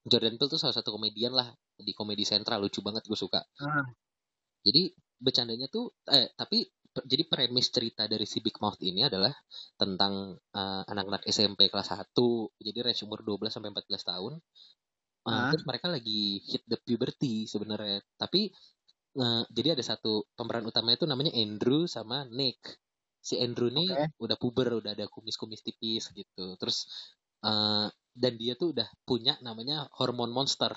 Jordan 0.07 0.35
Peele 0.39 0.49
tuh 0.49 0.59
salah 0.61 0.75
satu 0.75 0.95
komedian 0.95 1.33
lah 1.35 1.51
di 1.77 1.91
komedi 1.97 2.23
sentral 2.25 2.61
lucu 2.63 2.79
banget 2.85 3.03
gue 3.05 3.17
suka. 3.19 3.41
Ah. 3.61 3.85
Jadi 4.63 4.93
bercandanya 5.21 5.67
tuh 5.69 5.93
eh 6.09 6.33
tapi 6.33 6.65
jadi 7.07 7.23
premis 7.31 7.71
cerita 7.71 8.03
dari 8.11 8.27
si 8.27 8.43
Big 8.43 8.59
Mouth 8.59 8.79
ini 8.83 9.07
adalah 9.07 9.31
tentang 9.79 10.35
eh, 10.35 10.83
anak-anak 10.91 11.23
SMP 11.27 11.71
kelas 11.71 11.89
1. 11.95 12.51
Jadi 12.59 12.77
range 12.83 13.03
umur 13.07 13.23
12 13.23 13.53
sampai 13.53 13.71
14 13.71 14.03
tahun. 14.03 14.33
Eh, 15.29 15.29
Ah. 15.29 15.53
terus 15.53 15.65
mereka 15.69 15.87
lagi 15.91 16.41
hit 16.49 16.63
the 16.67 16.77
puberty 16.81 17.45
sebenarnya. 17.47 18.01
Tapi 18.17 18.51
eh, 19.23 19.43
jadi 19.51 19.69
ada 19.79 19.83
satu 19.85 20.27
pemeran 20.37 20.65
utamanya 20.67 20.97
itu 20.99 21.07
namanya 21.09 21.31
Andrew 21.35 21.85
sama 21.87 22.25
Nick. 22.31 22.59
Si 23.21 23.37
Andrew 23.39 23.69
nih 23.69 23.89
Oke. 23.93 24.05
udah 24.23 24.37
puber, 24.41 24.67
udah 24.81 24.91
ada 24.97 25.05
kumis-kumis 25.11 25.61
tipis 25.65 26.09
gitu. 26.11 26.45
Terus 26.59 26.77
eh, 27.45 27.87
dan 28.13 28.33
dia 28.41 28.53
tuh 28.59 28.75
udah 28.75 28.87
punya 29.07 29.37
namanya 29.45 29.87
hormon 29.99 30.31
monster. 30.33 30.73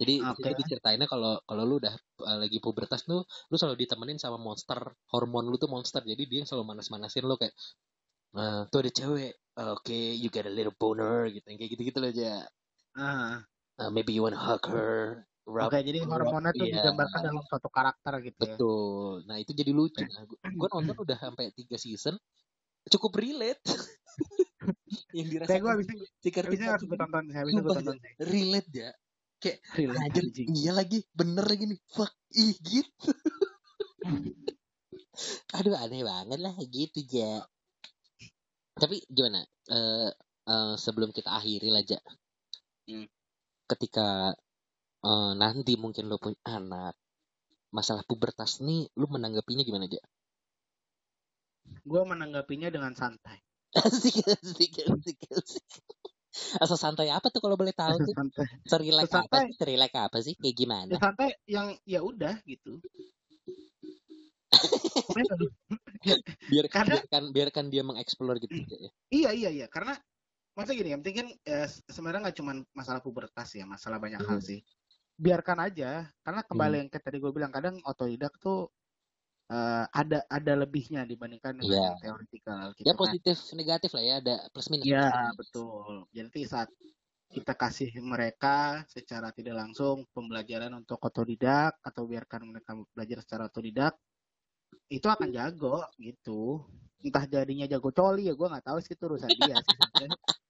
Jadi 0.00 0.14
di 0.26 0.32
situ 0.34 0.52
Oke. 0.52 0.58
diceritainnya 0.62 1.06
kalau 1.12 1.38
kalau 1.48 1.62
lu 1.70 1.74
udah 1.82 1.94
uh, 2.26 2.38
lagi 2.42 2.58
pubertas 2.64 3.06
tuh 3.06 3.22
lu 3.50 3.54
selalu 3.60 3.76
ditemenin 3.86 4.18
sama 4.18 4.38
monster 4.42 4.80
hormon 5.12 5.46
lu 5.50 5.56
tuh 5.62 5.70
monster 5.70 6.02
jadi 6.02 6.22
dia 6.26 6.42
selalu 6.48 6.64
manas-manasin 6.74 7.24
lu 7.30 7.34
kayak 7.38 7.54
"Eh, 8.38 8.62
tuh 8.70 8.78
ada 8.82 8.90
cewek 8.98 9.32
oke 9.74 9.98
you 10.22 10.28
got 10.34 10.46
a 10.50 10.52
little 10.52 10.74
boner 10.80 11.30
gitu 11.34 11.46
kayak 11.58 11.70
gitu-gitu 11.74 11.98
loh 12.02 12.10
aja 12.14 12.46
Ah, 12.96 13.46
Uh, 13.78 13.90
maybe 13.90 14.12
you 14.14 14.22
wanna 14.22 14.38
hug 14.38 14.62
her. 14.70 15.26
Rub, 15.46 15.66
Oke, 15.68 15.76
jadi 15.84 15.98
hormonnya 16.08 16.52
tuh 16.56 16.64
iya. 16.64 16.80
digambarkan 16.80 17.20
dalam 17.20 17.44
suatu 17.44 17.68
karakter 17.68 18.14
gitu 18.24 18.40
ya. 18.40 18.56
Betul. 18.56 19.28
Nah 19.28 19.36
itu 19.42 19.52
jadi 19.52 19.70
lucu. 19.76 20.00
Nah, 20.00 20.24
gue 20.30 20.68
nonton 20.72 20.96
udah 21.04 21.18
sampai 21.20 21.52
tiga 21.52 21.76
season, 21.76 22.16
cukup 22.88 23.12
relate. 23.20 23.60
yang 25.16 25.26
gue 25.26 25.34
dirasakan 25.38 25.68
abisnya, 25.74 25.96
si 26.22 26.28
Kartika 26.34 26.48
abisnya 26.48 26.66
harus 26.74 26.84
gue 26.88 26.98
tonton 26.98 27.22
sih, 27.30 27.38
abisnya 27.38 27.62
gue 27.66 27.74
tonton 27.76 27.96
relate 28.18 28.70
ya. 28.72 28.90
Relate, 29.76 30.00
Anjir, 30.00 30.24
iya 30.48 30.72
lagi, 30.72 31.04
bener 31.12 31.44
lagi 31.44 31.64
nih. 31.68 31.80
Fuck, 31.92 32.12
ih 32.34 32.56
gitu. 32.64 33.10
Aduh 35.56 35.76
aneh 35.78 36.02
banget 36.02 36.38
lah 36.42 36.54
gitu 36.58 37.00
ya. 37.10 37.44
Tapi 38.74 39.06
gimana? 39.06 39.44
Eh 39.70 40.10
eh, 40.48 40.74
sebelum 40.76 41.10
kita 41.14 41.30
akhiri 41.30 41.68
lah 41.70 41.82
Ja. 41.86 42.00
Hmm. 42.90 43.06
Ketika 43.70 44.34
eh, 45.04 45.32
nanti 45.38 45.72
mungkin 45.78 46.10
lo 46.10 46.16
punya 46.20 46.40
anak, 46.48 46.94
masalah 47.74 48.04
pubertas 48.06 48.62
nih, 48.62 48.90
lu 48.98 49.06
menanggapinya 49.10 49.62
gimana 49.66 49.86
Ja? 49.90 50.04
Gue 51.84 52.02
menanggapinya 52.04 52.68
dengan 52.68 52.92
santai. 52.94 53.40
Asik, 53.74 54.22
asik, 54.22 54.86
asik, 54.86 55.20
asik. 55.34 55.66
Asal 56.58 56.76
santai 56.76 57.08
apa 57.08 57.30
tuh 57.30 57.38
kalau 57.38 57.54
boleh 57.54 57.70
tahu 57.70 57.94
tuh? 58.00 58.14
Serilek 58.66 59.06
apa 59.08 59.46
sih? 59.46 59.54
Serilek 59.54 59.94
apa 59.94 60.18
sih? 60.18 60.34
Kayak 60.34 60.56
gimana? 60.56 60.90
Ya 60.90 60.98
santai 60.98 61.28
yang 61.46 61.68
ya 61.84 62.00
udah 62.00 62.34
gitu. 62.44 62.82
Pokoknya 64.94 65.30
aduh. 65.34 65.50
Biar, 66.52 66.66
Karena- 66.68 67.00
biarkan, 67.00 67.22
biarkan 67.32 67.64
dia 67.72 67.82
mengeksplor 67.82 68.36
gitu 68.38 68.54
ya. 68.76 68.90
Iya 69.08 69.30
iya 69.32 69.50
iya 69.50 69.66
karena 69.66 69.96
masa 70.52 70.70
gini 70.70 70.92
yang 70.92 71.00
penting 71.02 71.16
kan 71.24 71.28
ya, 71.42 71.66
se- 71.66 71.82
sebenarnya 71.88 72.28
nggak 72.28 72.36
cuma 72.38 72.52
masalah 72.70 73.00
pubertas 73.02 73.50
ya 73.56 73.66
masalah 73.66 73.98
banyak 73.98 74.22
hal 74.22 74.38
Hmm. 74.38 74.44
sih 74.44 74.60
biarkan 75.14 75.58
aja 75.62 76.06
karena 76.22 76.42
kembali 76.42 76.76
yang 76.78 76.88
kayak 76.90 77.02
tadi 77.02 77.18
gue 77.18 77.30
bilang 77.30 77.50
kadang 77.50 77.78
otodidak 77.82 78.30
tuh 78.38 78.70
eh, 79.50 79.84
ada 79.92 80.18
ada 80.28 80.52
lebihnya 80.56 81.04
dibandingkan 81.04 81.58
dengan 81.60 81.68
Iya. 81.72 81.84
yang 81.84 81.98
teoretikal 82.00 82.64
gitu 82.76 82.86
Ya 82.88 82.92
kan 82.94 83.00
positif 83.04 83.36
negatif 83.52 83.90
lah 83.92 84.04
ya, 84.04 84.14
ada 84.24 84.34
plus 84.52 84.68
minus. 84.72 84.86
Iya 84.88 85.10
betul 85.36 86.08
jadi 86.12 86.40
saat 86.48 86.68
kita 87.34 87.52
kasih 87.58 87.90
mereka 87.98 88.86
secara 88.86 89.34
tidak 89.34 89.58
langsung 89.58 90.06
pembelajaran 90.14 90.70
untuk 90.70 91.02
otodidak 91.02 91.74
atau 91.82 92.06
biarkan 92.06 92.46
mereka 92.46 92.78
belajar 92.94 93.18
secara 93.26 93.50
otodidak 93.50 93.98
itu 94.86 95.06
akan 95.10 95.34
jago 95.34 95.82
gitu 95.98 96.62
entah 97.04 97.26
jadinya 97.28 97.66
jago 97.68 97.90
coli 97.92 98.30
ya 98.30 98.34
gue 98.38 98.48
nggak 98.48 98.64
tahu 98.64 98.78
sih 98.80 98.96
itu 98.96 99.04
urusan 99.04 99.28
dia 99.34 99.56
sih. 99.60 99.76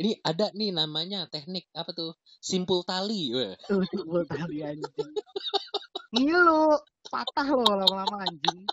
Ini 0.00 0.16
ada 0.24 0.48
nih 0.56 0.72
namanya 0.72 1.28
teknik 1.28 1.68
apa 1.76 1.92
tuh? 1.92 2.16
Simpul 2.40 2.80
tali. 2.88 3.28
Weh. 3.36 3.52
Gue 3.92 4.24
tali 4.24 4.64
anjing. 4.64 5.12
Ngilu, 6.16 6.80
patah 7.10 7.46
lo 7.50 7.66
lama-lama 7.66 8.22
anjing. 8.22 8.64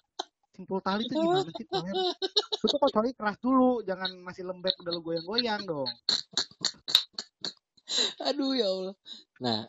Simpul 0.53 0.81
tali 0.81 1.05
itu 1.05 1.13
gimana 1.13 1.49
sih, 1.53 1.65
Toher? 1.69 1.93
Lu 1.93 2.65
tuh 2.65 2.79
kok 2.81 2.91
coli 2.93 3.11
keras 3.13 3.38
dulu, 3.38 3.85
jangan 3.85 4.09
masih 4.25 4.43
lembek 4.45 4.73
udah 4.81 4.91
lu 4.93 5.01
goyang-goyang 5.05 5.61
dong. 5.65 5.89
Aduh 8.25 8.57
ya 8.57 8.65
Allah. 8.65 8.95
Nah, 9.45 9.59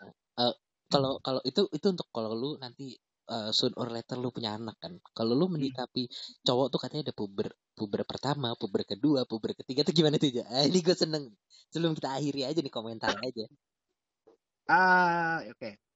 eh, 0.40 0.54
kalau 0.88 1.20
kalau 1.20 1.40
itu 1.44 1.68
itu 1.72 1.86
untuk 1.92 2.08
kalau 2.08 2.32
lu 2.32 2.50
nanti 2.56 2.96
eh, 3.28 3.50
soon 3.52 3.76
or 3.76 3.92
later 3.92 4.16
lu 4.16 4.32
punya 4.32 4.56
anak 4.56 4.80
kan. 4.80 4.96
Kalau 5.12 5.36
lu 5.36 5.52
menyikapi 5.52 6.08
cowok 6.40 6.66
tuh 6.72 6.80
katanya 6.80 7.12
ada 7.12 7.16
puber 7.16 7.48
puber 7.76 8.02
pertama, 8.08 8.56
puber 8.56 8.82
kedua, 8.88 9.28
puber 9.28 9.52
ketiga 9.54 9.84
tuh 9.84 9.92
gimana 9.92 10.16
tuh 10.16 10.32
ya? 10.40 10.44
ini 10.64 10.80
gue 10.80 10.96
seneng. 10.96 11.28
Sebelum 11.68 11.92
kita 11.92 12.16
akhiri 12.16 12.48
aja 12.48 12.60
nih 12.64 12.72
komentar 12.72 13.12
aja. 13.20 13.44
Ah, 14.68 15.40
oke. 15.48 15.87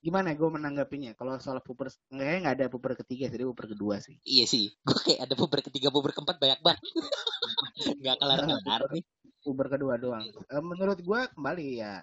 Gimana 0.00 0.32
gue 0.32 0.48
menanggapinya? 0.48 1.12
Kalau 1.12 1.36
soal 1.36 1.60
puber, 1.60 1.92
kayaknya 2.08 2.38
nggak 2.40 2.56
ada 2.56 2.66
puber 2.72 2.96
ketiga, 2.96 3.28
jadi 3.28 3.44
puber 3.44 3.76
kedua 3.76 4.00
sih. 4.00 4.16
Iya 4.24 4.48
sih, 4.48 4.72
gue 4.88 4.96
kayak 4.96 5.28
ada 5.28 5.34
puber 5.36 5.60
ketiga, 5.60 5.92
puber 5.92 6.16
keempat 6.16 6.40
banyak 6.40 6.60
banget. 6.64 6.80
Nggak 8.00 8.16
kelar 8.20 8.38
kelar 8.44 8.82
nih. 8.92 9.04
Puber 9.40 9.66
kedua 9.72 9.94
doang. 10.00 10.24
Eh, 10.24 10.64
menurut 10.64 11.00
gue 11.00 11.20
kembali 11.36 11.66
ya, 11.80 12.00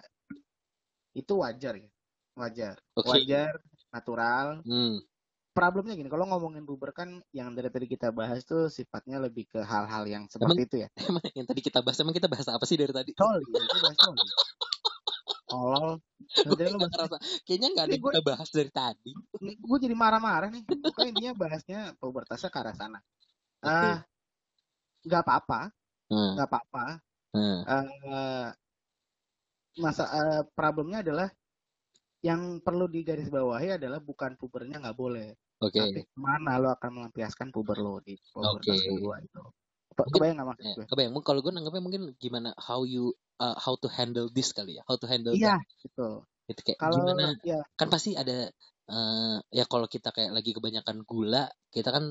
itu 1.14 1.32
wajar 1.38 1.74
ya. 1.78 1.90
Wajar. 2.38 2.76
Oke. 2.94 3.10
Wajar, 3.10 3.58
natural. 3.90 4.62
Hmm. 4.62 5.02
Problemnya 5.50 5.98
gini, 5.98 6.06
kalau 6.06 6.30
ngomongin 6.30 6.62
puber 6.62 6.94
kan 6.94 7.18
yang 7.34 7.50
dari 7.50 7.66
tadi 7.66 7.90
kita 7.90 8.14
bahas 8.14 8.46
tuh 8.46 8.70
sifatnya 8.70 9.18
lebih 9.18 9.50
ke 9.50 9.58
hal-hal 9.58 10.06
yang 10.06 10.30
seperti 10.30 10.70
itu 10.70 10.76
ya. 10.86 10.88
Emang 11.10 11.26
yang 11.34 11.46
tadi 11.50 11.60
kita 11.66 11.82
bahas, 11.82 11.98
emang 11.98 12.14
kita 12.14 12.30
bahas 12.30 12.46
apa 12.46 12.62
sih 12.62 12.78
dari 12.78 12.94
tadi? 12.94 13.10
Coli, 13.18 13.42
ya, 13.42 13.58
itu 13.58 13.78
bahas. 13.82 13.98
Tolol. 15.48 15.98
Gue 16.44 16.54
Nanti 16.54 16.64
lu 16.68 16.78
ngerasa, 16.82 17.16
kayaknya 17.48 17.68
nggak 17.72 17.84
ada 17.88 17.94
yang 17.94 18.04
kita 18.04 18.22
bahas 18.26 18.48
dari 18.52 18.70
tadi. 18.74 19.10
gue 19.40 19.78
jadi 19.80 19.94
marah-marah 19.96 20.52
nih. 20.52 20.62
Pokoknya 20.66 21.08
intinya 21.08 21.32
bahasnya 21.34 21.80
pubertasnya 21.96 22.50
ke 22.52 22.58
arah 22.60 22.76
sana. 22.76 22.98
Ah, 23.64 24.04
nggak 25.08 25.22
apa-apa, 25.24 25.60
Hmm. 26.12 26.32
nggak 26.36 26.48
apa-apa. 26.52 26.84
Hmm. 27.32 27.58
Eh, 27.64 28.48
masa 29.78 30.04
eh, 30.10 30.42
problemnya 30.52 31.00
adalah 31.06 31.28
yang 32.20 32.58
perlu 32.58 32.90
digarisbawahi 32.90 33.78
adalah 33.78 34.02
bukan 34.02 34.34
pubernya 34.34 34.82
nggak 34.82 34.98
boleh, 34.98 35.38
Oke. 35.62 35.78
tapi 35.78 36.02
mana 36.18 36.58
lo 36.58 36.74
akan 36.74 36.90
melampiaskan 36.98 37.54
puber 37.54 37.78
lo 37.78 38.02
di 38.02 38.18
pubertas 38.34 38.74
kedua 38.74 39.22
itu. 39.22 39.42
Kebayang 40.12 40.36
nggak 40.38 40.48
maksud 40.54 40.68
Ya, 40.68 40.74
gue? 40.76 40.86
kebayang. 40.90 41.12
Mungkin 41.14 41.28
Kalau 41.28 41.40
gue 41.44 41.52
nanggapnya 41.54 41.82
mungkin 41.86 42.02
gimana 42.18 42.50
how 42.58 42.82
you 42.82 43.14
uh, 43.38 43.54
how 43.58 43.74
to 43.78 43.86
handle 43.90 44.26
this 44.32 44.50
kali 44.56 44.78
ya. 44.78 44.82
How 44.90 44.96
to 44.98 45.06
handle 45.06 45.36
Iya, 45.36 45.54
gitu. 45.82 46.02
Itu 46.50 46.60
kayak 46.66 46.80
Kalau 46.80 46.94
gimana? 46.94 47.36
ya 47.42 47.58
Kan 47.78 47.88
pasti 47.94 48.14
ada 48.18 48.50
eh 48.90 49.36
ya 49.58 49.64
kalau 49.70 49.86
kita 49.90 50.10
kayak 50.16 50.32
lagi 50.36 50.50
kebanyakan 50.56 51.04
gula, 51.08 51.48
kita 51.74 51.90
kan 51.96 52.04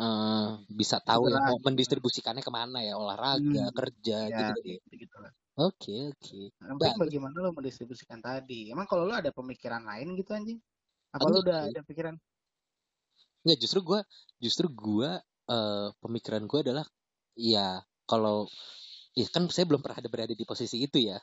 eh 0.00 0.48
bisa 0.80 0.98
tahu 1.04 1.22
ya 1.34 1.38
Segera 1.38 1.46
mau 1.46 1.58
mendistribusikannya 1.66 2.42
ke 2.46 2.52
mana 2.54 2.78
ya 2.88 2.94
olahraga, 3.02 3.60
Hmm, 3.62 3.76
kerja 3.78 4.30
ya 4.30 4.38
gitu 4.38 4.52
gitu. 4.66 4.78
gitu, 4.86 4.92
gitu. 5.02 5.16
Oke 5.60 5.92
oke. 6.12 6.38
Yang 6.66 6.78
penting 6.82 6.96
Bagus. 6.96 7.04
bagaimana 7.04 7.36
lo 7.44 7.50
mendistribusikan 7.56 8.18
tadi. 8.24 8.72
Emang 8.72 8.86
kalau 8.90 9.04
lo 9.08 9.14
ada 9.14 9.30
pemikiran 9.30 9.82
lain 9.86 10.08
gitu 10.18 10.30
anjing? 10.34 10.58
Apa 11.16 11.26
lo 11.32 11.36
Enggak 11.36 11.44
udah 11.44 11.58
ada 11.70 11.80
pikiran? 11.86 12.16
Nggak 13.44 13.58
justru 13.62 13.80
gue 13.84 14.00
justru 14.44 14.66
gue 14.72 15.10
eh 15.52 15.88
pemikiran 16.02 16.42
gue 16.50 16.58
adalah 16.64 16.86
ya 17.36 17.84
kalau 18.08 18.48
ya 19.12 19.28
kan 19.28 19.48
saya 19.52 19.68
belum 19.68 19.84
pernah 19.84 20.00
ada 20.00 20.08
berada 20.10 20.34
di 20.34 20.44
posisi 20.48 20.80
itu 20.82 20.98
ya. 20.98 21.20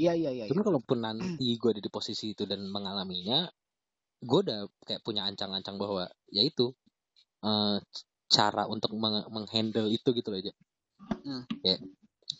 Iya 0.00 0.12
iya 0.16 0.30
iya. 0.32 0.44
Cuma 0.48 0.64
iya. 0.64 0.68
kalaupun 0.72 0.98
nanti 1.04 1.60
gue 1.60 1.70
ada 1.76 1.82
di 1.84 1.92
posisi 1.92 2.32
itu 2.32 2.48
dan 2.48 2.64
mengalaminya, 2.64 3.44
gue 4.24 4.40
udah 4.48 4.64
kayak 4.88 5.04
punya 5.04 5.28
ancang-ancang 5.28 5.76
bahwa 5.76 6.08
ya 6.32 6.42
itu 6.42 6.72
eh, 7.44 7.76
cara 8.32 8.64
untuk 8.64 8.96
meng- 8.96 9.28
menghandle 9.28 9.92
itu 9.92 10.08
gitu 10.16 10.32
loh 10.32 10.40
aja. 10.40 10.52
Hmm. 11.22 11.44
Kayak 11.60 11.80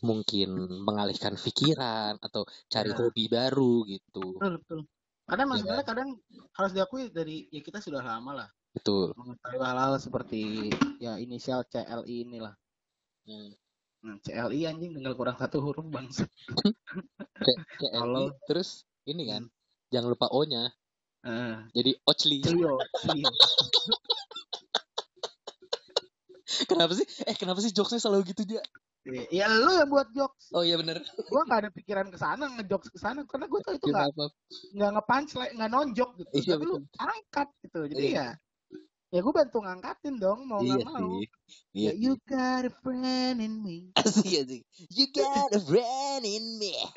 mungkin 0.00 0.48
mengalihkan 0.82 1.36
pikiran 1.36 2.16
atau 2.18 2.48
cari 2.72 2.90
Ya. 2.90 2.96
hobi 2.96 3.28
baru 3.28 3.84
gitu. 3.84 4.40
Betul 4.40 4.58
betul. 4.64 4.80
Kadang 5.28 5.46
Iya. 5.48 5.54
masalahnya 5.54 5.84
kadang 5.86 6.08
harus 6.56 6.72
diakui 6.72 7.12
dari 7.12 7.46
ya 7.52 7.60
kita 7.62 7.78
sudah 7.78 8.02
lama 8.02 8.32
lah 8.44 8.48
Betul. 8.72 9.12
mengetahui 9.14 9.60
hal-hal 9.60 9.92
seperti 10.00 10.72
ya 10.98 11.20
inisial 11.20 11.62
CLI 11.68 12.26
inilah. 12.26 12.56
Hmm. 13.22 13.50
Nah, 14.02 14.18
CLI 14.18 14.66
anjing 14.66 14.92
tinggal 14.92 15.14
kurang 15.14 15.38
satu 15.38 15.62
huruf 15.62 15.86
Tolol. 17.94 18.26
ini, 18.26 18.30
terus 18.46 18.86
ini 19.04 19.22
kan, 19.26 19.42
Hmm. 19.46 19.90
jangan 19.90 20.08
lupa 20.10 20.26
O-nya. 20.30 20.70
Eh, 21.22 21.56
Jadi 21.72 21.90
Ochli. 22.02 22.42
Clio, 22.42 22.78
Clio. 22.98 23.30
kenapa 26.68 26.92
sih? 26.94 27.06
Eh 27.24 27.34
kenapa 27.34 27.62
sih 27.62 27.70
jokesnya 27.70 28.02
selalu 28.02 28.34
gitu 28.34 28.42
dia? 28.44 28.62
Ya 29.30 29.46
lu 29.50 29.70
yang 29.74 29.86
buat 29.86 30.10
jokes. 30.10 30.50
Oh 30.54 30.62
iya 30.62 30.78
bener. 30.78 31.02
Gua 31.26 31.42
nggak 31.42 31.60
ada 31.66 31.70
pikiran 31.70 32.06
ke 32.06 32.18
sana 32.18 32.46
ngejokes 32.54 32.90
ke 32.90 32.98
sana 32.98 33.26
karena 33.26 33.46
gua 33.46 33.60
tahu 33.62 33.74
itu 33.74 33.86
nggak 33.90 34.06
nggak 34.78 34.90
nge-punch 34.94 35.30
nggak 35.34 35.70
nonjok 35.70 36.10
gitu. 36.22 36.30
Iya, 36.38 36.54
Tapi 36.54 36.64
lu 36.66 36.74
betul. 36.78 37.02
angkat 37.02 37.48
gitu. 37.62 37.80
Jadi 37.90 38.02
Iya. 38.02 38.14
ya 38.14 38.28
ya 39.12 39.20
gue 39.20 39.28
bantu 39.30 39.60
ngangkatin 39.60 40.16
dong 40.16 40.48
mau 40.48 40.64
Iya 40.64 40.80
nggak 40.80 40.88
mau. 40.88 41.20
sih. 41.20 41.28
Ya, 41.76 41.92
Iya. 41.92 41.92
you 42.00 42.12
got 42.24 42.64
a 42.64 42.72
friend 42.80 43.38
in 43.38 43.60
me. 43.60 43.92
Asik 44.00 44.32
asik. 44.40 44.62
You 44.88 45.06
got 45.12 45.52
a 45.52 45.60
friend 45.60 46.24
in 46.24 46.56
me. 46.56 46.72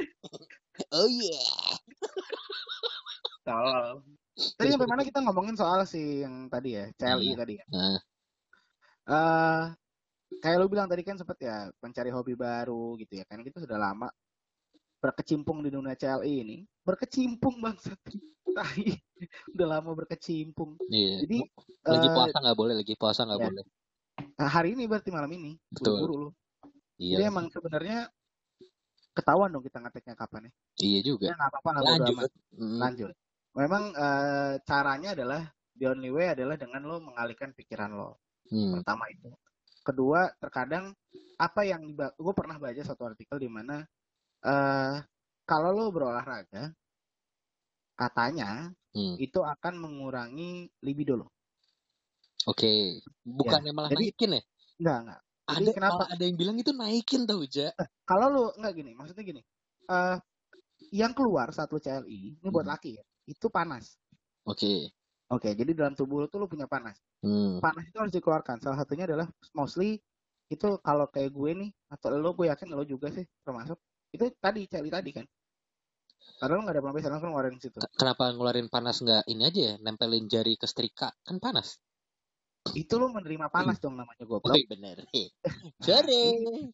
Oh 0.92 1.08
yeah. 1.08 1.80
Tolol. 3.48 4.04
Tadi 4.36 4.68
sampai 4.68 4.92
mana 4.92 5.08
kita 5.08 5.24
ngomongin 5.24 5.56
soal 5.56 5.88
si 5.88 6.20
yang 6.20 6.52
tadi 6.52 6.76
ya, 6.76 6.92
CLI 7.00 7.32
Iya. 7.32 7.36
tadi 7.40 7.54
ya. 7.56 7.66
Nah, 7.72 7.98
Eh 9.06 9.64
kayak 10.44 10.58
lu 10.60 10.68
bilang 10.68 10.92
tadi 10.92 11.06
kan 11.06 11.16
sempet 11.16 11.38
ya 11.40 11.72
mencari 11.80 12.12
hobi 12.12 12.36
baru 12.36 12.98
gitu 13.00 13.22
ya 13.22 13.24
kan 13.24 13.40
kita 13.40 13.64
sudah 13.64 13.78
lama 13.80 14.12
berkecimpung 15.06 15.62
di 15.62 15.70
dunia 15.70 15.94
CLI 15.94 16.34
ini 16.42 16.58
berkecimpung 16.82 17.62
bangsat 17.62 18.02
Tai. 18.56 18.88
udah 19.54 19.68
lama 19.68 19.92
berkecimpung 19.94 20.80
iya. 20.90 21.22
jadi 21.22 21.38
lagi 21.86 22.08
eh, 22.10 22.14
puasa 22.14 22.36
nggak 22.42 22.58
boleh, 22.58 22.74
lagi 22.80 22.94
puasa 22.98 23.22
nggak 23.28 23.40
ya. 23.42 23.46
boleh. 23.52 23.66
hari 24.42 24.70
ini 24.74 24.84
berarti 24.90 25.10
malam 25.14 25.32
ini 25.36 25.52
Betul. 25.70 26.02
buru-buru 26.02 26.16
lu 26.18 26.32
Iya. 26.96 27.20
jadi 27.20 27.24
emang 27.28 27.52
sebenarnya 27.52 28.08
ketahuan 29.16 29.52
dong 29.52 29.64
kita 29.64 29.80
ngeteknya 29.80 30.16
kapan 30.16 30.48
ya. 30.48 30.52
Iya 30.84 31.00
juga. 31.04 31.26
Ya 31.32 31.34
nggak 31.40 31.50
apa-apa 31.56 31.70
lah 31.72 31.82
Lanjut. 31.88 32.16
amat. 32.20 32.32
Hmm. 32.56 32.80
Lanjut. 32.80 33.10
Memang 33.56 33.84
eh, 33.96 34.54
caranya 34.68 35.10
adalah 35.16 35.42
the 35.76 35.86
only 35.88 36.12
way 36.12 36.28
adalah 36.32 36.56
dengan 36.60 36.84
lo 36.84 37.00
mengalihkan 37.00 37.56
pikiran 37.56 37.96
lo. 37.96 38.20
Hmm. 38.52 38.80
Pertama 38.80 39.08
itu. 39.12 39.32
Kedua, 39.86 40.28
terkadang 40.42 40.92
apa 41.38 41.62
yang 41.64 41.94
gue 41.96 42.34
pernah 42.36 42.58
baca 42.58 42.82
satu 42.84 43.06
artikel 43.08 43.38
di 43.38 43.48
mana 43.52 43.84
eh 44.46 44.96
kalau 45.44 45.70
lo 45.72 45.90
berolahraga 45.90 46.70
katanya 47.96 48.70
Hmm. 48.96 49.20
itu 49.20 49.44
akan 49.44 49.76
mengurangi 49.76 50.72
libido 50.80 51.20
lo. 51.20 51.28
Oke. 52.48 53.04
Bukannya 53.28 53.76
malah 53.76 53.92
jadi- 53.92 54.08
naikin 54.08 54.32
ya? 54.32 54.42
Enggak, 54.80 54.98
enggak. 55.04 55.20
Jadi 55.46 55.62
Ada 55.62 55.72
kenapa? 55.76 56.04
ada 56.08 56.24
yang 56.24 56.38
bilang 56.40 56.56
itu 56.56 56.72
naikin 56.72 57.22
tau 57.28 57.44
Ja. 57.44 57.70
Kalau 58.04 58.28
lo 58.30 58.44
enggak 58.56 58.74
gini, 58.74 58.92
maksudnya 58.96 59.24
gini. 59.24 59.42
eh 59.86 60.18
yang 60.90 61.14
keluar 61.14 61.52
saat 61.52 61.70
lo 61.70 61.78
CLI, 61.78 62.42
ini 62.42 62.50
buat 62.50 62.66
Hmm. 62.66 62.74
laki 62.74 62.98
ya, 62.98 63.04
itu 63.28 63.46
panas. 63.50 64.00
Oke. 64.44 64.90
Oke, 65.28 65.54
jadi 65.54 65.74
dalam 65.74 65.94
tubuh 65.94 66.22
lo 66.22 66.28
tuh 66.28 66.42
lo 66.42 66.48
punya 66.48 66.66
panas. 66.66 66.98
Hmm. 67.22 67.58
Panas 67.60 67.86
itu 67.86 67.98
harus 67.98 68.10
dikeluarkan. 68.10 68.62
Salah 68.62 68.78
satunya 68.78 69.06
adalah 69.06 69.26
mostly 69.52 70.02
itu 70.48 70.68
kalau 70.80 71.06
kayak 71.06 71.30
gue 71.30 71.52
nih 71.52 71.70
atau 71.90 72.14
lo 72.14 72.32
gue 72.32 72.48
yakin 72.48 72.70
lo 72.72 72.82
juga 72.82 73.10
sih 73.10 73.26
termasuk 73.42 73.78
itu 74.16 74.26
tadi 74.44 74.62
CLI 74.72 74.92
tadi 74.98 75.12
kan. 75.18 75.26
Padahal 76.40 76.58
lo 76.60 76.62
nggak 76.64 76.76
ada 76.76 76.84
pelampiasan 76.84 77.12
langsung 77.14 77.30
ngeluarin 77.32 77.60
situ. 77.64 77.82
Kenapa 78.00 78.24
ngeluarin 78.32 78.68
panas 78.74 78.98
nggak 79.04 79.24
ini 79.34 79.44
aja 79.50 79.62
ya? 79.70 79.74
Nempelin 79.86 80.26
jari 80.34 80.54
ke 80.62 80.68
setrika 80.72 81.08
kan 81.28 81.38
panas. 81.44 81.68
Itu 82.82 82.94
lo 83.02 83.08
menerima 83.16 83.48
panas 83.56 83.78
dong 83.84 83.96
namanya 84.00 84.24
Oh 84.26 84.30
goblok. 84.32 84.58
iya 84.58 84.66
bener. 84.72 84.98
Sorry, 85.86 86.24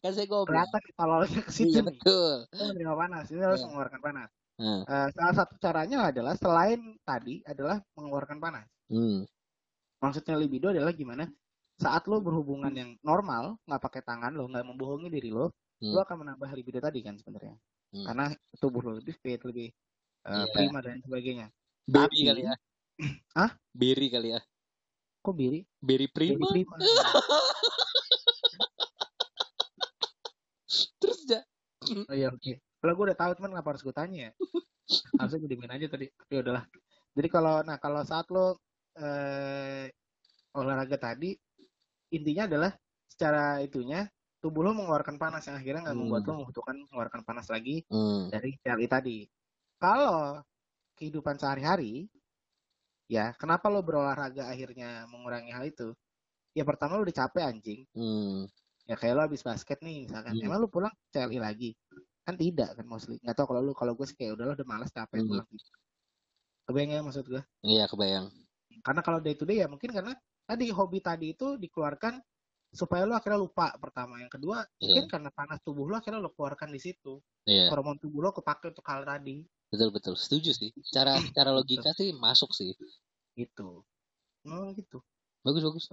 kan 0.02 0.12
saya 0.16 0.26
goblok. 0.32 0.68
Nih 0.84 0.94
tololnya 0.98 1.40
ke 1.46 1.52
situ 1.52 1.78
Iya 1.78 1.80
nih. 1.88 1.98
betul. 1.98 2.32
Lo 2.58 2.62
menerima 2.70 2.94
panas, 3.02 3.24
ini 3.32 3.40
harus 3.46 3.60
Iya. 3.60 3.66
mengeluarkan 3.66 4.00
panas. 4.06 4.30
Nah, 4.60 4.84
Eh, 4.92 5.08
salah 5.16 5.34
satu 5.38 5.54
caranya 5.64 5.98
adalah 6.10 6.34
selain 6.42 6.80
tadi 7.06 7.34
adalah 7.46 7.78
mengeluarkan 7.96 8.38
panas. 8.44 8.66
hmm. 8.90 9.24
Maksudnya 10.02 10.34
libido 10.36 10.66
adalah 10.74 10.92
gimana? 11.00 11.24
Saat 11.82 12.02
lo 12.10 12.16
berhubungan 12.26 12.72
yang 12.80 12.90
normal, 13.02 13.44
nggak 13.66 13.82
pakai 13.86 14.02
tangan 14.08 14.32
lo, 14.38 14.44
nggak 14.50 14.66
membohongi 14.68 15.08
diri 15.16 15.30
lo, 15.32 15.46
Hmm. 15.82 15.92
lo 15.92 16.00
akan 16.06 16.16
menambah 16.22 16.46
libido 16.54 16.78
tadi 16.78 17.02
kan 17.02 17.18
sebenarnya. 17.18 17.58
Hmm. 17.90 18.06
Karena 18.06 18.24
tubuh 18.56 18.80
lo 18.80 18.92
lebih 18.96 19.18
fit, 19.18 19.42
lebih 19.42 19.68
eh, 20.22 20.30
Iya. 20.30 20.46
prima 20.54 20.78
dan 20.78 21.02
sebagainya. 21.02 21.46
Berry 21.82 22.06
Tapi- 22.22 22.26
kali 22.30 22.42
ya. 22.46 22.54
Hah? 23.38 23.50
Berry 23.74 24.06
kali 24.06 24.28
ya. 24.30 24.40
Kok 25.22 25.34
biri? 25.34 25.60
Biri 25.78 26.06
prima. 26.06 26.46
prima. 26.46 26.74
Terus 31.00 31.20
ja. 31.26 31.40
Oh 32.10 32.14
iya 32.14 32.30
oke. 32.30 32.52
Kalau 32.78 32.92
gue 32.94 33.04
udah 33.10 33.18
tahu 33.18 33.30
cuman 33.38 33.50
kenapa 33.58 33.68
harus 33.74 33.82
gue 33.82 33.94
tanya 33.94 34.30
ya? 34.30 34.32
Harusnya 35.18 35.38
gue 35.42 35.50
diemin 35.50 35.72
aja 35.74 35.86
tadi. 35.90 36.06
Tapi 36.10 36.34
udahlah. 36.38 36.64
Jadi 37.12 37.28
kalau 37.28 37.60
nah 37.66 37.76
kalau 37.78 38.02
saat 38.06 38.26
lo 38.30 38.62
eh, 38.94 39.90
olahraga 40.54 40.96
tadi 40.96 41.34
intinya 42.12 42.46
adalah 42.46 42.70
secara 43.08 43.58
itunya 43.60 44.06
tubuh 44.42 44.66
lo 44.66 44.74
mengeluarkan 44.74 45.16
panas 45.22 45.46
yang 45.46 45.56
akhirnya 45.56 45.80
nggak 45.86 45.94
Hmm. 45.96 46.02
membuat 46.04 46.22
lo 46.26 46.32
membutuhkan 46.42 46.76
mengeluarkan 46.90 47.22
panas 47.22 47.46
lagi 47.46 47.86
Hmm. 47.86 48.26
dari 48.28 48.58
CLI 48.58 48.86
tadi. 48.90 49.18
Kalau 49.78 50.42
kehidupan 50.98 51.38
sehari-hari, 51.38 52.10
ya 53.06 53.30
kenapa 53.38 53.70
lo 53.70 53.80
berolahraga 53.86 54.50
akhirnya 54.50 55.06
mengurangi 55.06 55.54
hal 55.54 55.64
itu? 55.70 55.94
Ya 56.52 56.66
pertama 56.66 56.98
lo 56.98 57.06
udah 57.06 57.16
capek 57.16 57.42
anjing. 57.46 57.80
Hmm. 57.94 58.50
Ya 58.90 58.98
kayak 58.98 59.14
lo 59.14 59.22
habis 59.30 59.46
basket 59.46 59.78
nih 59.80 60.10
misalkan. 60.10 60.34
Hmm. 60.36 60.42
Emang 60.42 60.58
lo 60.58 60.68
pulang 60.68 60.92
CLI 61.14 61.38
lagi? 61.38 61.70
Kan 62.26 62.34
tidak 62.34 62.74
kan 62.74 62.86
mostly. 62.86 63.22
Nggak 63.22 63.34
tau 63.38 63.46
kalau 63.46 63.62
lo 63.62 63.72
kalau 63.78 63.94
gue 63.94 64.06
sih 64.10 64.18
kayak 64.18 64.34
udah 64.36 64.44
lo 64.50 64.52
udah 64.58 64.68
malas 64.68 64.90
capek 64.90 65.22
Hmm. 65.22 65.30
pulang. 65.30 65.48
Kebayang 66.66 66.90
ya 66.94 67.00
maksud 67.02 67.24
gue? 67.26 67.42
Iya 67.62 67.86
kebayang. 67.90 68.26
Karena 68.82 69.00
kalau 69.06 69.18
day 69.22 69.34
to 69.38 69.46
day 69.46 69.62
ya 69.62 69.66
mungkin 69.70 69.90
karena 69.94 70.14
tadi 70.46 70.66
hobi 70.74 70.98
tadi 70.98 71.34
itu 71.34 71.54
dikeluarkan 71.58 72.18
supaya 72.72 73.04
lo 73.04 73.14
akhirnya 73.14 73.38
lupa 73.38 73.76
pertama. 73.76 74.18
Yang 74.18 74.40
kedua 74.40 74.64
mungkin 74.80 75.04
karena 75.06 75.30
panas 75.30 75.60
tubuh 75.60 75.84
lo 75.84 76.00
akhirnya 76.00 76.18
lo 76.18 76.32
keluarkan 76.32 76.72
di 76.72 76.80
situ. 76.80 77.20
Iya. 77.44 77.68
Hormon 77.68 78.00
tubuh 78.00 78.24
lo 78.24 78.32
kepake 78.32 78.72
untuk 78.72 78.84
hal 78.88 79.04
tadi. 79.04 79.44
Betul 79.68 79.92
betul. 79.92 80.14
Setuju 80.16 80.50
sih. 80.56 80.72
Cara 80.88 81.20
cara 81.36 81.52
logika 81.52 81.92
sih 81.92 82.16
masuk 82.16 82.50
sih. 82.56 82.72
Gitu. 83.36 83.84
Oh 84.48 84.68
gitu. 84.74 85.04
Bagus 85.44 85.62
bagus. 85.62 85.84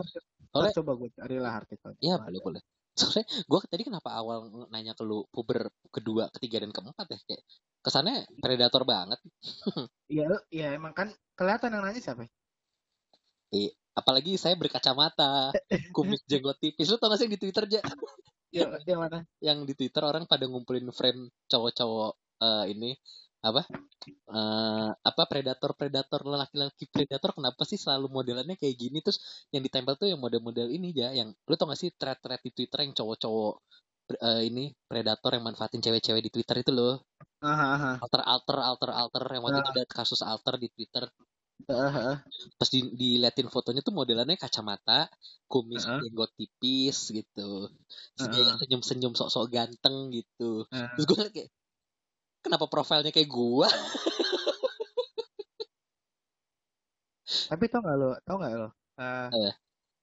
Soalnya 0.49 0.73
coba 0.81 0.91
gue 0.97 1.09
carilah 1.13 1.53
artikel. 1.53 1.91
ya 1.99 2.15
boleh 2.17 2.41
boleh. 2.41 2.61
Soalnya 2.95 3.25
gue 3.27 3.59
tadi 3.67 3.83
kenapa 3.85 4.09
awal 4.15 4.67
nanya 4.71 4.95
ke 4.95 5.03
lu 5.03 5.27
puber 5.29 5.69
kedua, 5.91 6.31
ketiga 6.35 6.63
dan 6.63 6.71
keempat 6.73 7.05
ya 7.11 7.19
kayak 7.27 7.43
kesannya 7.83 8.25
predator 8.39 8.83
banget. 8.87 9.19
Iya, 10.09 10.25
iya 10.49 10.73
emang 10.73 10.97
kan 10.97 11.13
kelihatan 11.37 11.69
yang 11.69 11.85
nanya 11.85 12.01
siapa? 12.01 12.25
ya? 12.25 13.69
Apalagi 13.99 14.31
saya 14.39 14.55
berkacamata, 14.61 15.51
kumis 15.95 16.21
jenggot 16.31 16.57
tipis. 16.63 16.87
Lu 16.91 16.97
tau 17.01 17.11
gak 17.11 17.19
sih 17.19 17.25
yang 17.27 17.33
di 17.35 17.41
Twitter 17.43 17.63
aja? 17.67 17.79
Ya, 18.49 18.65
yang 18.89 18.99
mana? 19.05 19.19
yang 19.45 19.61
di 19.67 19.73
Twitter 19.77 20.01
orang 20.01 20.25
pada 20.25 20.49
ngumpulin 20.49 20.89
frame 20.89 21.29
cowok-cowok 21.51 22.11
eh, 22.41 22.65
ini 22.73 22.91
apa 23.39 23.61
eh 24.35 24.89
apa 25.09 25.23
predator 25.31 25.71
predator 25.79 26.21
laki-laki 26.27 26.89
predator 26.91 27.31
kenapa 27.37 27.61
sih 27.69 27.77
selalu 27.79 28.09
modelannya 28.11 28.57
kayak 28.59 28.75
gini 28.75 28.99
terus 29.05 29.21
yang 29.53 29.61
ditempel 29.63 29.95
tuh 30.01 30.09
yang 30.11 30.19
model-model 30.19 30.67
ini 30.73 30.91
ya 30.91 31.13
yang 31.13 31.29
lu 31.47 31.53
tau 31.55 31.69
gak 31.71 31.79
sih 31.79 31.89
thread-thread 31.93 32.41
di 32.43 32.51
Twitter 32.57 32.79
yang 32.83 32.93
cowok-cowok 32.97 33.53
eh, 34.17 34.41
ini 34.49 34.73
predator 34.89 35.31
yang 35.37 35.45
manfaatin 35.45 35.81
cewek-cewek 35.85 36.21
di 36.25 36.31
Twitter 36.33 36.55
itu 36.65 36.71
loh 36.73 37.05
Aha, 37.45 37.65
aha. 37.77 37.91
alter 38.03 38.21
alter 38.25 38.57
alter 38.59 38.91
alter 38.91 39.23
yang 39.31 39.43
waktu 39.45 39.59
itu 39.63 39.71
Ah. 39.71 39.75
ada 39.77 39.83
kasus 39.87 40.19
alter 40.25 40.55
di 40.59 40.67
Twitter 40.73 41.05
Pas 42.59 42.69
di, 42.71 42.79
diliatin 42.95 43.51
fotonya 43.51 43.83
tuh 43.83 43.91
modelannya 43.91 44.39
kacamata 44.39 45.11
kumis 45.51 45.83
Heeh. 45.85 45.99
jenggot 46.07 46.31
tipis 46.39 47.11
gitu 47.11 47.67
terus 48.15 48.47
senyum-senyum 48.63 49.13
sok-sok 49.17 49.51
ganteng 49.51 50.13
gitu 50.13 50.63
aha. 50.71 50.93
Terus 50.95 51.05
gue 51.05 51.17
kayak, 51.35 51.49
kenapa 52.45 52.65
profilnya 52.71 53.11
kayak 53.11 53.29
gua? 53.29 53.67
Tapi 57.49 57.65
tau 57.69 57.81
gak 57.81 57.97
lo, 57.97 58.17
tau 58.25 58.35
gak 58.41 58.53
lo? 58.57 58.69
Eh, 58.97 59.29
Eh. 59.29 59.53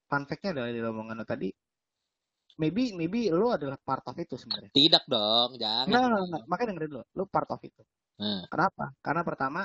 fun 0.07 0.23
fact-nya 0.23 0.55
adalah 0.55 0.71
di 0.71 0.79
omongan 0.79 1.19
lo 1.19 1.25
tadi, 1.27 1.51
maybe 2.57 2.95
maybe 2.95 3.27
lo 3.27 3.51
adalah 3.51 3.75
part 3.79 4.03
of 4.07 4.15
itu 4.15 4.39
sebenarnya. 4.39 4.71
Tidak 4.71 5.03
dong, 5.07 5.59
jangan. 5.59 5.87
Enggak, 5.87 6.01
enggak, 6.07 6.23
enggak. 6.23 6.43
Makanya 6.47 6.67
dengerin 6.71 6.91
lo, 6.95 7.03
lo 7.15 7.23
part 7.27 7.49
of 7.51 7.61
itu. 7.63 7.83
Nah, 8.17 8.47
Kenapa? 8.47 8.85
Karena 9.03 9.21
pertama, 9.27 9.61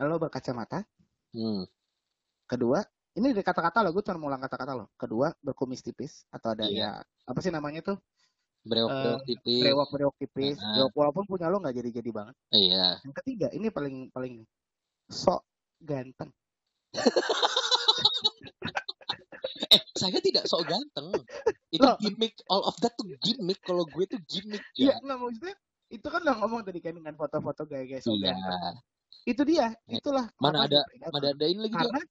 lo 0.00 0.16
berkacamata. 0.18 0.82
hmm, 1.30 1.62
Kedua, 2.44 2.82
ini 3.14 3.30
dari 3.30 3.40
kata-kata 3.40 3.80
lo, 3.80 3.90
gue 3.90 4.02
cuma 4.02 4.18
mau 4.18 4.28
ulang 4.28 4.42
kata-kata 4.42 4.72
lo. 4.74 4.90
Kedua, 4.94 5.32
berkumis 5.38 5.80
tipis 5.80 6.26
atau 6.28 6.52
ada 6.52 6.66
Iya. 6.66 7.00
ya 7.00 7.06
apa 7.24 7.38
sih 7.40 7.48
namanya 7.48 7.80
tuh 7.80 7.96
brewok-brewok 8.62 9.22
tipis. 9.24 9.60
brewok 9.60 9.88
brewok 9.88 10.16
tipis. 10.18 10.56
Ah. 10.58 10.76
Ya, 10.76 10.84
walaupun 10.90 11.24
punya 11.24 11.48
lo 11.48 11.56
nggak 11.58 11.72
jadi-jadi 11.74 12.10
banget. 12.10 12.34
Iya. 12.50 13.00
Yang 13.00 13.14
ketiga, 13.22 13.46
ini 13.50 13.68
paling 13.68 13.96
paling 14.10 14.34
sok 15.06 15.44
ganteng. 15.80 16.30
Eh, 19.70 19.80
saya 19.94 20.18
tidak 20.18 20.44
sok 20.46 20.66
ganteng. 20.66 21.10
Itu 21.74 21.82
Loh. 21.82 21.98
gimmick, 21.98 22.38
all 22.46 22.62
of 22.62 22.76
that 22.78 22.94
tuh 22.94 23.06
gimmick. 23.18 23.58
Kalau 23.60 23.82
gue 23.84 24.04
tuh 24.06 24.20
gimmick 24.24 24.62
Iya, 24.74 24.94
ya. 24.94 25.02
nggak 25.02 25.18
maksudnya 25.18 25.54
itu 25.86 26.06
kan 26.06 26.20
udah 26.22 26.36
ngomong 26.38 26.60
tadi 26.62 26.78
kan 26.78 26.94
dengan 26.94 27.14
foto-foto 27.14 27.62
gaya-gaya 27.64 27.98
sok 27.98 28.14
Iya. 28.16 28.32
ganteng. 28.32 28.76
Itu 29.22 29.42
dia, 29.42 29.70
itulah. 29.86 30.26
Mana 30.36 30.66
ada-. 30.66 30.84
Mana 31.08 31.30
ada 31.30 31.44
ini 31.44 31.60
lagi. 31.62 31.74
Karena 31.74 32.02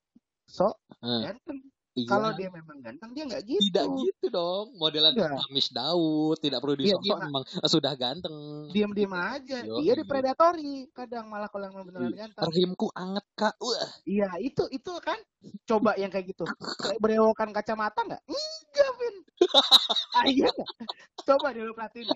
sok 0.43 0.76
Eh, 0.99 1.22
ganteng. 1.26 1.60
iya. 1.93 2.08
Kalau 2.08 2.30
dia 2.34 2.49
memang 2.49 2.78
ganteng, 2.80 3.10
dia 3.12 3.24
nggak 3.24 3.43
gitu. 3.43 3.62
tidak 3.70 3.86
gitu 4.01 4.26
dong. 4.30 4.66
Modelan 4.76 5.14
Enggak. 5.14 5.45
Amish 5.45 5.70
Daud, 5.70 6.38
tidak 6.38 6.60
perlu 6.60 6.74
Iya, 6.74 6.95
disosok 6.95 7.04
dia- 7.06 7.22
memang 7.22 7.43
eh, 7.45 7.70
sudah 7.70 7.93
ganteng. 7.93 8.36
Diam-diam 8.70 9.14
aja. 9.14 9.58
Yo, 9.62 9.78
dia 9.78 9.86
iya. 9.86 9.93
dipredatori. 9.95 10.89
Kadang 10.89 11.28
malah 11.28 11.47
kalau 11.47 11.70
yang 11.70 11.86
beneran 11.86 12.10
Iya. 12.10 12.18
ganteng. 12.26 12.43
Rahimku 12.43 12.88
anget 12.93 13.26
kak. 13.34 13.54
Wah, 13.58 13.89
Iya, 14.04 14.30
itu 14.39 14.64
itu 14.70 14.91
kan. 14.99 15.20
Coba 15.64 15.93
yang 15.95 16.10
kayak 16.10 16.34
gitu. 16.34 16.43
Kayak 16.80 16.97
berewokan 16.97 17.51
kacamata 17.51 17.99
nggak? 18.01 18.24
Enggak, 18.74 18.91
Vin. 18.97 19.15
ah, 20.17 20.26
iya? 20.26 20.49
Coba 21.21 21.53
dulu 21.53 21.71
perhatiin. 21.78 22.09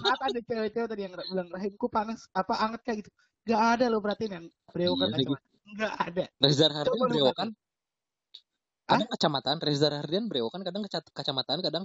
Saat 0.00 0.20
ada 0.24 0.40
cewek-cewek 0.40 0.88
tadi 0.88 1.02
yang 1.04 1.12
bilang 1.12 1.48
rahimku 1.52 1.86
panas, 1.92 2.24
apa 2.32 2.56
anget 2.56 2.80
kayak 2.80 2.98
gitu. 3.04 3.10
Nggak 3.44 3.62
ada 3.76 3.84
lo 3.92 4.00
perhatiin 4.00 4.32
yang 4.32 4.46
berewokan 4.72 5.08
Iya, 5.08 5.12
kayak 5.12 5.28
kacamata. 5.28 5.46
Nggak 5.68 5.94
ada. 6.00 6.24
Reza 6.40 6.66
Hardian 6.72 7.08
brewokan. 7.12 7.48
Hah? 7.52 8.88
Kadang 8.88 9.08
kacamataan, 9.12 9.58
Reza 9.60 9.88
Hardian 9.92 10.24
brewokan, 10.32 10.60
kadang 10.64 10.82
kacamataan, 10.88 11.60
kadang 11.60 11.84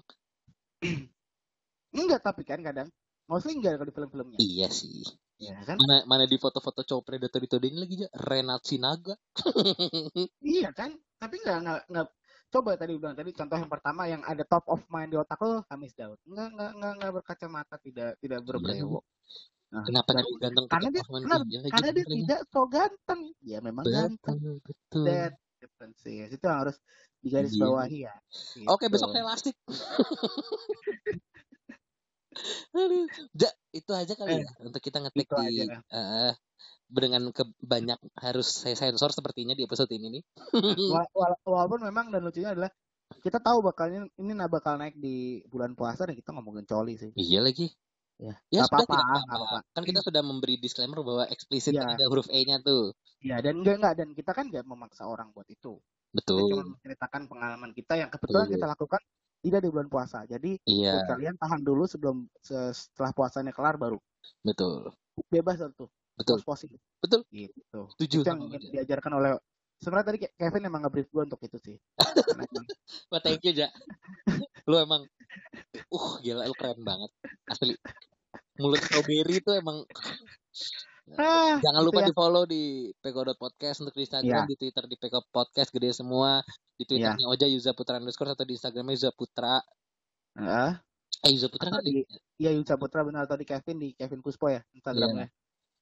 Enggak, 1.99 2.21
tapi 2.23 2.47
kan 2.47 2.63
kadang. 2.63 2.87
Mostly 3.27 3.55
enggak 3.55 3.79
kalau 3.79 3.87
di 3.87 3.95
film-filmnya. 3.95 4.37
iya 4.39 4.67
sih. 4.67 5.03
Ya 5.39 5.55
kan? 5.63 5.79
Mana 5.79 6.03
mana 6.07 6.23
di 6.27 6.35
foto-foto 6.35 6.83
cowok 6.83 7.03
predator 7.07 7.39
itu 7.43 7.55
ini 7.59 7.77
lagi 7.79 7.95
aja 8.03 8.09
Renat 8.15 8.63
Sinaga. 8.63 9.15
Iya 10.43 10.69
kan? 10.75 10.95
Tapi 11.19 11.39
nggak 11.39 11.87
nggak 11.87 12.07
coba 12.53 12.77
tadi 12.77 12.93
bilang 13.01 13.17
tadi 13.17 13.31
contoh 13.33 13.57
yang 13.57 13.71
pertama 13.71 14.01
yang 14.05 14.21
ada 14.21 14.43
top 14.45 14.65
of 14.69 14.81
mind 14.93 15.09
di 15.09 15.17
otak 15.17 15.41
lo 15.41 15.65
Hamis 15.73 15.97
Daud 15.97 16.21
nggak 16.21 16.47
nggak 16.53 16.71
nggak 16.77 16.93
nggak 17.01 17.11
berkacamata 17.17 17.75
tidak 17.81 18.11
tidak 18.21 18.39
berbrewok 18.45 19.03
nah, 19.73 19.83
Kenapa 19.89 20.09
cowok 20.13 20.37
ganteng 20.37 20.65
karena 20.69 20.89
dia 20.93 21.03
iya, 21.49 21.59
karena 21.73 21.89
gitu 21.89 21.97
dia 21.97 22.05
kali 22.05 22.13
ya. 22.13 22.25
tidak 22.29 22.39
so 22.53 22.61
ganteng 22.69 23.21
ya 23.41 23.57
memang 23.65 23.85
ganteng 23.89 24.37
betul 24.37 24.55
betul 24.61 25.05
that 25.09 25.33
differences 25.57 26.29
itu 26.29 26.43
yang 26.45 26.59
harus 26.61 26.77
digaris 27.23 27.55
Iya. 27.55 27.61
bawahi 27.63 27.99
ya 28.05 28.13
Oke, 28.69 28.85
Gitu. 28.87 28.93
besok 28.93 29.09
saya 29.15 29.25
lastik. 29.25 29.55
Aduh, 32.73 33.05
ja, 33.37 33.49
itu 33.69 33.91
aja 33.93 34.13
kali 34.17 34.41
ya 34.41 34.49
untuk 34.65 34.81
kita 34.81 34.97
ngetik 35.01 35.29
di 35.29 35.61
aja. 35.61 35.77
Dengan 36.93 37.29
ke 37.29 37.43
banyak 37.59 37.97
harus 38.15 38.47
saya 38.61 38.73
sensor 38.73 39.09
sepertinya 39.09 39.51
di 39.51 39.61
episode 39.61 39.89
ini 39.89 40.07
nih. 40.11 40.23
Wala- 40.87 41.09
wala- 41.11 41.41
walaupun 41.43 41.81
memang 41.81 42.07
dan 42.07 42.21
lucunya 42.21 42.51
adalah 42.51 42.69
kita 43.15 43.37
tahu 43.37 43.61
bakalnya 43.61 44.05
ini 44.15 44.31
nah 44.31 44.45
bakal 44.45 44.75
naik 44.75 44.93
di 44.95 45.41
bulan 45.45 45.73
puasa 45.73 46.03
dan 46.03 46.13
kita 46.13 46.29
ngomongin 46.29 46.63
coli 46.63 46.95
sih 46.95 47.11
iya 47.13 47.39
lagi. 47.39 47.69
Ya, 48.15 48.37
Ya 48.47 48.63
tidak 48.63 48.85
apa-apa. 48.85 49.25
apa-apa. 49.25 49.57
Kan 49.71 49.83
kita 49.83 49.99
sudah 49.99 50.21
memberi 50.21 50.55
disclaimer 50.55 51.01
bahwa 51.01 51.25
eksplisit 51.27 51.73
Iya. 51.73 51.97
ada 51.97 52.05
huruf 52.07 52.29
E-nya 52.29 52.61
tuh. 52.61 52.93
ya 53.19 53.39
dan 53.39 53.57
enggak 53.57 53.75
enggak 53.77 53.93
dan 53.95 54.09
kita 54.11 54.31
kan 54.31 54.45
nggak 54.47 54.63
memaksa 54.63 55.03
orang 55.03 55.31
buat 55.31 55.47
itu 55.47 55.79
kita 56.13 56.29
cuma 56.29 56.45
Betul. 56.61 56.63
menceritakan 56.69 57.21
pengalaman 57.25 57.71
kita 57.71 57.93
yang 57.95 58.09
kebetulan 58.09 58.45
Betul. 58.45 58.53
kita 58.53 58.65
lakukan 58.69 59.01
tidak 59.39 59.59
di 59.59 59.69
bulan 59.69 59.87
puasa 59.87 60.17
jadi 60.23 60.51
Iya, 60.61 60.93
kalian 61.05 61.35
tahan 61.35 61.61
dulu 61.61 61.83
sebelum 61.83 62.17
se- 62.37 62.71
setelah 62.71 63.11
puasanya 63.11 63.49
kelar 63.49 63.75
baru 63.75 63.97
betul. 64.41 64.91
bebas 65.25 65.55
tentu 65.57 65.87
Betul. 66.13 66.37
positif 66.41 66.79
Betul. 67.01 67.21
gitu 67.29 67.79
Setuju 67.97 68.17
itu 68.21 68.29
yang 68.29 68.39
ingin 68.41 68.61
dia. 68.61 68.71
diajarkan 68.81 69.13
oleh 69.17 69.31
sebenarnya 69.77 70.07
tadi 70.07 70.19
Ke- 70.21 70.33
Kevin 70.35 70.63
emang 70.65 70.81
nge-brief 70.85 71.09
gue 71.09 71.23
untuk 71.25 71.41
itu 71.41 71.57
sih 71.59 71.75
Wah, 73.11 73.19
thank 73.19 73.41
you, 73.43 73.53
Ja. 73.53 73.69
Lu 74.69 74.77
emang 74.77 75.03
uh 75.89 76.09
gila 76.19 76.45
lu 76.45 76.55
keren 76.55 76.79
banget. 76.79 77.11
Asli. 77.45 77.75
Mulut 78.55 78.79
strawberry 78.79 79.41
itu 79.41 79.51
emang 79.51 79.83
ah, 81.17 81.57
Jangan 81.59 81.81
gitu 81.81 81.87
lupa 81.89 81.99
ya. 81.99 82.07
di 82.07 82.13
follow 82.13 82.43
di 82.45 82.63
peko.podcast 82.95 83.83
untuk 83.83 83.91
di 83.91 84.05
Instagram, 84.05 84.45
Iya. 84.45 84.47
di 84.47 84.55
Twitter 84.55 84.85
di 84.87 84.95
peko 84.95 85.19
podcast 85.27 85.69
gede 85.69 85.91
semua, 85.91 86.39
di 86.73 86.85
Twitternya 86.85 87.27
Oja 87.27 87.43
Yuza 87.43 87.73
Putra 87.73 87.99
underscore 87.99 88.31
atau 88.31 88.45
di 88.45 88.55
Instagramnya 88.55 88.93
Yuza 88.93 89.11
Putra. 89.11 89.59
Heeh. 90.37 90.71
Eh 91.23 91.31
Yuza 91.33 91.47
Putra 91.47 91.67
atau 91.69 91.81
kan 91.81 91.83
di 91.83 92.05
Iya 92.37 92.51
Yuca 92.53 92.75
Putra 92.75 93.03
benar 93.03 93.25
atau 93.25 93.35
di 93.35 93.43
Kevin 93.43 93.77
di 93.77 93.89
Kevin 93.93 94.21
Puspo 94.21 94.47
ya 94.47 94.61
Instagramnya 94.71 95.27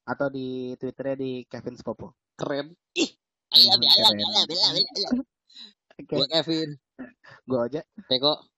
atau 0.05 0.27
di 0.27 0.77
Twitternya 0.77 1.15
di 1.17 1.31
Kevin 1.45 1.77
Spopo. 1.77 2.17
keren. 2.35 2.73
Ih, 2.97 3.11
ayam, 3.53 3.77
ayam, 3.77 4.13
ayam, 4.17 4.47
ayam, 4.49 4.73
ayam. 4.73 5.15
Gua 6.09 6.25
Kevin, 6.25 6.69
gue 7.45 7.59
aja. 7.61 7.81
Peko. 8.09 8.50